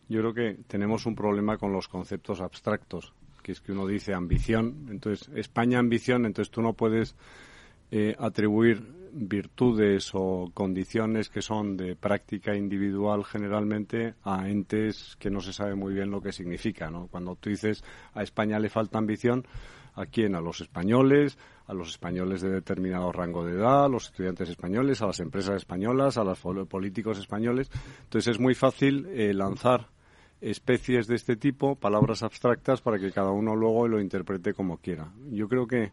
yo 0.09 0.21
creo 0.21 0.35
que 0.35 0.63
tenemos 0.67 1.07
un 1.07 1.15
problema 1.15 1.57
con 1.57 1.73
los 1.73 1.89
conceptos 1.89 2.41
abstractos, 2.41 3.13
que 3.41 3.53
es 3.53 3.61
que 3.61 3.73
uno 3.73 3.87
dice 3.87 4.15
ambición, 4.15 4.87
entonces 4.91 5.29
España 5.35 5.79
ambición, 5.79 6.27
entonces 6.27 6.51
tú 6.51 6.63
no 6.63 6.75
puedes 6.75 7.17
eh, 7.91 8.15
atribuir 8.19 9.01
virtudes 9.13 10.11
o 10.15 10.51
condiciones 10.55 11.29
que 11.29 11.43
son 11.43 11.77
de 11.77 11.97
práctica 11.97 12.55
individual 12.55 13.25
generalmente 13.25 14.15
a 14.23 14.49
entes 14.49 15.17
que 15.19 15.31
no 15.31 15.41
se 15.41 15.53
sabe 15.53 15.75
muy 15.75 15.93
bien 15.95 16.11
lo 16.11 16.21
que 16.21 16.33
significa, 16.33 16.91
¿no? 16.91 17.09
Cuando 17.09 17.35
tú 17.37 17.51
dices 17.51 17.83
a 18.15 18.23
España 18.23 18.59
le 18.59 18.69
falta 18.69 18.99
ambición, 18.99 19.47
¿a 19.95 20.07
quién? 20.07 20.35
A 20.35 20.41
los 20.41 20.61
españoles, 20.61 21.39
a 21.67 21.75
los 21.75 21.91
españoles 21.91 22.41
de 22.41 22.51
determinado 22.51 23.13
rango 23.13 23.45
de 23.45 23.53
edad, 23.53 23.87
a 23.87 23.89
los 23.89 24.07
estudiantes 24.07 24.49
españoles, 24.49 25.03
a 25.03 25.07
las 25.07 25.21
empresas 25.21 25.57
españolas, 25.57 26.17
a 26.17 26.25
los 26.25 26.39
políticos 26.69 27.19
españoles. 27.19 27.71
Entonces 28.05 28.35
es 28.35 28.41
muy 28.41 28.55
fácil 28.55 29.07
eh, 29.07 29.35
lanzar 29.35 29.89
especies 30.41 31.07
de 31.07 31.17
este 31.17 31.37
tipo, 31.37 31.77
palabras 31.77 32.23
abstractas, 32.23 32.81
para 32.81 32.99
que 32.99 33.13
cada 33.13 33.31
uno 33.31 33.55
luego 33.55 33.89
lo 33.89 34.01
interprete 34.01 34.55
como 34.55 34.79
quiera. 34.79 35.13
Yo 35.31 35.49
creo 35.49 35.67
que 35.67 35.93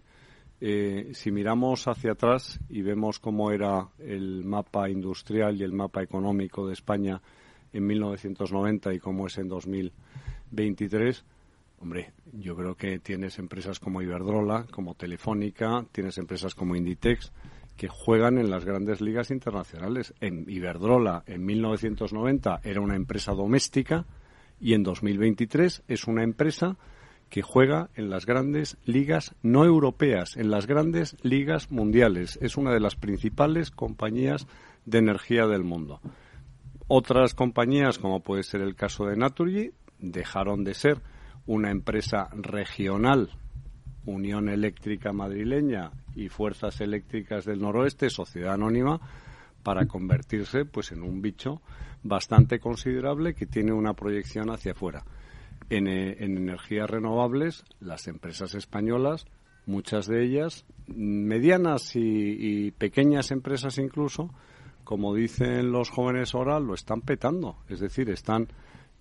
eh, 0.59 1.11
si 1.13 1.31
miramos 1.31 1.87
hacia 1.87 2.13
atrás 2.13 2.59
y 2.69 2.81
vemos 2.81 3.19
cómo 3.19 3.51
era 3.51 3.89
el 3.99 4.43
mapa 4.43 4.89
industrial 4.89 5.55
y 5.55 5.63
el 5.63 5.73
mapa 5.73 6.01
económico 6.01 6.65
de 6.65 6.73
España 6.73 7.21
en 7.73 7.85
1990 7.85 8.93
y 8.93 8.99
cómo 8.99 9.27
es 9.27 9.37
en 9.37 9.49
2023, 9.49 11.25
hombre, 11.79 12.13
yo 12.33 12.55
creo 12.55 12.75
que 12.75 12.99
tienes 12.99 13.37
empresas 13.37 13.79
como 13.79 14.01
Iberdrola, 14.01 14.65
como 14.71 14.95
Telefónica, 14.95 15.85
tienes 15.91 16.17
empresas 16.17 16.55
como 16.55 16.75
Inditex 16.75 17.31
que 17.75 17.87
juegan 17.87 18.39
en 18.39 18.49
las 18.49 18.65
grandes 18.65 19.01
ligas 19.01 19.29
internacionales. 19.29 20.15
En 20.19 20.45
Iberdrola 20.49 21.23
en 21.27 21.45
1990 21.45 22.61
era 22.63 22.81
una 22.81 22.95
empresa 22.95 23.33
doméstica 23.33 24.07
y 24.59 24.73
en 24.73 24.83
2023 24.83 25.83
es 25.87 26.07
una 26.07 26.23
empresa 26.23 26.77
que 27.29 27.41
juega 27.41 27.89
en 27.95 28.09
las 28.09 28.25
grandes 28.25 28.77
ligas 28.85 29.35
no 29.41 29.65
europeas, 29.65 30.37
en 30.37 30.49
las 30.49 30.65
grandes 30.65 31.17
ligas 31.23 31.71
mundiales. 31.71 32.39
Es 32.41 32.57
una 32.57 32.73
de 32.73 32.79
las 32.79 32.95
principales 32.95 33.71
compañías 33.71 34.47
de 34.85 34.99
energía 34.99 35.45
del 35.45 35.63
mundo. 35.63 35.99
Otras 36.87 37.33
compañías, 37.33 37.99
como 37.99 38.21
puede 38.21 38.43
ser 38.43 38.61
el 38.61 38.75
caso 38.75 39.05
de 39.05 39.17
Naturgy, 39.17 39.71
dejaron 39.99 40.63
de 40.63 40.73
ser 40.73 41.01
una 41.45 41.69
empresa 41.69 42.29
regional, 42.33 43.29
Unión 44.05 44.47
Eléctrica 44.47 45.11
Madrileña 45.11 45.91
y 46.15 46.29
Fuerzas 46.29 46.79
Eléctricas 46.79 47.43
del 47.43 47.59
Noroeste, 47.59 48.09
sociedad 48.09 48.53
anónima, 48.53 49.01
para 49.63 49.85
convertirse 49.85 50.65
pues 50.65 50.91
en 50.91 51.03
un 51.03 51.21
bicho 51.21 51.61
bastante 52.03 52.59
considerable 52.59 53.33
que 53.33 53.45
tiene 53.45 53.73
una 53.73 53.93
proyección 53.93 54.49
hacia 54.49 54.71
afuera. 54.71 55.03
Eh, 55.69 56.17
en, 56.19 56.37
energías 56.37 56.89
renovables, 56.89 57.65
las 57.81 58.07
empresas 58.07 58.55
españolas, 58.55 59.25
muchas 59.65 60.07
de 60.07 60.23
ellas, 60.23 60.65
medianas 60.87 61.95
y, 61.95 62.71
pequeñas 62.71 63.31
empresas 63.31 63.77
incluso, 63.77 64.33
como 64.85 65.13
dicen 65.13 65.71
los 65.71 65.89
jóvenes 65.89 66.33
ahora, 66.33 66.59
lo 66.61 66.73
están 66.73 67.01
petando. 67.01 67.57
Es 67.67 67.81
decir, 67.81 68.09
están 68.09 68.47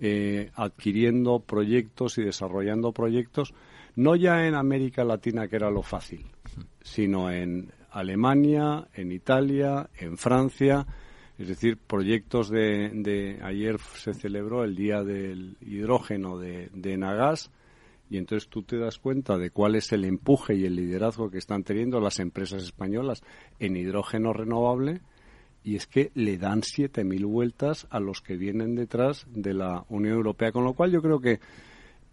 eh, 0.01 0.51
adquiriendo 0.55 1.39
proyectos 1.39 2.19
y 2.19 2.25
desarrollando 2.25 2.93
proyectos, 2.93 3.55
no 3.95 4.17
ya 4.17 4.47
en 4.47 4.57
América 4.57 5.05
Latina, 5.05 5.47
que 5.47 5.57
era 5.57 5.71
lo 5.71 5.83
fácil, 5.83 6.27
sino 6.83 7.31
en 7.31 7.71
Alemania, 7.97 8.89
en 8.95 9.11
Italia, 9.11 9.89
en 9.99 10.19
Francia, 10.19 10.87
es 11.39 11.49
decir, 11.49 11.79
proyectos 11.79 12.51
de, 12.51 13.39
ayer 13.43 13.79
se 13.79 14.13
celebró 14.13 14.65
el 14.65 14.77
Día 14.77 15.03
del 15.03 15.57
Hidrógeno 15.61 16.39
de, 16.39 16.69
de 16.75 16.97
Nagas 16.99 17.51
y 18.11 18.19
entonces 18.19 18.49
tú 18.49 18.63
te 18.63 18.79
das 18.79 18.99
cuenta 18.99 19.39
de 19.39 19.51
cuál 19.51 19.75
es 19.77 19.93
el 19.93 20.05
empuje 20.05 20.55
y 20.55 20.67
el 20.67 20.77
liderazgo 20.77 21.31
que 21.31 21.39
están 21.39 21.65
teniendo 21.65 21.99
las 21.99 22.21
empresas 22.21 22.63
españolas 22.63 23.23
en 23.59 23.77
hidrógeno 23.77 24.33
renovable 24.33 25.01
y 25.65 25.77
es 25.77 25.87
que 25.87 26.13
le 26.15 26.37
dan 26.37 26.61
7.000 26.61 27.27
vueltas 27.27 27.87
a 27.91 27.99
los 27.99 28.21
que 28.21 28.37
vienen 28.37 28.77
detrás 28.77 29.27
de 29.31 29.55
la 29.55 29.85
Unión 29.89 30.15
Europea. 30.15 30.53
Con 30.53 30.65
lo 30.65 30.75
cual 30.75 30.93
yo 30.93 31.03
creo 31.03 31.19
que 31.19 31.41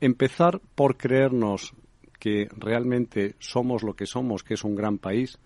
empezar 0.01 0.59
por 0.75 0.97
creernos 0.97 1.73
que 2.19 2.47
realmente 2.57 3.35
somos 3.37 3.83
lo 3.83 3.95
que 3.95 4.05
somos, 4.05 4.43
que 4.43 4.55
es 4.55 4.63
un 4.63 4.75
gran 4.75 4.97
país, 4.97 5.37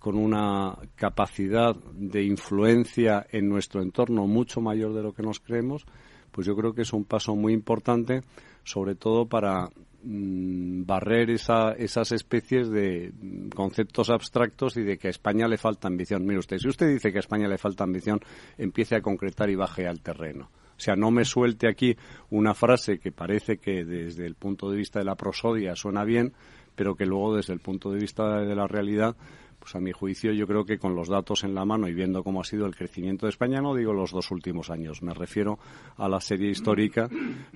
con 0.00 0.16
una 0.16 0.76
capacidad 0.96 1.76
de 1.76 2.24
influencia 2.24 3.26
en 3.30 3.48
nuestro 3.48 3.82
entorno 3.82 4.26
mucho 4.26 4.60
mayor 4.62 4.94
de 4.94 5.02
lo 5.02 5.12
que 5.12 5.22
nos 5.22 5.40
creemos, 5.40 5.84
pues 6.32 6.46
yo 6.46 6.56
creo 6.56 6.72
que 6.72 6.82
es 6.82 6.92
un 6.92 7.04
paso 7.04 7.36
muy 7.36 7.52
importante, 7.52 8.22
sobre 8.64 8.94
todo 8.94 9.26
para 9.26 9.68
mm, 10.02 10.86
barrer 10.86 11.28
esas 11.30 12.12
especies 12.12 12.70
de 12.70 13.12
conceptos 13.54 14.08
abstractos 14.08 14.78
y 14.78 14.82
de 14.82 14.96
que 14.96 15.08
a 15.08 15.10
España 15.10 15.46
le 15.46 15.58
falta 15.58 15.86
ambición. 15.86 16.24
Mire 16.24 16.38
usted, 16.38 16.56
si 16.56 16.68
usted 16.68 16.88
dice 16.88 17.12
que 17.12 17.18
a 17.18 17.20
España 17.20 17.46
le 17.46 17.58
falta 17.58 17.84
ambición, 17.84 18.20
empiece 18.56 18.96
a 18.96 19.02
concretar 19.02 19.50
y 19.50 19.54
baje 19.54 19.86
al 19.86 20.00
terreno. 20.00 20.50
O 20.78 20.82
sea, 20.82 20.96
no 20.96 21.10
me 21.10 21.26
suelte 21.26 21.68
aquí 21.68 21.94
una 22.30 22.54
frase 22.54 22.98
que 22.98 23.12
parece 23.12 23.58
que 23.58 23.84
desde 23.84 24.24
el 24.24 24.34
punto 24.34 24.70
de 24.70 24.78
vista 24.78 24.98
de 24.98 25.04
la 25.04 25.14
prosodia 25.14 25.76
suena 25.76 26.04
bien, 26.04 26.32
pero 26.74 26.94
que 26.94 27.04
luego 27.04 27.36
desde 27.36 27.52
el 27.52 27.60
punto 27.60 27.92
de 27.92 28.00
vista 28.00 28.40
de 28.40 28.54
la 28.54 28.66
realidad 28.66 29.14
pues 29.60 29.74
a 29.76 29.80
mi 29.80 29.92
juicio 29.92 30.32
yo 30.32 30.46
creo 30.46 30.64
que 30.64 30.78
con 30.78 30.96
los 30.96 31.08
datos 31.08 31.44
en 31.44 31.54
la 31.54 31.64
mano 31.64 31.86
y 31.86 31.94
viendo 31.94 32.24
cómo 32.24 32.40
ha 32.40 32.44
sido 32.44 32.66
el 32.66 32.74
crecimiento 32.74 33.26
de 33.26 33.30
España, 33.30 33.60
no 33.60 33.74
digo 33.74 33.92
los 33.92 34.10
dos 34.10 34.30
últimos 34.30 34.70
años, 34.70 35.02
me 35.02 35.14
refiero 35.14 35.58
a 35.96 36.08
la 36.08 36.20
serie 36.20 36.50
histórica, 36.50 37.08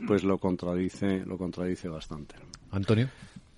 pues 0.06 0.22
lo 0.22 0.38
contradice, 0.38 1.24
lo 1.24 1.36
contradice 1.36 1.88
bastante. 1.88 2.36
Antonio. 2.70 3.08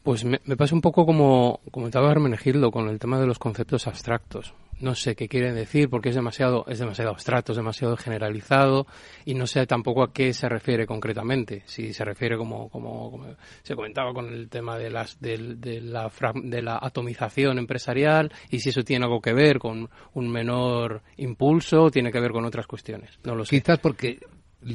Pues 0.03 0.25
me, 0.25 0.39
pasa 0.57 0.75
un 0.75 0.81
poco 0.81 1.05
como 1.05 1.61
comentaba 1.73 2.13
Hermenegildo 2.13 2.71
con 2.71 2.89
el 2.89 3.01
tema 3.01 3.19
de 3.19 3.27
los 3.27 3.41
conceptos 3.41 3.89
abstractos 3.89 4.55
no 4.81 4.95
sé 4.95 5.15
qué 5.15 5.29
quieren 5.29 5.55
decir 5.55 5.89
porque 5.89 6.11
es 6.11 6.15
demasiado 6.15 6.65
es 6.69 6.79
demasiado 6.79 7.11
abstracto, 7.11 7.53
es 7.53 7.57
demasiado 7.57 7.97
generalizado 7.97 8.87
y 9.25 9.35
no 9.35 9.47
sé 9.47 9.67
tampoco 9.67 10.03
a 10.03 10.13
qué 10.13 10.33
se 10.33 10.49
refiere 10.49 10.87
concretamente. 10.87 11.63
Si 11.67 11.93
se 11.93 12.05
refiere 12.05 12.37
como 12.37 12.69
como, 12.69 13.27
se 13.63 13.75
comentaba 13.75 14.13
con 14.13 14.33
el 14.33 14.49
tema 14.49 14.79
de 14.79 14.91
las 14.91 15.21
de, 15.21 15.39
la 15.39 16.11
de 16.35 16.63
la 16.63 16.79
atomización 16.81 17.59
empresarial 17.59 18.33
y 18.51 18.61
si 18.61 18.71
eso 18.71 18.83
tiene 18.83 19.05
algo 19.05 19.21
que 19.21 19.33
ver 19.33 19.59
con 19.59 19.89
un 20.15 20.29
menor 20.31 21.03
impulso 21.17 21.85
o 21.85 21.91
tiene 21.91 22.13
que 22.13 22.21
ver 22.21 22.33
con 22.33 22.45
otras 22.45 22.67
cuestiones. 22.67 23.19
No 23.25 23.35
lo 23.35 23.45
sé. 23.45 23.61
Quizás 23.61 23.79
porque 23.79 24.19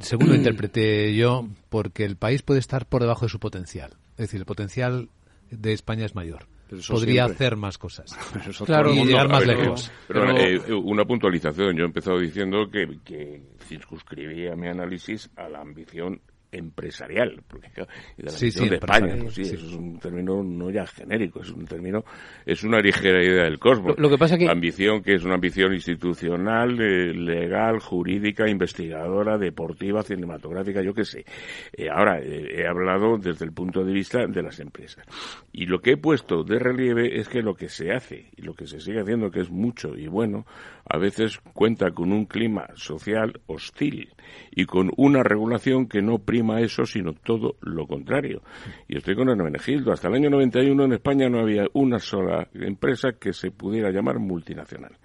según 0.02 0.30
lo 0.30 0.36
interpreté 0.36 1.14
yo, 1.16 1.48
porque 1.70 2.06
el 2.06 2.16
país 2.16 2.42
puede 2.42 2.60
estar 2.60 2.86
por 2.86 3.02
debajo 3.02 3.26
de 3.26 3.30
su 3.30 3.40
potencial. 3.40 3.92
Es 4.12 4.28
decir, 4.28 4.40
el 4.40 4.46
potencial 4.46 5.10
de 5.50 5.74
España 5.74 6.06
es 6.06 6.16
mayor. 6.16 6.48
Podría 6.88 7.26
hacer 7.26 7.56
más 7.56 7.78
cosas. 7.78 8.18
claro, 8.66 8.94
y 8.94 9.06
llegar 9.06 9.28
más 9.28 9.46
lejos. 9.46 9.92
Pero, 10.08 10.38
eh, 10.38 10.74
una 10.74 11.06
puntualización. 11.06 11.76
Yo 11.76 11.84
he 11.84 11.88
empezado 11.88 12.20
diciendo 12.20 12.70
que, 12.72 13.00
que 13.04 13.42
circunscribía 13.68 14.56
mi 14.56 14.68
análisis 14.68 15.30
a 15.36 15.50
la 15.50 15.60
ambición 15.60 16.22
empresarial, 16.52 17.42
porque 17.48 17.70
de 17.70 18.24
la 18.24 18.32
sí, 18.32 18.52
de 18.52 18.76
España, 18.76 19.16
pues 19.22 19.36
sí, 19.36 19.42
eso 19.42 19.56
es 19.56 19.74
un 19.74 20.00
término 20.00 20.44
no 20.44 20.70
ya 20.70 20.86
genérico, 20.86 21.42
es 21.42 21.50
un 21.50 21.66
término, 21.66 22.04
es 22.46 22.64
una 22.64 22.80
ligera 22.80 23.24
idea 23.24 23.44
del 23.44 23.58
cosmos. 23.58 23.98
Lo, 23.98 24.10
que 24.10 24.18
pasa 24.18 24.38
que... 24.38 24.46
La 24.46 24.52
ambición 24.52 25.02
que 25.02 25.16
es 25.16 25.24
una 25.24 25.36
ambición 25.36 25.74
institucional, 25.74 26.80
eh, 26.82 27.14
legal, 27.14 27.80
jurídica, 27.80 28.50
investigadora, 28.50 29.38
deportiva, 29.38 30.04
cinematográfica, 30.04 30.82
yo 30.82 30.94
qué 30.94 31.06
sé. 31.06 31.26
Eh, 31.74 31.90
ahora, 31.90 32.20
eh, 32.20 32.62
he 32.62 32.68
hablado 32.68 33.18
desde 33.18 33.46
el 33.46 33.54
punto 33.54 33.84
de 33.84 33.94
vista 33.94 34.28
de 34.28 34.44
las 34.44 34.60
empresas. 34.60 35.06
Y 35.54 35.66
lo 35.66 35.80
que 35.80 35.92
he 35.92 35.98
puesto 35.98 36.44
de 36.44 36.60
relieve 36.60 37.20
es 37.20 37.30
que 37.30 37.42
lo 37.42 37.56
que 37.56 37.70
se 37.70 37.92
hace 37.92 38.30
y 38.36 38.42
lo 38.42 38.54
que 38.54 38.68
se 38.68 38.80
sigue 38.80 39.02
haciendo, 39.02 39.32
que 39.32 39.42
es 39.42 39.50
mucho 39.50 39.96
y 39.98 40.08
bueno, 40.08 40.46
a 40.86 40.98
veces 40.98 41.40
cuenta 41.54 41.92
con 41.92 42.12
un 42.12 42.26
clima 42.26 42.68
social 42.76 43.40
hostil 43.48 44.14
y 44.52 44.66
con 44.66 44.92
una 44.98 45.24
regulación 45.24 45.88
que 45.88 46.02
no 46.02 46.20
prima 46.20 46.41
eso, 46.60 46.86
sino 46.86 47.14
todo 47.14 47.56
lo 47.62 47.88
contrario. 47.88 48.42
Y 48.88 48.98
estoy 48.98 49.16
con 49.16 49.30
Hermenegildo. 49.30 49.92
Hasta 49.92 50.08
el 50.08 50.16
año 50.16 50.30
91 50.30 50.86
en 50.86 50.94
España 50.94 51.30
no 51.30 51.40
había 51.40 51.66
una 51.74 52.00
sola 52.00 52.48
empresa 52.54 53.14
que 53.20 53.34
se 53.34 53.52
pudiera 53.52 53.92
llamar 53.92 54.20
multinacional. 54.20 54.98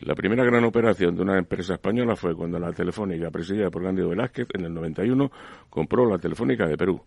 La 0.00 0.14
primera 0.14 0.44
gran 0.44 0.64
operación 0.64 1.14
de 1.14 1.22
una 1.22 1.38
empresa 1.38 1.74
española 1.74 2.16
fue 2.16 2.34
cuando 2.34 2.58
la 2.58 2.72
Telefónica, 2.72 3.30
presidida 3.30 3.70
por 3.70 3.82
Cándido 3.82 4.08
Velázquez, 4.08 4.46
en 4.54 4.64
el 4.64 4.72
91 4.72 5.30
compró 5.68 6.08
la 6.08 6.18
Telefónica 6.18 6.66
de 6.66 6.76
Perú. 6.78 7.02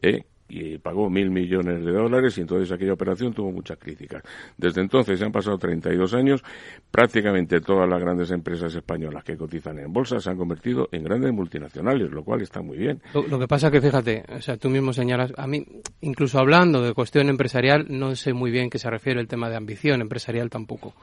¿eh? 0.00 0.24
Y 0.50 0.78
pagó 0.78 1.08
mil 1.08 1.30
millones 1.30 1.84
de 1.84 1.92
dólares 1.92 2.36
y 2.36 2.42
entonces 2.42 2.70
aquella 2.72 2.92
operación 2.92 3.32
tuvo 3.32 3.52
muchas 3.52 3.78
críticas. 3.78 4.22
Desde 4.58 4.80
entonces 4.80 5.18
se 5.18 5.24
han 5.24 5.32
pasado 5.32 5.56
32 5.58 6.12
años, 6.14 6.42
prácticamente 6.90 7.60
todas 7.60 7.88
las 7.88 8.00
grandes 8.00 8.30
empresas 8.30 8.74
españolas 8.74 9.24
que 9.24 9.36
cotizan 9.36 9.78
en 9.78 9.92
bolsa 9.92 10.20
se 10.20 10.28
han 10.28 10.36
convertido 10.36 10.88
en 10.92 11.04
grandes 11.04 11.32
multinacionales, 11.32 12.10
lo 12.10 12.24
cual 12.24 12.42
está 12.42 12.60
muy 12.60 12.76
bien. 12.76 13.00
Lo, 13.14 13.38
que 13.38 13.46
pasa 13.46 13.70
que 13.70 13.80
fíjate, 13.80 14.24
o 14.36 14.42
sea, 14.42 14.56
tú 14.56 14.68
mismo 14.68 14.92
señalas, 14.92 15.32
a 15.36 15.46
mí, 15.46 15.64
incluso 16.00 16.38
hablando 16.38 16.82
de 16.82 16.92
cuestión 16.94 17.28
empresarial, 17.28 17.86
no 17.88 18.14
sé 18.16 18.32
muy 18.32 18.50
bien 18.50 18.70
qué 18.70 18.78
se 18.78 18.90
refiere 18.90 19.20
el 19.20 19.28
tema 19.28 19.48
de 19.48 19.56
ambición 19.56 20.00
empresarial 20.00 20.50
tampoco. 20.50 20.94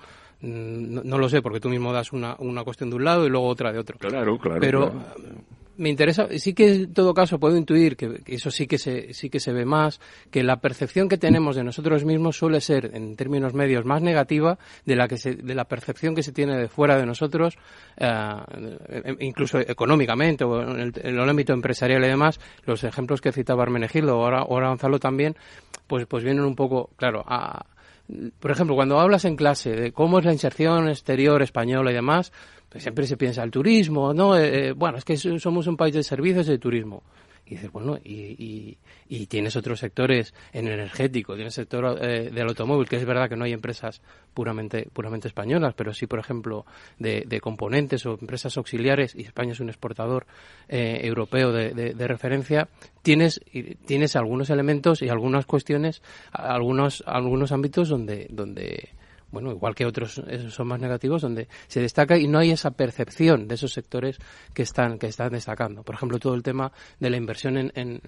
Mm, 0.41 1.07
no, 1.07 1.17
lo 1.17 1.29
sé, 1.29 1.41
porque 1.41 1.59
tú 1.59 1.69
mismo 1.69 1.91
das 1.91 2.13
una, 2.13 2.35
una 2.39 2.63
cuestión 2.63 2.89
de 2.89 2.97
un 2.97 3.03
lado 3.03 3.25
y 3.25 3.29
luego 3.29 3.47
otra 3.47 3.71
de 3.71 3.79
otro. 3.79 3.97
Claro, 3.97 4.37
claro. 4.37 4.59
Pero 4.59 4.93
me 5.77 5.89
interesa, 5.89 6.27
sí 6.37 6.53
que 6.53 6.73
en 6.73 6.93
todo 6.93 7.13
caso 7.13 7.39
puedo 7.39 7.57
intuir 7.57 7.95
que, 7.95 8.21
eso 8.25 8.51
sí 8.51 8.67
que 8.67 8.77
se, 8.77 9.13
sí 9.13 9.29
que 9.29 9.39
se 9.39 9.53
ve 9.53 9.65
más, 9.65 9.99
que 10.31 10.43
la 10.43 10.57
percepción 10.57 11.07
que 11.07 11.17
tenemos 11.17 11.55
de 11.55 11.63
nosotros 11.63 12.03
mismos 12.05 12.37
suele 12.37 12.61
ser, 12.61 12.91
en 12.93 13.15
términos 13.15 13.53
medios, 13.53 13.85
más 13.85 14.01
negativa 14.01 14.57
de 14.85 14.95
la 14.95 15.07
que 15.07 15.17
se, 15.17 15.35
de 15.35 15.55
la 15.55 15.65
percepción 15.65 16.15
que 16.15 16.23
se 16.23 16.31
tiene 16.31 16.57
de 16.57 16.67
fuera 16.67 16.97
de 16.97 17.05
nosotros, 17.05 17.57
eh, 17.97 19.15
incluso 19.19 19.59
económicamente 19.59 20.43
o 20.43 20.61
en 20.61 20.93
el, 21.01 21.19
ámbito 21.29 21.53
empresarial 21.53 22.03
y 22.03 22.07
demás. 22.07 22.39
Los 22.65 22.83
ejemplos 22.83 23.21
que 23.21 23.31
citaba 23.31 23.63
Armenegildo, 23.63 24.13
ahora, 24.13 24.39
ahora 24.39 24.69
Gonzalo 24.69 24.99
también, 24.99 25.35
pues, 25.87 26.05
pues 26.05 26.23
vienen 26.23 26.43
un 26.43 26.55
poco, 26.55 26.89
claro, 26.97 27.23
a, 27.25 27.65
por 28.39 28.51
ejemplo, 28.51 28.75
cuando 28.75 28.99
hablas 28.99 29.25
en 29.25 29.35
clase 29.35 29.71
de 29.71 29.91
cómo 29.91 30.19
es 30.19 30.25
la 30.25 30.31
inserción 30.31 30.87
exterior 30.87 31.41
española 31.41 31.91
y 31.91 31.93
demás, 31.93 32.31
pues 32.69 32.83
siempre 32.83 33.05
se 33.07 33.17
piensa 33.17 33.43
el 33.43 33.51
turismo, 33.51 34.13
¿no? 34.13 34.37
Eh, 34.37 34.69
eh, 34.69 34.71
bueno, 34.71 34.97
es 34.97 35.05
que 35.05 35.17
somos 35.17 35.67
un 35.67 35.77
país 35.77 35.93
de 35.93 36.03
servicios 36.03 36.47
y 36.47 36.51
de 36.51 36.59
turismo. 36.59 37.03
Y 37.47 37.55
dices, 37.55 37.71
bueno, 37.71 37.97
y, 38.03 38.77
y, 39.07 39.25
tienes 39.27 39.55
otros 39.55 39.79
sectores 39.79 40.33
en 40.51 40.67
energético, 40.67 41.35
tienes 41.35 41.57
el 41.57 41.63
sector 41.63 41.97
eh, 42.01 42.29
del 42.29 42.47
automóvil, 42.47 42.89
que 42.89 42.97
es 42.97 43.05
verdad 43.05 43.29
que 43.29 43.37
no 43.37 43.45
hay 43.45 43.53
empresas 43.53 44.01
puramente, 44.33 44.87
puramente 44.91 45.29
españolas, 45.29 45.73
pero 45.73 45.93
sí, 45.93 46.07
por 46.07 46.19
ejemplo, 46.19 46.65
de, 46.99 47.23
de 47.25 47.39
componentes 47.39 48.05
o 48.05 48.17
empresas 48.19 48.57
auxiliares, 48.57 49.15
y 49.15 49.21
España 49.21 49.53
es 49.53 49.61
un 49.61 49.69
exportador 49.69 50.27
eh, 50.67 50.99
europeo 51.03 51.53
de, 51.53 51.73
de, 51.73 52.07
referencia, 52.07 52.67
tienes, 53.01 53.39
tienes 53.85 54.15
algunos 54.15 54.49
elementos 54.49 55.01
y 55.01 55.09
algunas 55.09 55.45
cuestiones, 55.45 56.01
algunos, 56.31 57.03
algunos 57.07 57.51
ámbitos 57.53 57.87
donde, 57.87 58.27
donde 58.29 58.89
bueno, 59.31 59.51
igual 59.51 59.75
que 59.75 59.85
otros 59.85 60.21
son 60.49 60.67
más 60.67 60.79
negativos, 60.79 61.21
donde 61.21 61.47
se 61.67 61.81
destaca 61.81 62.17
y 62.17 62.27
no 62.27 62.39
hay 62.39 62.51
esa 62.51 62.71
percepción 62.71 63.47
de 63.47 63.55
esos 63.55 63.73
sectores 63.73 64.17
que 64.53 64.63
están, 64.63 64.97
que 64.97 65.07
están 65.07 65.31
destacando. 65.31 65.83
Por 65.83 65.95
ejemplo, 65.95 66.19
todo 66.19 66.33
el 66.33 66.43
tema 66.43 66.71
de 66.99 67.09
la 67.09 67.17
inversión 67.17 67.57
en, 67.57 67.71
en, 67.75 68.01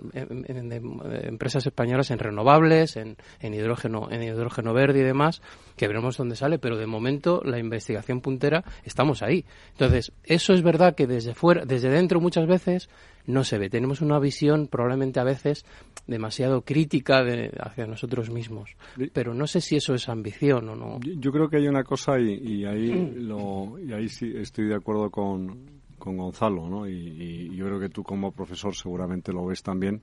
empresas 1.23 1.65
españolas 1.65 2.11
en 2.11 2.19
renovables, 2.19 2.95
en, 2.95 3.17
en, 3.41 3.53
hidrógeno, 3.53 4.09
en 4.11 4.23
hidrógeno 4.23 4.73
verde 4.73 4.99
y 4.99 5.03
demás, 5.03 5.41
que 5.75 5.87
veremos 5.87 6.17
dónde 6.17 6.35
sale, 6.35 6.59
pero 6.59 6.77
de 6.77 6.85
momento 6.85 7.41
la 7.43 7.59
investigación 7.59 8.21
puntera 8.21 8.63
estamos 8.83 9.21
ahí. 9.21 9.45
Entonces, 9.71 10.11
eso 10.23 10.53
es 10.53 10.61
verdad 10.61 10.95
que 10.95 11.07
desde 11.07 11.33
fuera, 11.33 11.65
desde 11.65 11.89
dentro 11.89 12.19
muchas 12.19 12.47
veces 12.47 12.89
no 13.25 13.43
se 13.43 13.57
ve. 13.57 13.69
Tenemos 13.69 14.01
una 14.01 14.19
visión 14.19 14.67
probablemente 14.67 15.19
a 15.19 15.23
veces 15.23 15.65
demasiado 16.07 16.61
crítica 16.61 17.23
de, 17.23 17.51
hacia 17.59 17.85
nosotros 17.85 18.29
mismos. 18.29 18.75
Pero 19.13 19.33
no 19.33 19.47
sé 19.47 19.61
si 19.61 19.75
eso 19.75 19.93
es 19.93 20.09
ambición 20.09 20.69
o 20.69 20.75
no. 20.75 20.99
Yo, 21.01 21.31
creo 21.31 21.49
que 21.49 21.57
hay 21.57 21.67
una 21.67 21.83
cosa 21.83 22.19
y, 22.19 22.65
ahí 22.65 22.91
mm. 22.91 23.27
lo, 23.27 23.79
y 23.79 23.93
ahí 23.93 24.09
sí 24.09 24.31
estoy 24.35 24.67
de 24.67 24.75
acuerdo 24.75 25.09
con, 25.09 25.65
con 25.97 26.17
Gonzalo, 26.17 26.67
¿no? 26.67 26.87
Y, 26.87 27.55
yo 27.55 27.65
creo 27.65 27.79
que 27.79 27.89
tú 27.89 28.03
como 28.03 28.31
profesor 28.31 28.75
seguramente 28.75 29.31
lo 29.31 29.45
ves 29.45 29.61
también 29.61 30.01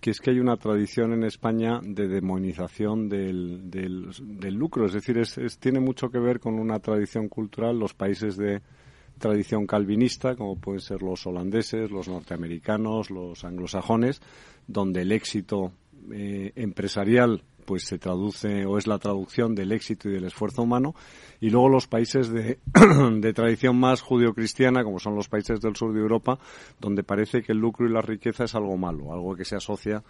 que 0.00 0.10
es 0.10 0.20
que 0.20 0.30
hay 0.30 0.40
una 0.40 0.56
tradición 0.56 1.12
en 1.12 1.22
España 1.22 1.78
de 1.82 2.08
demonización 2.08 3.10
del, 3.10 3.70
del, 3.70 4.54
lucro, 4.54 4.86
es 4.86 4.94
decir, 4.94 5.18
es, 5.18 5.36
tiene 5.58 5.80
mucho 5.80 6.08
que 6.08 6.18
ver 6.18 6.40
con 6.40 6.58
una 6.58 6.78
tradición 6.78 7.28
cultural. 7.28 7.78
Los 7.78 7.92
países 7.92 8.38
de, 8.38 8.62
tradición 9.22 9.66
calvinista, 9.66 10.34
como 10.34 10.56
pueden 10.56 10.80
ser 10.80 11.00
los 11.00 11.26
holandeses, 11.26 11.90
los 11.90 12.08
norteamericanos, 12.08 13.10
los 13.10 13.44
anglosajones, 13.44 14.20
donde 14.66 15.02
el 15.02 15.12
éxito 15.12 15.72
eh, 16.10 16.52
empresarial 16.56 17.44
pues 17.64 17.84
se 17.84 17.96
traduce 17.96 18.66
o 18.66 18.76
es 18.76 18.88
la 18.88 18.98
traducción 18.98 19.54
del 19.54 19.70
éxito 19.70 20.08
y 20.08 20.12
del 20.12 20.24
esfuerzo 20.24 20.62
humano. 20.62 20.96
Y 21.40 21.50
luego 21.50 21.68
los 21.68 21.86
países 21.86 22.28
de, 22.28 22.58
de 23.20 23.32
tradición 23.32 23.78
más 23.78 24.00
judio-cristiana 24.00 24.82
como 24.82 24.98
son 24.98 25.14
los 25.14 25.28
países 25.28 25.60
del 25.60 25.76
sur 25.76 25.94
de 25.94 26.00
Europa 26.00 26.40
donde 26.80 27.04
parece 27.04 27.42
que 27.42 27.52
el 27.52 27.58
lucro 27.58 27.86
y 27.88 27.92
la 27.92 28.02
riqueza 28.02 28.44
es 28.44 28.54
algo 28.54 28.76
malo 28.76 29.12
algo 29.12 29.34
que 29.34 29.44
se 29.44 29.56
asocia 29.56 30.02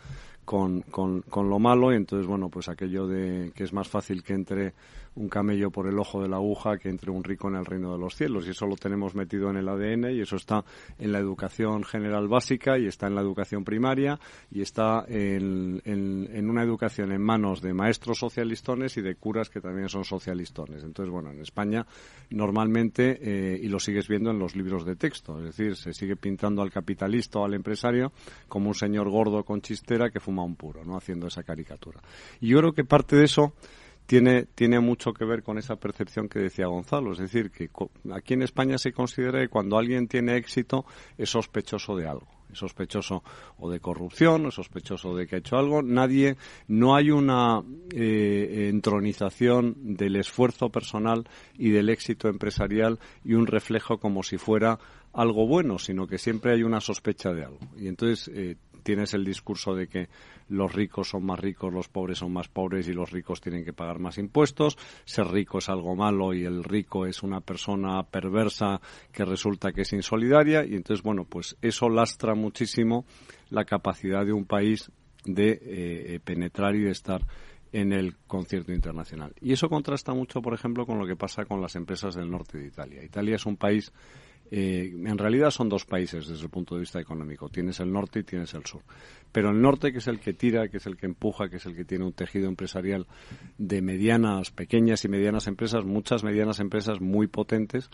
con, 0.44 0.82
con, 0.82 1.22
con 1.22 1.48
lo 1.48 1.58
malo 1.58 1.92
y 1.92 1.96
entonces 1.96 2.26
bueno 2.26 2.48
pues 2.48 2.68
aquello 2.68 3.06
de 3.06 3.52
que 3.54 3.64
es 3.64 3.72
más 3.72 3.88
fácil 3.88 4.22
que 4.22 4.34
entre 4.34 4.74
un 5.14 5.28
camello 5.28 5.70
por 5.70 5.88
el 5.88 5.98
ojo 5.98 6.22
de 6.22 6.28
la 6.28 6.36
aguja 6.36 6.78
que 6.78 6.88
entre 6.88 7.10
un 7.10 7.22
rico 7.22 7.48
en 7.48 7.56
el 7.56 7.66
reino 7.66 7.92
de 7.92 7.98
los 7.98 8.14
cielos. 8.14 8.46
Y 8.46 8.50
eso 8.50 8.66
lo 8.66 8.76
tenemos 8.76 9.14
metido 9.14 9.50
en 9.50 9.56
el 9.56 9.68
ADN 9.68 10.10
y 10.10 10.20
eso 10.20 10.36
está 10.36 10.64
en 10.98 11.12
la 11.12 11.18
educación 11.18 11.84
general 11.84 12.28
básica 12.28 12.78
y 12.78 12.86
está 12.86 13.06
en 13.06 13.14
la 13.14 13.20
educación 13.20 13.64
primaria 13.64 14.18
y 14.50 14.62
está 14.62 15.04
en, 15.08 15.82
en, 15.84 16.50
una 16.50 16.62
educación 16.62 17.12
en 17.12 17.22
manos 17.22 17.60
de 17.60 17.74
maestros 17.74 18.18
socialistones 18.18 18.96
y 18.96 19.02
de 19.02 19.14
curas 19.14 19.50
que 19.50 19.60
también 19.60 19.88
son 19.88 20.04
socialistones. 20.04 20.82
Entonces, 20.82 21.12
bueno, 21.12 21.30
en 21.30 21.40
España 21.40 21.86
normalmente, 22.30 23.18
eh, 23.20 23.60
y 23.62 23.68
lo 23.68 23.78
sigues 23.78 24.08
viendo 24.08 24.30
en 24.30 24.38
los 24.38 24.56
libros 24.56 24.84
de 24.84 24.96
texto, 24.96 25.38
es 25.38 25.44
decir, 25.44 25.76
se 25.76 25.92
sigue 25.92 26.16
pintando 26.16 26.62
al 26.62 26.70
capitalista 26.70 27.38
o 27.38 27.44
al 27.44 27.54
empresario 27.54 28.12
como 28.48 28.68
un 28.68 28.74
señor 28.74 29.10
gordo 29.10 29.44
con 29.44 29.60
chistera 29.60 30.10
que 30.10 30.20
fuma 30.32 30.44
un 30.44 30.56
puro, 30.56 30.84
¿no? 30.84 30.96
Haciendo 30.96 31.26
esa 31.26 31.42
caricatura. 31.42 32.00
Y 32.40 32.48
yo 32.48 32.58
creo 32.58 32.72
que 32.72 32.84
parte 32.84 33.16
de 33.16 33.24
eso 33.24 33.52
tiene, 34.06 34.46
tiene 34.54 34.80
mucho 34.80 35.12
que 35.12 35.24
ver 35.24 35.42
con 35.42 35.58
esa 35.58 35.76
percepción 35.76 36.28
que 36.28 36.38
decía 36.38 36.66
Gonzalo. 36.66 37.12
Es 37.12 37.18
decir, 37.18 37.50
que 37.50 37.68
aquí 38.12 38.34
en 38.34 38.42
España 38.42 38.78
se 38.78 38.92
considera 38.92 39.40
que 39.40 39.48
cuando 39.48 39.76
alguien 39.78 40.08
tiene 40.08 40.36
éxito 40.36 40.86
es 41.18 41.30
sospechoso 41.30 41.96
de 41.96 42.08
algo. 42.08 42.28
Es 42.50 42.58
sospechoso 42.58 43.22
o 43.58 43.70
de 43.70 43.80
corrupción, 43.80 44.46
es 44.46 44.54
sospechoso 44.54 45.14
de 45.14 45.26
que 45.26 45.36
ha 45.36 45.38
hecho 45.38 45.56
algo. 45.56 45.82
Nadie, 45.82 46.36
no 46.68 46.94
hay 46.94 47.10
una 47.10 47.62
eh, 47.94 48.68
entronización 48.70 49.74
del 49.96 50.16
esfuerzo 50.16 50.68
personal 50.70 51.26
y 51.56 51.70
del 51.70 51.88
éxito 51.88 52.28
empresarial 52.28 52.98
y 53.24 53.34
un 53.34 53.46
reflejo 53.46 53.98
como 53.98 54.22
si 54.22 54.36
fuera 54.36 54.78
algo 55.14 55.46
bueno, 55.46 55.78
sino 55.78 56.06
que 56.06 56.18
siempre 56.18 56.52
hay 56.52 56.62
una 56.62 56.80
sospecha 56.80 57.32
de 57.32 57.44
algo. 57.44 57.60
Y 57.76 57.88
entonces 57.88 58.30
eh, 58.34 58.56
tienes 58.82 59.14
el 59.14 59.24
discurso 59.24 59.74
de 59.74 59.86
que 59.86 60.08
los 60.48 60.72
ricos 60.72 61.08
son 61.08 61.24
más 61.24 61.40
ricos, 61.40 61.72
los 61.72 61.88
pobres 61.88 62.18
son 62.18 62.32
más 62.32 62.48
pobres 62.48 62.88
y 62.88 62.92
los 62.92 63.10
ricos 63.10 63.40
tienen 63.40 63.64
que 63.64 63.72
pagar 63.72 63.98
más 63.98 64.18
impuestos, 64.18 64.76
ser 65.04 65.26
rico 65.28 65.58
es 65.58 65.68
algo 65.68 65.96
malo 65.96 66.34
y 66.34 66.44
el 66.44 66.64
rico 66.64 67.06
es 67.06 67.22
una 67.22 67.40
persona 67.40 68.02
perversa 68.02 68.80
que 69.12 69.24
resulta 69.24 69.72
que 69.72 69.82
es 69.82 69.92
insolidaria 69.92 70.64
y 70.64 70.74
entonces, 70.74 71.02
bueno, 71.02 71.24
pues 71.24 71.56
eso 71.62 71.88
lastra 71.88 72.34
muchísimo 72.34 73.04
la 73.50 73.64
capacidad 73.64 74.24
de 74.24 74.32
un 74.32 74.44
país 74.44 74.90
de 75.24 75.58
eh, 75.62 76.20
penetrar 76.24 76.74
y 76.74 76.82
de 76.82 76.90
estar 76.90 77.22
en 77.72 77.92
el 77.92 78.16
concierto 78.26 78.72
internacional. 78.72 79.32
Y 79.40 79.52
eso 79.52 79.68
contrasta 79.68 80.12
mucho, 80.12 80.42
por 80.42 80.52
ejemplo, 80.52 80.84
con 80.84 80.98
lo 80.98 81.06
que 81.06 81.16
pasa 81.16 81.46
con 81.46 81.60
las 81.60 81.74
empresas 81.74 82.14
del 82.14 82.30
norte 82.30 82.58
de 82.58 82.66
Italia. 82.66 83.02
Italia 83.02 83.36
es 83.36 83.46
un 83.46 83.56
país 83.56 83.92
eh, 84.54 84.92
en 84.92 85.16
realidad 85.16 85.50
son 85.50 85.70
dos 85.70 85.86
países 85.86 86.28
desde 86.28 86.44
el 86.44 86.50
punto 86.50 86.74
de 86.74 86.82
vista 86.82 87.00
económico. 87.00 87.48
Tienes 87.48 87.80
el 87.80 87.90
norte 87.90 88.20
y 88.20 88.22
tienes 88.22 88.52
el 88.52 88.66
sur. 88.66 88.82
Pero 89.32 89.48
el 89.48 89.58
norte, 89.62 89.92
que 89.92 89.98
es 89.98 90.08
el 90.08 90.20
que 90.20 90.34
tira, 90.34 90.68
que 90.68 90.76
es 90.76 90.84
el 90.84 90.98
que 90.98 91.06
empuja, 91.06 91.48
que 91.48 91.56
es 91.56 91.64
el 91.64 91.74
que 91.74 91.86
tiene 91.86 92.04
un 92.04 92.12
tejido 92.12 92.48
empresarial 92.48 93.06
de 93.56 93.80
medianas, 93.80 94.50
pequeñas 94.50 95.06
y 95.06 95.08
medianas 95.08 95.46
empresas, 95.46 95.86
muchas 95.86 96.22
medianas 96.22 96.60
empresas 96.60 97.00
muy 97.00 97.28
potentes, 97.28 97.88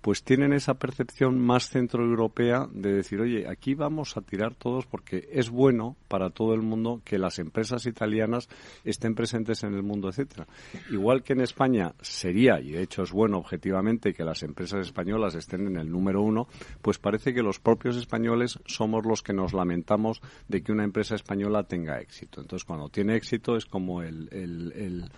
pues 0.00 0.22
tienen 0.22 0.52
esa 0.52 0.74
percepción 0.74 1.40
más 1.40 1.70
centroeuropea 1.70 2.68
de 2.72 2.92
decir, 2.92 3.20
oye, 3.20 3.48
aquí 3.48 3.74
vamos 3.74 4.16
a 4.16 4.20
tirar 4.20 4.54
todos 4.54 4.86
porque 4.86 5.28
es 5.32 5.50
bueno 5.50 5.96
para 6.08 6.30
todo 6.30 6.54
el 6.54 6.62
mundo 6.62 7.02
que 7.04 7.18
las 7.18 7.38
empresas 7.38 7.86
italianas 7.86 8.48
estén 8.84 9.14
presentes 9.14 9.64
en 9.64 9.74
el 9.74 9.82
mundo, 9.82 10.08
etcétera. 10.08 10.46
Igual 10.90 11.22
que 11.22 11.32
en 11.32 11.40
España 11.40 11.94
sería, 12.00 12.60
y 12.60 12.70
de 12.70 12.82
hecho 12.82 13.02
es 13.02 13.12
bueno 13.12 13.38
objetivamente, 13.38 14.14
que 14.14 14.24
las 14.24 14.42
empresas 14.42 14.86
españolas 14.86 15.34
estén 15.34 15.66
en 15.66 15.76
el 15.76 15.90
número 15.90 16.22
uno, 16.22 16.46
pues 16.80 16.98
parece 16.98 17.34
que 17.34 17.42
los 17.42 17.58
propios 17.58 17.96
españoles 17.96 18.60
somos 18.66 19.04
los 19.04 19.22
que 19.22 19.32
nos 19.32 19.52
lamentamos 19.52 20.20
de 20.46 20.62
que 20.62 20.72
una 20.72 20.84
empresa 20.84 21.16
española 21.16 21.64
tenga 21.64 22.00
éxito. 22.00 22.40
Entonces, 22.40 22.64
cuando 22.64 22.88
tiene 22.88 23.16
éxito 23.16 23.56
es 23.56 23.66
como 23.66 24.02
el, 24.02 24.28
el 24.32 25.10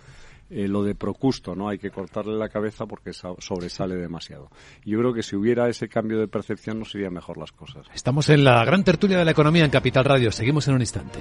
eh, 0.51 0.67
lo 0.67 0.83
de 0.83 0.95
Procusto, 0.95 1.55
¿no? 1.55 1.69
Hay 1.69 1.79
que 1.79 1.91
cortarle 1.91 2.37
la 2.37 2.49
cabeza 2.49 2.85
porque 2.85 3.13
sobresale 3.13 3.95
demasiado. 3.95 4.49
Yo 4.83 4.99
creo 4.99 5.13
que 5.13 5.23
si 5.23 5.37
hubiera 5.37 5.69
ese 5.69 5.87
cambio 5.87 6.19
de 6.19 6.27
percepción 6.27 6.79
nos 6.79 6.93
irían 6.93 7.13
mejor 7.13 7.37
las 7.37 7.53
cosas. 7.53 7.87
Estamos 7.93 8.27
en 8.29 8.43
la 8.43 8.63
gran 8.65 8.83
tertulia 8.83 9.17
de 9.17 9.25
la 9.25 9.31
economía 9.31 9.63
en 9.63 9.71
Capital 9.71 10.03
Radio. 10.03 10.31
Seguimos 10.31 10.67
en 10.67 10.75
un 10.75 10.81
instante. 10.81 11.19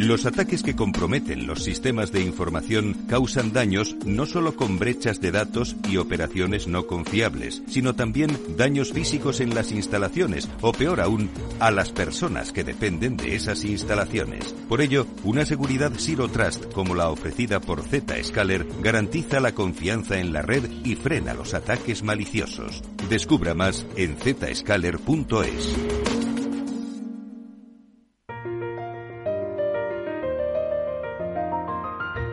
Los 0.00 0.24
ataques 0.24 0.62
que 0.62 0.74
comprometen 0.74 1.46
los 1.46 1.62
sistemas 1.62 2.10
de 2.10 2.22
información 2.22 2.94
causan 3.06 3.52
daños 3.52 3.96
no 4.06 4.24
solo 4.24 4.56
con 4.56 4.78
brechas 4.78 5.20
de 5.20 5.30
datos 5.30 5.76
y 5.90 5.98
operaciones 5.98 6.66
no 6.66 6.86
confiables, 6.86 7.62
sino 7.66 7.94
también 7.94 8.30
daños 8.56 8.94
físicos 8.94 9.40
en 9.40 9.54
las 9.54 9.72
instalaciones 9.72 10.48
o 10.62 10.72
peor 10.72 11.02
aún, 11.02 11.28
a 11.58 11.70
las 11.70 11.92
personas 11.92 12.50
que 12.50 12.64
dependen 12.64 13.18
de 13.18 13.36
esas 13.36 13.62
instalaciones. 13.62 14.54
Por 14.70 14.80
ello, 14.80 15.06
una 15.22 15.44
seguridad 15.44 15.92
Zero 15.98 16.28
Trust 16.28 16.72
como 16.72 16.94
la 16.94 17.10
ofrecida 17.10 17.60
por 17.60 17.82
Zscaler 17.82 18.66
garantiza 18.80 19.38
la 19.38 19.52
confianza 19.52 20.18
en 20.18 20.32
la 20.32 20.40
red 20.40 20.64
y 20.82 20.94
frena 20.94 21.34
los 21.34 21.52
ataques 21.52 22.02
maliciosos. 22.02 22.82
Descubra 23.10 23.52
más 23.52 23.84
en 23.96 24.16
zscaler.es. 24.16 26.19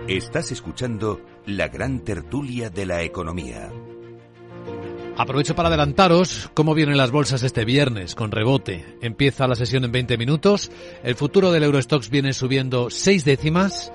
Estás 0.08 0.54
escuchando 0.54 1.20
la 1.46 1.68
gran 1.68 2.00
tertulia 2.00 2.70
de 2.70 2.86
la 2.86 3.04
economía. 3.04 3.70
Aprovecho 5.18 5.54
para 5.54 5.68
adelantaros 5.68 6.50
cómo 6.54 6.74
vienen 6.74 6.96
las 6.96 7.12
bolsas 7.12 7.44
este 7.44 7.66
viernes 7.66 8.16
con 8.16 8.32
rebote. 8.32 8.86
Empieza 9.02 9.50
la 9.50 9.56
sesión 9.56 9.84
en 9.84 9.92
20 9.92 10.18
minutos. 10.18 10.72
El 11.04 11.16
futuro 11.16 11.52
del 11.52 11.64
Eurostox 11.64 12.10
viene 12.10 12.32
subiendo 12.32 12.90
6 12.90 13.26
décimas. 13.26 13.92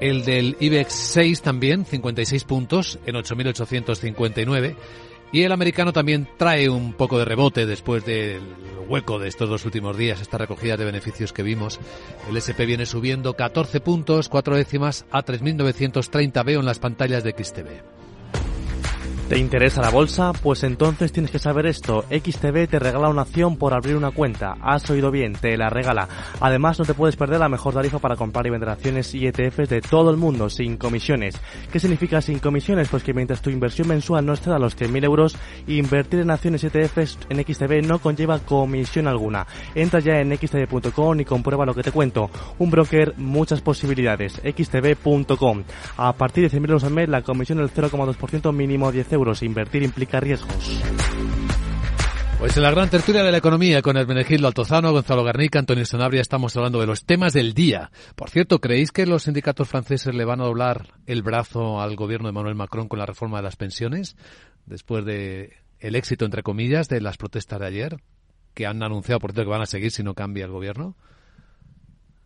El 0.00 0.24
del 0.24 0.56
IBEX 0.60 0.92
6 0.92 1.42
también, 1.42 1.84
56 1.84 2.44
puntos 2.44 3.00
en 3.04 3.16
8.859. 3.16 4.76
Y 5.32 5.42
el 5.42 5.52
americano 5.52 5.92
también 5.92 6.28
trae 6.36 6.68
un 6.68 6.92
poco 6.92 7.18
de 7.18 7.24
rebote 7.24 7.66
después 7.66 8.04
del 8.04 8.40
hueco 8.88 9.18
de 9.18 9.28
estos 9.28 9.48
dos 9.48 9.64
últimos 9.64 9.96
días, 9.96 10.20
esta 10.20 10.38
recogida 10.38 10.76
de 10.76 10.84
beneficios 10.84 11.32
que 11.32 11.42
vimos. 11.42 11.80
El 12.28 12.36
SP 12.38 12.64
viene 12.64 12.86
subiendo 12.86 13.34
14 13.34 13.80
puntos, 13.80 14.28
4 14.28 14.56
décimas 14.56 15.04
a 15.10 15.24
3.930. 15.24 16.44
Veo 16.44 16.60
en 16.60 16.66
las 16.66 16.78
pantallas 16.78 17.24
de 17.24 17.32
XTV. 17.32 17.95
¿Te 19.28 19.38
interesa 19.38 19.82
la 19.82 19.90
bolsa? 19.90 20.32
Pues 20.40 20.62
entonces 20.62 21.10
tienes 21.10 21.32
que 21.32 21.40
saber 21.40 21.66
esto. 21.66 22.04
XTB 22.10 22.68
te 22.68 22.78
regala 22.78 23.08
una 23.08 23.22
acción 23.22 23.56
por 23.56 23.74
abrir 23.74 23.96
una 23.96 24.12
cuenta. 24.12 24.56
Has 24.62 24.88
oído 24.88 25.10
bien, 25.10 25.32
te 25.32 25.56
la 25.56 25.68
regala. 25.68 26.08
Además, 26.40 26.78
no 26.78 26.84
te 26.84 26.94
puedes 26.94 27.16
perder 27.16 27.40
la 27.40 27.48
mejor 27.48 27.74
tarifa 27.74 27.98
para 27.98 28.14
comprar 28.14 28.46
y 28.46 28.50
vender 28.50 28.68
acciones 28.68 29.12
y 29.16 29.26
ETFs 29.26 29.68
de 29.68 29.80
todo 29.80 30.12
el 30.12 30.16
mundo, 30.16 30.48
sin 30.48 30.76
comisiones. 30.76 31.40
¿Qué 31.72 31.80
significa 31.80 32.20
sin 32.20 32.38
comisiones? 32.38 32.88
Pues 32.88 33.02
que 33.02 33.14
mientras 33.14 33.42
tu 33.42 33.50
inversión 33.50 33.88
mensual 33.88 34.24
no 34.24 34.32
exceda 34.32 34.60
los 34.60 34.78
100.000 34.78 35.04
euros, 35.04 35.36
invertir 35.66 36.20
en 36.20 36.30
acciones 36.30 36.62
y 36.62 36.68
ETFs 36.68 37.18
en 37.28 37.44
XTB 37.44 37.84
no 37.84 37.98
conlleva 37.98 38.38
comisión 38.38 39.08
alguna. 39.08 39.44
Entra 39.74 39.98
ya 39.98 40.20
en 40.20 40.36
xtb.com 40.36 41.18
y 41.18 41.24
comprueba 41.24 41.66
lo 41.66 41.74
que 41.74 41.82
te 41.82 41.90
cuento. 41.90 42.30
Un 42.60 42.70
broker, 42.70 43.14
muchas 43.16 43.60
posibilidades. 43.60 44.40
xtb.com. 44.44 45.64
A 45.96 46.12
partir 46.12 46.48
de 46.48 46.56
100.000 46.56 46.68
euros 46.68 46.84
al 46.84 46.92
mes, 46.92 47.08
la 47.08 47.22
comisión 47.22 47.58
del 47.58 47.72
0,2% 47.72 48.52
mínimo 48.52 48.92
10 48.92 49.14
euros. 49.14 49.15
Invertir 49.42 49.82
implica 49.82 50.20
riesgos. 50.20 50.80
Pues 52.38 52.54
en 52.56 52.62
la 52.62 52.70
gran 52.70 52.90
tertulia 52.90 53.22
de 53.22 53.32
la 53.32 53.38
economía 53.38 53.80
con 53.80 53.96
Hermenegildo 53.96 54.46
Altozano, 54.46 54.92
Gonzalo 54.92 55.24
Garnica, 55.24 55.58
Antonio 55.58 55.86
Sanabria 55.86 56.20
estamos 56.20 56.54
hablando 56.54 56.78
de 56.80 56.86
los 56.86 57.06
temas 57.06 57.32
del 57.32 57.54
día. 57.54 57.90
Por 58.14 58.28
cierto, 58.28 58.60
¿creéis 58.60 58.92
que 58.92 59.06
los 59.06 59.22
sindicatos 59.22 59.68
franceses 59.68 60.14
le 60.14 60.26
van 60.26 60.42
a 60.42 60.44
doblar 60.44 60.88
el 61.06 61.22
brazo 61.22 61.80
al 61.80 61.96
gobierno 61.96 62.28
de 62.28 62.34
Manuel 62.34 62.54
Macron 62.54 62.88
con 62.88 62.98
la 62.98 63.06
reforma 63.06 63.38
de 63.38 63.44
las 63.44 63.56
pensiones 63.56 64.16
después 64.66 65.04
de 65.06 65.54
el 65.80 65.94
éxito 65.94 66.26
entre 66.26 66.42
comillas 66.42 66.88
de 66.88 67.00
las 67.00 67.16
protestas 67.16 67.58
de 67.58 67.66
ayer 67.66 67.96
que 68.52 68.66
han 68.66 68.82
anunciado 68.82 69.18
por 69.18 69.32
cierto 69.32 69.48
que 69.48 69.52
van 69.52 69.62
a 69.62 69.66
seguir 69.66 69.90
si 69.90 70.02
no 70.02 70.12
cambia 70.12 70.44
el 70.44 70.52
gobierno? 70.52 70.94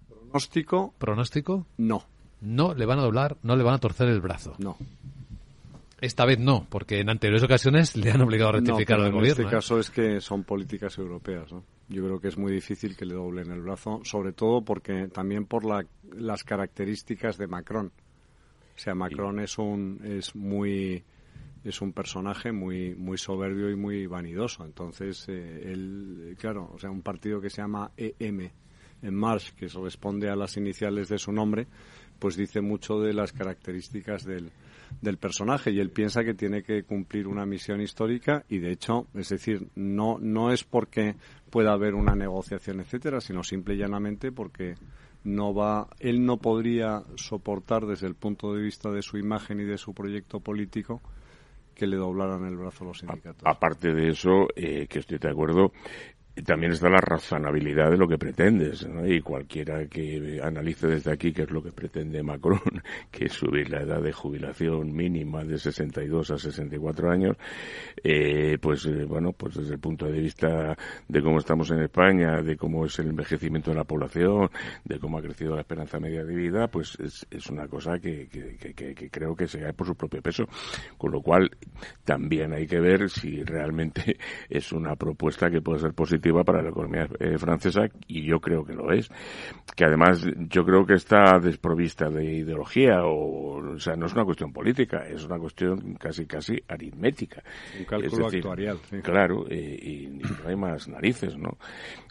Pronóstico. 0.09 0.93
¿Pronóstico? 0.99 1.67
No. 1.77 2.05
No 2.41 2.75
le 2.75 2.87
van 2.87 2.99
a 2.99 3.03
doblar, 3.03 3.37
no 3.43 3.55
le 3.55 3.63
van 3.63 3.75
a 3.75 3.79
torcer 3.79 4.09
el 4.09 4.21
brazo. 4.21 4.55
No. 4.59 4.77
Esta 6.01 6.25
vez 6.25 6.39
no, 6.39 6.67
porque 6.69 7.01
en 7.01 7.11
anteriores 7.11 7.43
ocasiones 7.43 7.95
le 7.95 8.11
han 8.11 8.23
obligado 8.23 8.51
a 8.51 8.53
rectificar 8.55 8.99
al 9.01 9.13
gobierno. 9.13 9.27
En 9.27 9.31
este 9.31 9.43
¿eh? 9.43 9.51
caso 9.51 9.79
es 9.79 9.91
que 9.91 10.21
son 10.21 10.45
políticas 10.45 10.97
europeas. 10.97 11.53
¿no? 11.53 11.63
Yo 11.89 12.05
creo 12.05 12.21
que 12.21 12.29
es 12.29 12.39
muy 12.39 12.53
difícil 12.53 12.97
que 12.97 13.05
le 13.05 13.15
doblen 13.15 13.51
el 13.51 13.61
brazo, 13.61 14.01
sobre 14.05 14.33
todo 14.33 14.63
porque 14.63 15.09
también 15.09 15.45
por 15.45 15.65
la, 15.65 15.85
las 16.13 16.43
características 16.43 17.37
de 17.37 17.47
Macron. 17.47 17.93
O 18.75 18.79
sea, 18.79 18.95
Macron 18.95 19.41
es 19.41 19.59
un 19.59 20.01
es 20.03 20.35
muy 20.35 21.05
es 21.65 21.83
un 21.83 21.93
personaje 21.93 22.51
muy 22.51 22.95
muy 22.95 23.19
soberbio 23.19 23.69
y 23.71 23.77
muy 23.77 24.07
vanidoso. 24.07 24.65
Entonces, 24.65 25.27
eh, 25.29 25.71
él, 25.71 26.35
claro, 26.41 26.71
o 26.73 26.79
sea, 26.79 26.91
un 26.91 27.03
partido 27.03 27.43
que 27.43 27.51
se 27.51 27.61
llama 27.61 27.91
EM 27.99 28.51
en 29.03 29.15
March, 29.15 29.55
que 29.55 29.67
responde 29.67 30.31
a 30.31 30.37
las 30.37 30.57
iniciales 30.57 31.09
de 31.09 31.19
su 31.19 31.31
nombre, 31.31 31.67
pues 32.19 32.37
dice 32.37 32.63
mucho 32.63 33.01
de 33.01 33.13
las 33.13 33.33
características 33.33 34.25
del, 34.25 34.51
del 35.01 35.17
personaje 35.17 35.71
y 35.71 35.81
él 35.81 35.91
piensa 35.91 36.25
que 36.25 36.35
tiene 36.35 36.63
que 36.63 36.83
cumplir 36.83 37.27
una 37.27 37.47
misión 37.47 37.81
histórica 37.81 38.45
y 38.49 38.59
de 38.59 38.73
hecho, 38.73 39.07
es 39.15 39.29
decir, 39.29 39.69
no, 39.75 40.19
no 40.21 40.53
es 40.53 40.65
porque 40.65 41.17
pueda 41.51 41.73
haber 41.73 41.95
una 41.95 42.15
negociación, 42.15 42.81
etcétera, 42.81 43.21
sino 43.21 43.43
simple 43.43 43.75
y 43.75 43.79
llanamente 43.79 44.33
porque 44.33 44.75
no 45.25 45.55
va, 45.55 45.89
él 45.99 46.25
no 46.25 46.39
podría 46.39 47.03
soportar 47.17 47.87
desde 47.87 48.07
el 48.07 48.15
punto 48.15 48.55
de 48.55 48.63
vista 48.63 48.91
de 48.91 49.03
su 49.03 49.19
imagen 49.19 49.61
y 49.61 49.65
de 49.65 49.79
su 49.79 49.93
proyecto 49.93 50.41
político 50.41 51.01
que 51.75 51.87
le 51.87 51.97
doblaran 51.97 52.45
el 52.45 52.57
brazo 52.57 52.85
a 52.85 52.89
los 52.89 52.99
sindicatos. 52.99 53.43
aparte 53.45 53.95
de 53.95 54.11
eso, 54.11 54.49
eh, 54.55 54.87
que 54.87 54.99
estoy 54.99 55.19
de 55.19 55.31
acuerdo, 55.31 55.73
también 56.43 56.73
está 56.73 56.89
la 56.89 57.01
razonabilidad 57.01 57.91
de 57.91 57.97
lo 57.97 58.09
que 58.09 58.19
pretendes, 58.19 58.87
¿no? 58.87 59.07
Y 59.07 59.21
cualquiera 59.21 59.87
que 59.87 60.41
analice 60.43 60.87
desde 60.87 61.13
aquí 61.13 61.33
qué 61.33 61.43
es 61.43 61.51
lo 61.51 61.63
que 61.63 61.73
pretende 61.73 62.23
Macron, 62.23 62.61
que 63.11 63.27
es 63.27 63.33
subir 63.33 63.71
la 63.71 63.83
edad 63.83 64.03
de 64.03 64.13
jubilación 64.13 64.93
mínima 64.93 65.45
de 65.45 65.59
62 65.59 66.31
a 66.31 66.39
64 66.39 67.11
años, 67.11 67.37
eh, 68.03 68.59
pues 68.61 68.87
eh, 68.87 69.05
bueno, 69.05 69.33
pues 69.33 69.55
desde 69.55 69.75
el 69.75 69.81
punto 69.81 70.07
de 70.07 70.21
vista 70.21 70.77
de 71.09 71.23
cómo 71.23 71.39
estamos 71.39 71.71
en 71.71 71.83
España, 71.83 72.43
de 72.43 72.57
cómo 72.57 72.87
es 72.87 72.99
el 72.99 73.09
envejecimiento 73.09 73.71
de 73.71 73.77
la 73.77 73.85
población, 73.85 74.51
de 74.85 74.99
cómo 74.99 75.19
ha 75.19 75.23
crecido 75.23 75.55
la 75.55 75.63
esperanza 75.63 75.99
media 75.99 76.25
de 76.25 76.35
vida, 76.35 76.69
pues 76.69 76.97
es, 77.01 77.27
es 77.31 77.47
una 77.49 77.67
cosa 77.69 77.99
que, 77.99 78.29
que, 78.29 78.57
que, 78.75 78.95
que 78.95 79.11
creo 79.11 79.35
que 79.35 79.47
se 79.47 79.61
cae 79.61 79.73
por 79.73 79.87
su 79.87 79.95
propio 79.95 80.23
peso. 80.23 80.45
Con 80.97 81.13
lo 81.13 81.21
cual, 81.23 81.51
también 82.05 82.53
hay 82.53 82.67
que 82.67 82.81
ver 82.81 83.11
si 83.11 83.43
realmente 83.43 84.17
es 84.49 84.73
una 84.73 84.97
propuesta 84.97 85.51
que 85.51 85.61
puede 85.61 85.81
ser 85.81 85.93
positiva 85.93 86.30
para 86.45 86.63
la 86.63 86.71
economía 86.71 87.09
eh, 87.19 87.39
francesa 87.39 87.83
y 88.07 88.25
yo 88.25 88.41
creo 88.41 88.65
que 88.65 88.75
lo 88.75 88.93
es. 88.93 89.09
Que 89.77 89.85
además 89.85 90.25
yo 90.49 90.65
creo 90.65 90.85
que 90.85 90.95
está 90.95 91.39
desprovista 91.39 92.09
de 92.09 92.25
ideología 92.25 93.05
o, 93.05 93.75
o 93.75 93.79
sea, 93.79 93.97
no 93.97 94.07
es 94.07 94.15
una 94.15 94.25
cuestión 94.25 94.53
política, 94.53 95.07
es 95.07 95.25
una 95.25 95.39
cuestión 95.39 95.95
casi 95.95 96.27
casi 96.27 96.57
aritmética. 96.69 97.43
Un 97.79 97.85
cálculo 97.85 98.27
actuarial. 98.27 98.79
Claro, 99.03 99.47
y, 99.49 99.55
y 99.55 100.07
no 100.09 100.49
hay 100.49 100.57
más 100.57 100.89
narices, 100.89 101.37
¿no? 101.37 101.59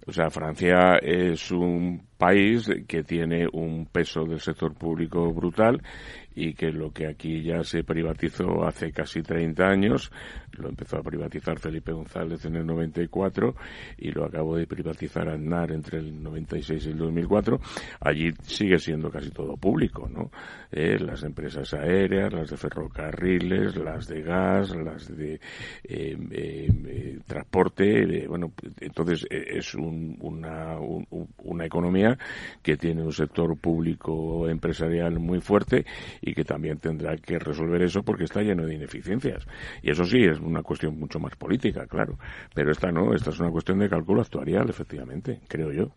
O 0.05 0.11
sea, 0.11 0.29
Francia 0.29 0.97
es 1.01 1.51
un 1.51 2.01
país 2.17 2.69
que 2.87 3.03
tiene 3.03 3.47
un 3.51 3.85
peso 3.85 4.25
del 4.25 4.39
sector 4.39 4.73
público 4.73 5.31
brutal 5.33 5.81
y 6.35 6.53
que 6.53 6.71
lo 6.71 6.91
que 6.91 7.07
aquí 7.07 7.43
ya 7.43 7.63
se 7.63 7.83
privatizó 7.83 8.65
hace 8.65 8.91
casi 8.91 9.21
30 9.21 9.67
años, 9.67 10.11
lo 10.57 10.69
empezó 10.69 10.97
a 10.97 11.03
privatizar 11.03 11.59
Felipe 11.59 11.91
González 11.91 12.45
en 12.45 12.55
el 12.55 12.65
94 12.65 13.55
y 13.97 14.11
lo 14.11 14.25
acabó 14.25 14.55
de 14.55 14.67
privatizar 14.67 15.29
Aznar 15.29 15.71
entre 15.71 15.99
el 15.99 16.21
96 16.21 16.85
y 16.85 16.89
el 16.89 16.97
2004, 16.97 17.59
allí 18.01 18.33
sigue 18.43 18.79
siendo 18.79 19.09
casi 19.09 19.31
todo 19.31 19.57
público, 19.57 20.07
¿no? 20.09 20.31
Eh, 20.71 20.99
las 20.99 21.23
empresas 21.23 21.73
aéreas, 21.73 22.31
las 22.31 22.49
de 22.49 22.57
ferrocarriles, 22.57 23.75
las 23.75 24.07
de 24.07 24.21
gas, 24.21 24.75
las 24.75 25.15
de 25.15 25.39
eh, 25.83 26.17
eh, 26.31 27.19
transporte, 27.25 28.27
bueno, 28.27 28.53
entonces 28.79 29.25
es 29.29 29.73
una, 29.75 30.77
una 30.79 31.65
economía 31.65 32.17
que 32.61 32.77
tiene 32.77 33.03
un 33.03 33.13
sector 33.13 33.57
público 33.57 34.47
empresarial 34.47 35.19
muy 35.19 35.41
fuerte 35.41 35.85
y 36.21 36.33
que 36.33 36.43
también 36.43 36.77
tendrá 36.77 37.15
que 37.17 37.39
resolver 37.39 37.81
eso 37.81 38.03
porque 38.03 38.25
está 38.25 38.41
lleno 38.41 38.65
de 38.65 38.75
ineficiencias. 38.75 39.47
Y 39.81 39.91
eso 39.91 40.05
sí, 40.05 40.23
es 40.23 40.39
una 40.49 40.63
cuestión 40.63 40.99
mucho 40.99 41.19
más 41.19 41.35
política, 41.35 41.87
claro. 41.87 42.17
Pero 42.53 42.71
esta 42.71 42.91
no, 42.91 43.13
esta 43.13 43.29
es 43.29 43.39
una 43.39 43.51
cuestión 43.51 43.79
de 43.79 43.89
cálculo 43.89 44.21
actuarial, 44.21 44.69
efectivamente, 44.69 45.41
creo 45.47 45.71
yo. 45.71 45.91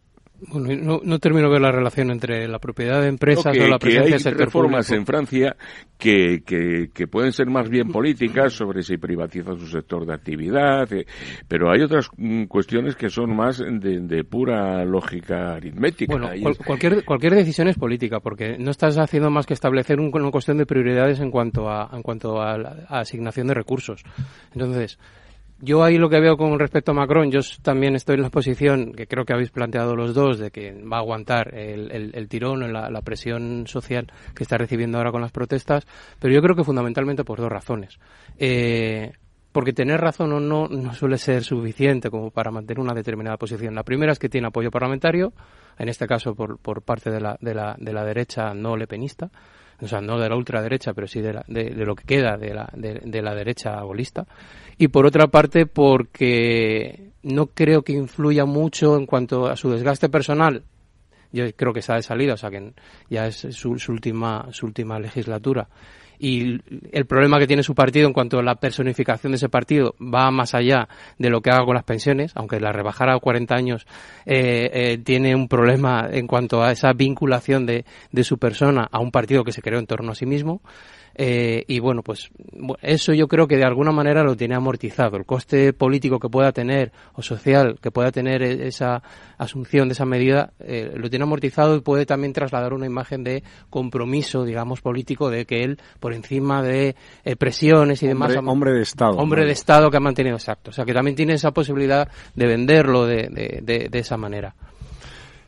Bueno, 0.49 0.74
no, 0.82 1.01
no 1.05 1.18
termino 1.18 1.47
de 1.47 1.53
ver 1.53 1.62
la 1.62 1.72
relación 1.72 2.11
entre 2.11 2.49
la 2.49 2.59
propiedad 2.59 3.01
de 3.01 3.09
empresas 3.09 3.57
o 3.57 3.66
la 3.66 3.78
presencia 3.78 4.12
del 4.12 4.20
sector 4.20 4.47
reformas 4.47 4.90
en 4.90 5.07
Francia 5.07 5.57
que, 5.97 6.43
que, 6.45 7.07
pueden 7.07 7.32
ser 7.32 7.49
más 7.49 7.68
bien 7.68 7.88
políticas 7.88 8.53
sobre 8.53 8.82
si 8.82 8.97
privatiza 8.97 9.55
su 9.57 9.66
sector 9.68 10.05
de 10.05 10.14
actividad, 10.14 10.93
eh, 10.93 11.07
pero 11.47 11.70
hay 11.70 11.82
otras 11.82 12.09
mm, 12.16 12.45
cuestiones 12.45 12.97
que 12.97 13.09
son 13.09 13.36
más 13.36 13.59
de, 13.59 14.24
pura 14.24 14.84
lógica 14.84 15.55
aritmética. 15.55 16.16
Bueno, 16.16 16.55
cualquier, 16.64 17.05
cualquier 17.05 17.34
decisión 17.34 17.68
es 17.68 17.76
política 17.76 18.20
porque 18.20 18.57
no 18.59 18.70
estás 18.70 18.99
haciendo 18.99 19.30
más 19.30 19.47
que 19.47 19.55
establecer 19.55 20.01
una 20.01 20.30
cuestión 20.30 20.59
de 20.59 20.66
prioridades 20.66 21.20
en 21.20 21.30
cuanto 21.30 21.68
a, 21.68 21.90
en 21.93 22.03
cuanto 22.03 22.40
a 22.40 22.59
la 22.59 22.86
asignación 22.88 23.47
de 23.47 23.55
recursos. 23.55 24.03
Entonces, 24.53 24.99
yo 25.65 25.85
ahí 25.85 25.97
lo 25.97 26.11
que 26.11 26.19
veo 26.19 26.37
con 26.37 26.59
respecto 26.59 26.91
a 26.91 26.95
Macron, 26.95 27.31
yo 27.31 27.39
también 27.63 27.95
estoy 27.95 28.17
en 28.17 28.23
la 28.23 28.31
posición 28.31 28.93
que 28.95 29.07
creo 29.07 29.25
que 29.25 29.33
habéis 29.33 29.51
planteado 29.51 29.95
los 29.95 30.13
dos 30.13 30.41
de 30.41 30.51
que 30.51 30.73
va 30.73 30.97
a 30.97 31.01
aguantar 31.01 31.55
el, 31.55 32.29
tirón, 32.29 32.73
la, 32.73 32.91
la 32.91 33.03
presión 33.03 33.69
social 33.69 34.11
que 34.35 34.43
está 34.43 34.59
recibiendo 34.59 34.99
ahora 34.99 35.13
con 35.13 35.21
las 35.21 35.31
protestas, 35.31 35.87
pero 36.19 36.35
yo 36.35 36.43
creo 36.43 36.57
que 36.57 36.65
fundamentalmente 36.65 37.23
por 37.23 37.41
dos 37.41 37.49
razones. 37.49 38.01
Eh, 38.39 39.13
porque 39.53 39.73
tener 39.73 40.01
razón 40.01 40.33
o 40.33 40.41
no 40.41 40.67
no 40.67 40.95
suele 40.95 41.17
ser 41.17 41.45
suficiente 41.45 42.11
como 42.11 42.33
para 42.33 42.51
mantener 42.51 42.81
una 42.81 42.95
determinada 42.95 43.37
posición. 43.37 43.77
La 43.77 43.85
primera 43.85 44.11
es 44.11 44.19
que 44.19 44.29
tiene 44.29 44.49
apoyo 44.49 44.73
parlamentario, 44.73 45.33
en 45.79 45.89
este 45.89 46.09
caso 46.09 46.35
por, 46.35 46.59
por 46.59 46.83
parte 46.83 47.11
de 47.11 47.21
la, 47.21 47.37
de, 47.41 47.55
la, 47.55 47.77
de 47.79 47.93
la 47.93 48.05
derecha 48.05 48.53
no 48.53 48.77
lepenista, 48.77 49.31
o 49.83 49.89
sea, 49.89 50.01
no 50.01 50.18
de 50.18 50.28
la 50.28 50.37
ultraderecha, 50.37 50.95
pero 50.95 51.09
sí 51.09 51.20
de, 51.20 51.43
de, 51.49 51.70
lo 51.85 51.97
que 51.97 52.05
queda 52.05 52.37
de 52.37 52.55
la, 52.55 52.70
de, 52.72 53.22
la 53.22 53.35
derecha 53.35 53.80
golista. 53.83 54.26
Y 54.78 54.89
por 54.89 55.07
otra 55.07 55.26
parte, 55.26 55.66
porque 55.66 57.11
no 57.22 57.49
creo 57.49 57.83
que 57.83 57.93
influya 57.93 58.45
mucho 58.45 58.97
en 58.97 59.07
cuanto 59.07 59.47
a 59.47 59.57
su 59.57 59.70
desgaste 59.70 60.09
personal. 60.09 60.62
Yo 61.33 61.45
creo 61.57 61.72
que 61.72 61.80
está 61.80 61.97
de 61.97 62.03
salida, 62.03 62.35
o 62.35 62.37
sea 62.37 62.51
que 62.51 62.72
ya 63.11 63.26
es 63.26 63.47
su, 63.51 63.78
su 63.78 63.93
última, 63.93 64.49
su 64.53 64.66
última 64.66 64.99
legislatura 64.99 65.68
y 66.23 66.61
el 66.93 67.05
problema 67.07 67.41
que 67.41 67.49
tiene 67.49 67.64
su 67.64 67.75
partido 67.75 68.07
en 68.07 68.12
cuanto 68.12 68.39
a 68.39 68.45
la 68.45 68.55
personificación 68.55 69.33
de 69.33 69.39
ese 69.39 69.49
partido 69.49 69.97
va 70.01 70.31
más 70.31 70.55
allá 70.55 70.89
de 71.18 71.31
lo 71.31 71.41
que 71.41 71.51
haga 71.51 71.64
con 71.64 71.75
las 71.75 71.83
pensiones, 71.83 72.31
aunque 72.37 72.61
la 72.61 72.70
rebajara 72.70 73.16
a 73.16 73.18
40 73.18 73.53
años 73.53 73.87
eh, 74.25 74.70
eh, 74.73 74.99
tiene 74.99 75.35
un 75.35 75.49
problema 75.49 76.09
en 76.09 76.29
cuanto 76.29 76.62
a 76.62 76.70
esa 76.70 76.93
vinculación 76.93 77.66
de, 77.66 77.85
de 78.12 78.23
su 78.23 78.39
persona 78.39 78.89
a 78.93 79.01
un 79.01 79.11
partido 79.11 79.43
que 79.43 79.51
se 79.51 79.62
creó 79.62 79.81
en 79.81 79.89
torno 79.89 80.12
a 80.12 80.14
sí 80.14 80.25
mismo. 80.25 80.62
Eh, 81.15 81.65
y 81.67 81.81
bueno, 81.81 82.03
pues 82.03 82.31
eso 82.81 83.13
yo 83.13 83.29
creo 83.29 83.47
que 83.47 83.57
de 83.57 83.65
alguna 83.65 83.93
manera 83.93 84.23
lo 84.23 84.37
tiene 84.37 84.55
amortizado. 84.55 85.17
El 85.17 85.27
coste 85.27 85.73
político 85.73 86.19
que 86.19 86.29
pueda 86.29 86.53
tener 86.53 86.93
o 87.15 87.23
social 87.23 87.79
que 87.81 87.91
pueda 87.91 88.11
tener 88.11 88.43
e-, 88.43 88.67
esa 88.67 89.03
asunción 89.39 89.89
de 89.89 89.93
esa 89.93 90.05
medida 90.05 90.53
eh, 90.61 90.93
lo 90.95 91.11
tiene 91.11 91.25
amortizado 91.25 91.77
y 91.77 91.81
puede 91.81 92.07
también 92.07 92.33
trasladar 92.33 92.73
una 92.73 92.87
imagen 92.87 93.25
de 93.25 93.43
compromiso, 93.71 94.45
digamos, 94.45 94.81
político 94.81 95.31
de 95.31 95.45
que 95.45 95.65
él, 95.65 95.79
por 96.01 96.15
encima 96.15 96.63
de 96.63 96.97
eh, 97.25 97.37
presiones 97.37 98.03
y 98.03 98.07
demás. 98.07 98.35
Hombre 98.45 98.73
de 98.73 98.83
Estado. 98.83 99.17
Hombre 99.17 99.45
de 99.45 99.53
Estado 99.53 99.91
que 99.91 99.97
ha 99.97 100.01
mantenido 100.01 100.37
exacto. 100.37 100.71
O 100.71 100.73
sea, 100.73 100.85
que 100.85 100.95
también 100.95 101.17
tiene 101.17 101.35
esa 101.35 101.51
posibilidad 101.51 102.09
de 102.35 102.47
venderlo 102.47 103.07
de, 103.07 103.29
de, 103.63 103.89
de 103.89 103.99
esa 103.99 104.17
manera. 104.17 104.55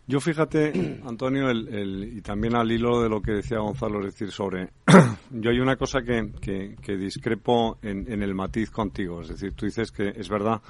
Yo 0.07 0.20
fíjate, 0.20 1.00
Antonio, 1.07 1.48
el, 1.48 2.12
y 2.16 2.20
también 2.20 2.55
al 2.57 2.70
hilo 2.70 3.02
de 3.02 3.09
lo 3.09 3.22
que 3.22 3.32
decía 3.32 3.59
Gonzalo, 3.59 4.00
es 4.00 4.07
decir, 4.07 4.30
sobre... 4.30 4.70
yo 5.30 5.50
hay 5.50 5.61
una 5.61 5.76
cosa 5.76 6.02
que, 6.02 6.32
que, 6.80 6.96
discrepo 6.96 7.78
en, 7.82 8.11
en, 8.12 8.22
el 8.22 8.34
matiz 8.34 8.70
contigo. 8.70 9.22
Es 9.22 9.28
decir, 9.28 9.52
tú 9.52 9.66
dices 9.66 9.90
que 9.90 10.09
es 10.09 10.28
verdad 10.28 10.61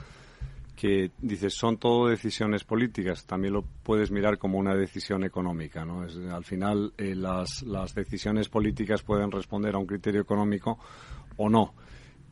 que 0.75 1.13
dices 1.19 1.55
son 1.55 1.79
todo 1.79 2.09
decisiones 2.09 2.65
políticas. 2.65 3.27
También 3.27 3.55
lo 3.55 3.63
puedes 3.63 4.11
mirar 4.11 4.39
como 4.39 4.59
una 4.59 4.75
decisión 4.75 5.25
económica. 5.25 5.85
¿no? 5.85 6.03
Al 6.03 6.45
final, 6.45 6.93
eh, 6.99 7.15
las, 7.15 7.63
las 7.63 7.95
decisiones 7.95 8.49
políticas 8.49 9.03
pueden 9.03 9.31
responder 9.31 9.75
a 9.75 9.79
un 9.79 9.87
criterio 9.87 10.21
económico 10.21 10.79
o 11.37 11.49
no. 11.49 11.75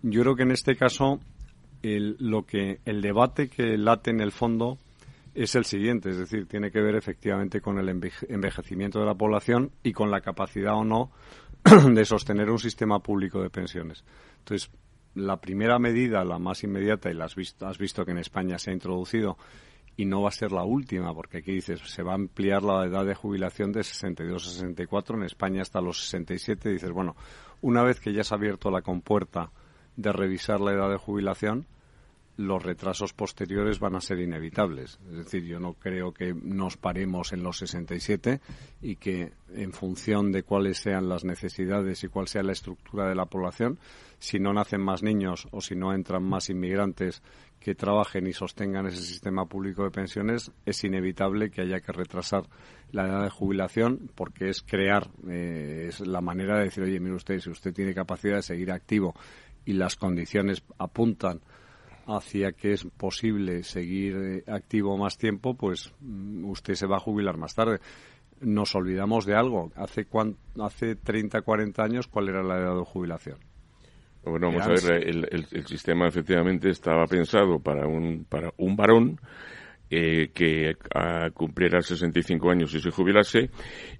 Yo 0.02 0.22
creo 0.22 0.34
que 0.34 0.42
en 0.42 0.50
este 0.50 0.76
caso 0.76 1.20
el, 1.82 2.16
lo 2.18 2.44
que 2.44 2.80
el 2.84 3.00
debate 3.00 3.48
que 3.48 3.76
late 3.76 4.10
en 4.10 4.20
el 4.20 4.32
fondo 4.32 4.78
es 5.34 5.54
el 5.54 5.64
siguiente, 5.64 6.10
es 6.10 6.18
decir, 6.18 6.46
tiene 6.46 6.70
que 6.70 6.80
ver 6.80 6.94
efectivamente 6.94 7.60
con 7.60 7.78
el 7.78 7.88
envejecimiento 7.88 9.00
de 9.00 9.06
la 9.06 9.14
población 9.14 9.72
y 9.82 9.92
con 9.92 10.10
la 10.10 10.20
capacidad 10.20 10.74
o 10.74 10.84
no 10.84 11.10
de 11.92 12.04
sostener 12.04 12.50
un 12.50 12.58
sistema 12.58 13.00
público 13.00 13.42
de 13.42 13.50
pensiones. 13.50 14.04
Entonces, 14.38 14.70
la 15.14 15.40
primera 15.40 15.78
medida, 15.78 16.24
la 16.24 16.38
más 16.38 16.64
inmediata, 16.64 17.10
y 17.10 17.14
la 17.14 17.26
has 17.26 17.34
visto, 17.34 17.66
has 17.66 17.78
visto 17.78 18.04
que 18.04 18.12
en 18.12 18.18
España 18.18 18.58
se 18.58 18.70
ha 18.70 18.74
introducido, 18.74 19.36
y 19.96 20.06
no 20.06 20.22
va 20.22 20.28
a 20.28 20.32
ser 20.32 20.52
la 20.52 20.64
última, 20.64 21.14
porque 21.14 21.38
aquí 21.38 21.52
dices, 21.52 21.80
se 21.80 22.02
va 22.02 22.12
a 22.12 22.16
ampliar 22.16 22.62
la 22.62 22.84
edad 22.86 23.04
de 23.04 23.14
jubilación 23.14 23.72
de 23.72 23.82
62 23.82 24.46
a 24.46 24.50
64, 24.50 25.16
en 25.16 25.24
España 25.24 25.62
hasta 25.62 25.80
los 25.80 26.02
67, 26.04 26.70
dices, 26.70 26.90
bueno, 26.90 27.14
una 27.60 27.82
vez 27.82 28.00
que 28.00 28.12
ya 28.12 28.24
se 28.24 28.34
ha 28.34 28.38
abierto 28.38 28.70
la 28.70 28.82
compuerta 28.82 29.50
de 29.96 30.12
revisar 30.12 30.60
la 30.60 30.72
edad 30.72 30.90
de 30.90 30.96
jubilación, 30.96 31.66
los 32.36 32.62
retrasos 32.62 33.12
posteriores 33.12 33.78
van 33.78 33.94
a 33.94 34.00
ser 34.00 34.18
inevitables. 34.18 34.98
Es 35.10 35.16
decir, 35.16 35.44
yo 35.44 35.60
no 35.60 35.74
creo 35.74 36.12
que 36.12 36.34
nos 36.34 36.76
paremos 36.76 37.32
en 37.32 37.42
los 37.42 37.58
67 37.58 38.40
y 38.80 38.96
que 38.96 39.32
en 39.54 39.72
función 39.72 40.32
de 40.32 40.42
cuáles 40.42 40.78
sean 40.78 41.08
las 41.08 41.24
necesidades 41.24 42.02
y 42.04 42.08
cuál 42.08 42.28
sea 42.28 42.42
la 42.42 42.52
estructura 42.52 43.08
de 43.08 43.14
la 43.14 43.26
población, 43.26 43.78
si 44.18 44.38
no 44.38 44.52
nacen 44.52 44.80
más 44.80 45.02
niños 45.02 45.46
o 45.50 45.60
si 45.60 45.74
no 45.74 45.92
entran 45.92 46.22
más 46.22 46.48
inmigrantes 46.48 47.22
que 47.60 47.74
trabajen 47.74 48.26
y 48.26 48.32
sostengan 48.32 48.86
ese 48.86 49.02
sistema 49.02 49.46
público 49.46 49.84
de 49.84 49.90
pensiones, 49.90 50.50
es 50.64 50.82
inevitable 50.84 51.50
que 51.50 51.60
haya 51.60 51.80
que 51.80 51.92
retrasar 51.92 52.44
la 52.92 53.06
edad 53.06 53.22
de 53.22 53.30
jubilación 53.30 54.10
porque 54.14 54.48
es 54.48 54.62
crear, 54.62 55.08
eh, 55.28 55.86
es 55.88 56.00
la 56.00 56.20
manera 56.20 56.58
de 56.58 56.64
decir, 56.64 56.82
oye, 56.82 56.98
mire 56.98 57.14
usted, 57.14 57.38
si 57.40 57.50
usted 57.50 57.72
tiene 57.72 57.94
capacidad 57.94 58.36
de 58.36 58.42
seguir 58.42 58.72
activo 58.72 59.14
y 59.64 59.74
las 59.74 59.96
condiciones 59.96 60.62
apuntan 60.78 61.40
hacia 62.06 62.52
que 62.52 62.72
es 62.72 62.84
posible 62.84 63.62
seguir 63.62 64.16
eh, 64.16 64.44
activo 64.50 64.96
más 64.96 65.18
tiempo, 65.18 65.54
pues 65.54 65.92
mm, 66.00 66.44
usted 66.44 66.74
se 66.74 66.86
va 66.86 66.96
a 66.96 67.00
jubilar 67.00 67.36
más 67.36 67.54
tarde. 67.54 67.80
Nos 68.40 68.74
olvidamos 68.74 69.24
de 69.24 69.34
algo. 69.34 69.70
Hace, 69.76 70.06
hace 70.60 70.96
30, 70.96 71.42
40 71.42 71.82
años, 71.82 72.08
¿cuál 72.08 72.28
era 72.28 72.42
la 72.42 72.58
edad 72.58 72.76
de 72.76 72.84
jubilación? 72.84 73.38
Bueno, 74.24 74.48
vamos 74.48 74.66
a 74.66 74.88
ver, 74.88 75.08
el, 75.08 75.28
el, 75.30 75.66
sistema 75.66 76.06
efectivamente 76.06 76.70
estaba 76.70 77.06
pensado 77.06 77.58
para 77.58 77.88
un, 77.88 78.24
para 78.28 78.52
un 78.56 78.76
varón 78.76 79.18
eh, 79.94 80.30
que 80.32 80.74
a, 80.94 81.28
cumpliera 81.30 81.82
65 81.82 82.50
años 82.50 82.74
y 82.74 82.80
se 82.80 82.90
jubilase, 82.90 83.50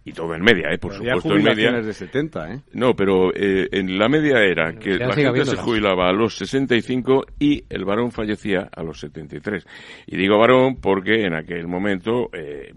y 0.05 0.12
todo 0.12 0.34
en 0.34 0.43
media, 0.43 0.70
¿eh? 0.72 0.78
por 0.78 0.95
supuesto 0.95 1.34
en 1.34 1.45
media. 1.45 1.70
de 1.70 1.93
70, 1.93 2.51
¿eh? 2.51 2.61
No, 2.72 2.97
pero 2.97 3.30
eh, 3.34 3.68
en 3.70 3.99
la 3.99 4.09
media 4.09 4.43
era 4.43 4.72
que 4.72 4.97
la 4.97 5.12
gente 5.12 5.45
se 5.45 5.57
jubilaba 5.57 6.09
a 6.09 6.12
los 6.12 6.36
65 6.38 7.26
y 7.38 7.64
el 7.68 7.84
varón 7.84 8.11
fallecía 8.11 8.70
a 8.74 8.82
los 8.82 9.01
73. 9.01 9.66
Y 10.07 10.16
digo 10.16 10.38
varón 10.38 10.76
porque 10.80 11.26
en 11.26 11.34
aquel 11.34 11.68
momento 11.68 12.30
eh, 12.32 12.72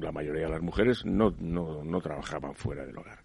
la 0.00 0.12
mayoría 0.12 0.42
de 0.42 0.50
las 0.50 0.62
mujeres 0.62 1.06
no, 1.06 1.34
no, 1.40 1.82
no 1.82 2.00
trabajaban 2.02 2.54
fuera 2.54 2.84
del 2.84 2.98
hogar. 2.98 3.18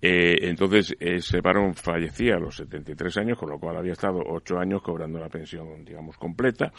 Eh, 0.00 0.48
entonces, 0.48 0.94
ese 1.00 1.40
varón 1.40 1.74
fallecía 1.74 2.34
a 2.34 2.38
los 2.38 2.56
73 2.56 3.16
años, 3.16 3.38
con 3.38 3.48
lo 3.48 3.58
cual 3.58 3.76
había 3.76 3.92
estado 3.92 4.20
ocho 4.26 4.58
años 4.58 4.82
cobrando 4.82 5.18
la 5.18 5.28
pensión, 5.28 5.84
digamos, 5.84 6.16
completa. 6.18 6.72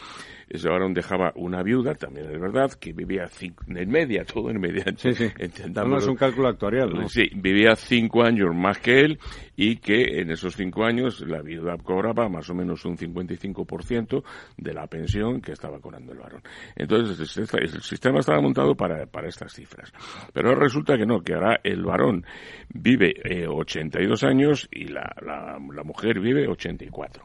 Ese 0.48 0.68
varón 0.68 0.94
dejaba 0.94 1.32
una 1.34 1.62
viuda, 1.62 1.94
también 1.94 2.30
es 2.30 2.40
verdad, 2.40 2.72
que 2.72 2.92
vivía 2.92 3.26
cinco, 3.28 3.64
en 3.68 3.90
media, 3.90 4.24
todo 4.24 4.50
en 4.50 4.60
media. 4.60 4.84
Sí, 4.96 5.12
sí. 5.14 5.30
No 5.74 5.96
es 5.96 6.06
un 6.06 6.16
cálculo 6.16 6.48
actuarial, 6.48 6.90
¿no? 6.90 7.08
Sí, 7.08 7.28
vivía 7.34 7.74
cinco 7.74 8.22
años 8.22 8.54
más 8.54 8.78
que 8.78 9.00
él 9.00 9.18
y 9.56 9.76
que 9.76 10.20
en 10.20 10.30
esos 10.30 10.54
cinco 10.54 10.84
años 10.84 11.20
la 11.20 11.42
viuda 11.42 11.76
cobraba 11.78 12.28
más 12.28 12.48
o 12.50 12.54
menos 12.54 12.84
un 12.84 12.96
55% 12.96 14.22
de 14.56 14.74
la 14.74 14.86
pensión 14.86 15.40
que 15.40 15.52
estaba 15.52 15.80
cobrando 15.80 16.12
el 16.12 16.18
varón. 16.18 16.42
Entonces, 16.76 17.36
el 17.36 17.82
sistema 17.82 18.20
estaba 18.20 18.40
montado 18.40 18.74
para, 18.74 19.06
para 19.06 19.28
estas 19.28 19.52
cifras. 19.52 19.92
Pero 20.32 20.54
resulta 20.54 20.96
que 20.96 21.06
no, 21.06 21.20
que 21.20 21.34
ahora 21.34 21.60
el 21.64 21.82
varón 21.82 22.24
vive 22.72 23.07
eh, 23.24 23.46
82 23.46 24.22
años 24.24 24.68
y 24.70 24.88
la, 24.88 25.14
la, 25.20 25.58
la 25.74 25.82
mujer 25.84 26.20
vive 26.20 26.48
84 26.48 27.24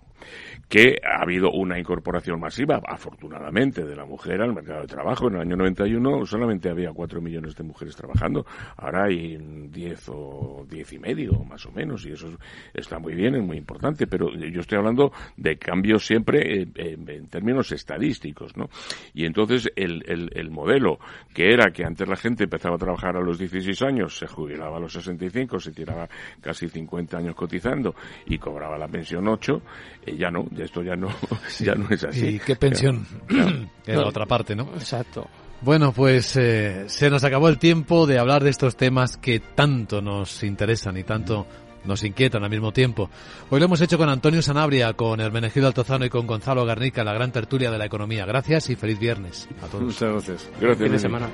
que 0.73 0.99
ha 1.03 1.21
habido 1.21 1.51
una 1.51 1.77
incorporación 1.77 2.39
masiva, 2.39 2.81
afortunadamente, 2.83 3.85
de 3.85 3.95
la 3.95 4.05
mujer 4.05 4.41
al 4.41 4.55
mercado 4.55 4.81
de 4.81 4.87
trabajo. 4.87 5.27
En 5.27 5.35
el 5.35 5.41
año 5.41 5.55
91 5.55 6.25
solamente 6.25 6.67
había 6.67 6.91
4 6.91 7.21
millones 7.21 7.55
de 7.55 7.63
mujeres 7.63 7.95
trabajando, 7.95 8.43
ahora 8.77 9.03
hay 9.03 9.37
10 9.37 10.09
o 10.09 10.65
10 10.67 10.93
y 10.93 10.97
medio, 10.97 11.43
más 11.43 11.63
o 11.67 11.71
menos, 11.71 12.03
y 12.07 12.13
eso 12.13 12.27
está 12.73 12.97
muy 12.97 13.13
bien, 13.13 13.35
es 13.35 13.43
muy 13.43 13.57
importante, 13.57 14.07
pero 14.07 14.33
yo 14.33 14.61
estoy 14.61 14.79
hablando 14.79 15.11
de 15.37 15.57
cambios 15.57 16.07
siempre 16.07 16.63
en, 16.63 17.27
términos 17.27 17.71
estadísticos, 17.71 18.57
¿no? 18.57 18.67
Y 19.13 19.25
entonces 19.25 19.71
el, 19.75 20.03
el, 20.07 20.31
el, 20.33 20.49
modelo 20.49 20.97
que 21.35 21.53
era 21.53 21.69
que 21.69 21.85
antes 21.85 22.07
la 22.07 22.15
gente 22.15 22.45
empezaba 22.45 22.77
a 22.77 22.79
trabajar 22.79 23.15
a 23.15 23.21
los 23.21 23.37
16 23.37 23.79
años, 23.83 24.17
se 24.17 24.25
jubilaba 24.25 24.77
a 24.77 24.79
los 24.79 24.93
65, 24.93 25.59
se 25.59 25.71
tiraba 25.71 26.09
casi 26.41 26.67
50 26.67 27.15
años 27.15 27.35
cotizando 27.35 27.93
y 28.25 28.39
cobraba 28.39 28.75
la 28.75 28.87
pensión 28.87 29.27
8, 29.27 29.61
eh, 30.07 30.17
ya 30.17 30.31
no, 30.31 30.47
esto 30.63 30.81
ya 30.81 30.95
no, 30.95 31.09
ya 31.59 31.75
no 31.75 31.87
es 31.89 32.03
así. 32.03 32.25
¿Y 32.25 32.39
qué 32.39 32.55
pensión? 32.55 33.05
Era 33.85 34.07
otra 34.07 34.25
parte, 34.25 34.55
¿no? 34.55 34.69
Exacto. 34.75 35.27
Bueno, 35.61 35.93
pues 35.93 36.35
eh, 36.35 36.85
se 36.87 37.09
nos 37.09 37.23
acabó 37.23 37.47
el 37.47 37.57
tiempo 37.57 38.05
de 38.05 38.19
hablar 38.19 38.43
de 38.43 38.49
estos 38.49 38.75
temas 38.75 39.15
que 39.15 39.39
tanto 39.39 40.01
nos 40.01 40.43
interesan 40.43 40.97
y 40.97 41.03
tanto 41.03 41.47
nos 41.85 42.03
inquietan 42.03 42.43
al 42.43 42.49
mismo 42.49 42.71
tiempo. 42.71 43.09
Hoy 43.49 43.59
lo 43.59 43.65
hemos 43.65 43.81
hecho 43.81 43.97
con 43.97 44.09
Antonio 44.09 44.41
Sanabria, 44.41 44.93
con 44.93 45.19
Hermenegildo 45.19 45.67
Altozano 45.67 46.05
y 46.05 46.09
con 46.09 46.27
Gonzalo 46.27 46.65
Garnica, 46.65 47.03
la 47.03 47.13
gran 47.13 47.31
tertulia 47.31 47.71
de 47.71 47.77
la 47.77 47.85
economía. 47.85 48.25
Gracias 48.25 48.69
y 48.69 48.75
feliz 48.75 48.99
viernes 48.99 49.47
a 49.61 49.67
todos. 49.67 49.83
Muchas 49.83 50.11
gracias. 50.11 50.49
Gracias. 50.59 50.79
Fin 50.79 50.91
de 50.91 50.99
semana. 50.99 51.29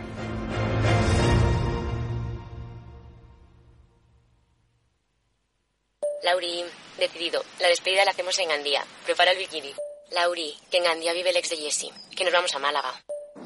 Lauri, 6.23 6.63
decidido. 6.99 7.43
La 7.59 7.67
despedida 7.67 8.05
la 8.05 8.11
hacemos 8.11 8.37
en 8.39 8.49
Gandía. 8.49 8.85
Prepara 9.05 9.31
el 9.31 9.37
bikini. 9.37 9.73
Lauri, 10.11 10.55
que 10.69 10.77
en 10.77 10.83
Gandía 10.83 11.13
vive 11.13 11.29
el 11.29 11.37
ex 11.37 11.49
de 11.49 11.57
Jesse. 11.57 11.91
Que 12.15 12.23
nos 12.23 12.33
vamos 12.33 12.53
a 12.55 12.59
Málaga. 12.59 12.93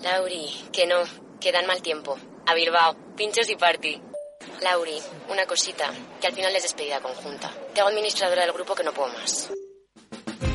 Lauri, 0.01 0.49
que 0.71 0.85
no, 0.85 1.03
que 1.39 1.51
dan 1.51 1.65
mal 1.65 1.81
tiempo. 1.81 2.17
A 2.45 2.53
Bilbao, 2.53 2.95
pinchos 3.15 3.49
y 3.49 3.55
party. 3.55 4.01
Lauri, 4.61 4.97
una 5.29 5.45
cosita, 5.45 5.91
que 6.19 6.27
al 6.27 6.33
final 6.33 6.55
es 6.55 6.63
despedida 6.63 7.01
conjunta. 7.01 7.51
Te 7.73 7.81
hago 7.81 7.89
administradora 7.89 8.43
del 8.43 8.53
grupo 8.53 8.75
que 8.75 8.83
no 8.83 8.93
puedo 8.93 9.11
más. 9.13 9.49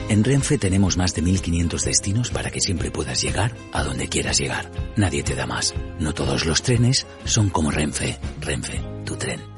En 0.08 0.24
Renfe 0.24 0.56
tenemos 0.56 0.96
más 0.96 1.14
de 1.14 1.20
1500 1.20 1.84
destinos 1.84 2.30
para 2.30 2.50
que 2.50 2.60
siempre 2.60 2.90
puedas 2.90 3.20
llegar 3.20 3.54
a 3.72 3.84
donde 3.84 4.08
quieras 4.08 4.38
llegar. 4.38 4.70
Nadie 4.96 5.22
te 5.22 5.34
da 5.34 5.46
más. 5.46 5.74
No 5.98 6.14
todos 6.14 6.46
los 6.46 6.62
trenes 6.62 7.06
son 7.24 7.50
como 7.50 7.70
Renfe. 7.70 8.18
Renfe, 8.40 8.80
tu 9.04 9.16
tren. 9.16 9.57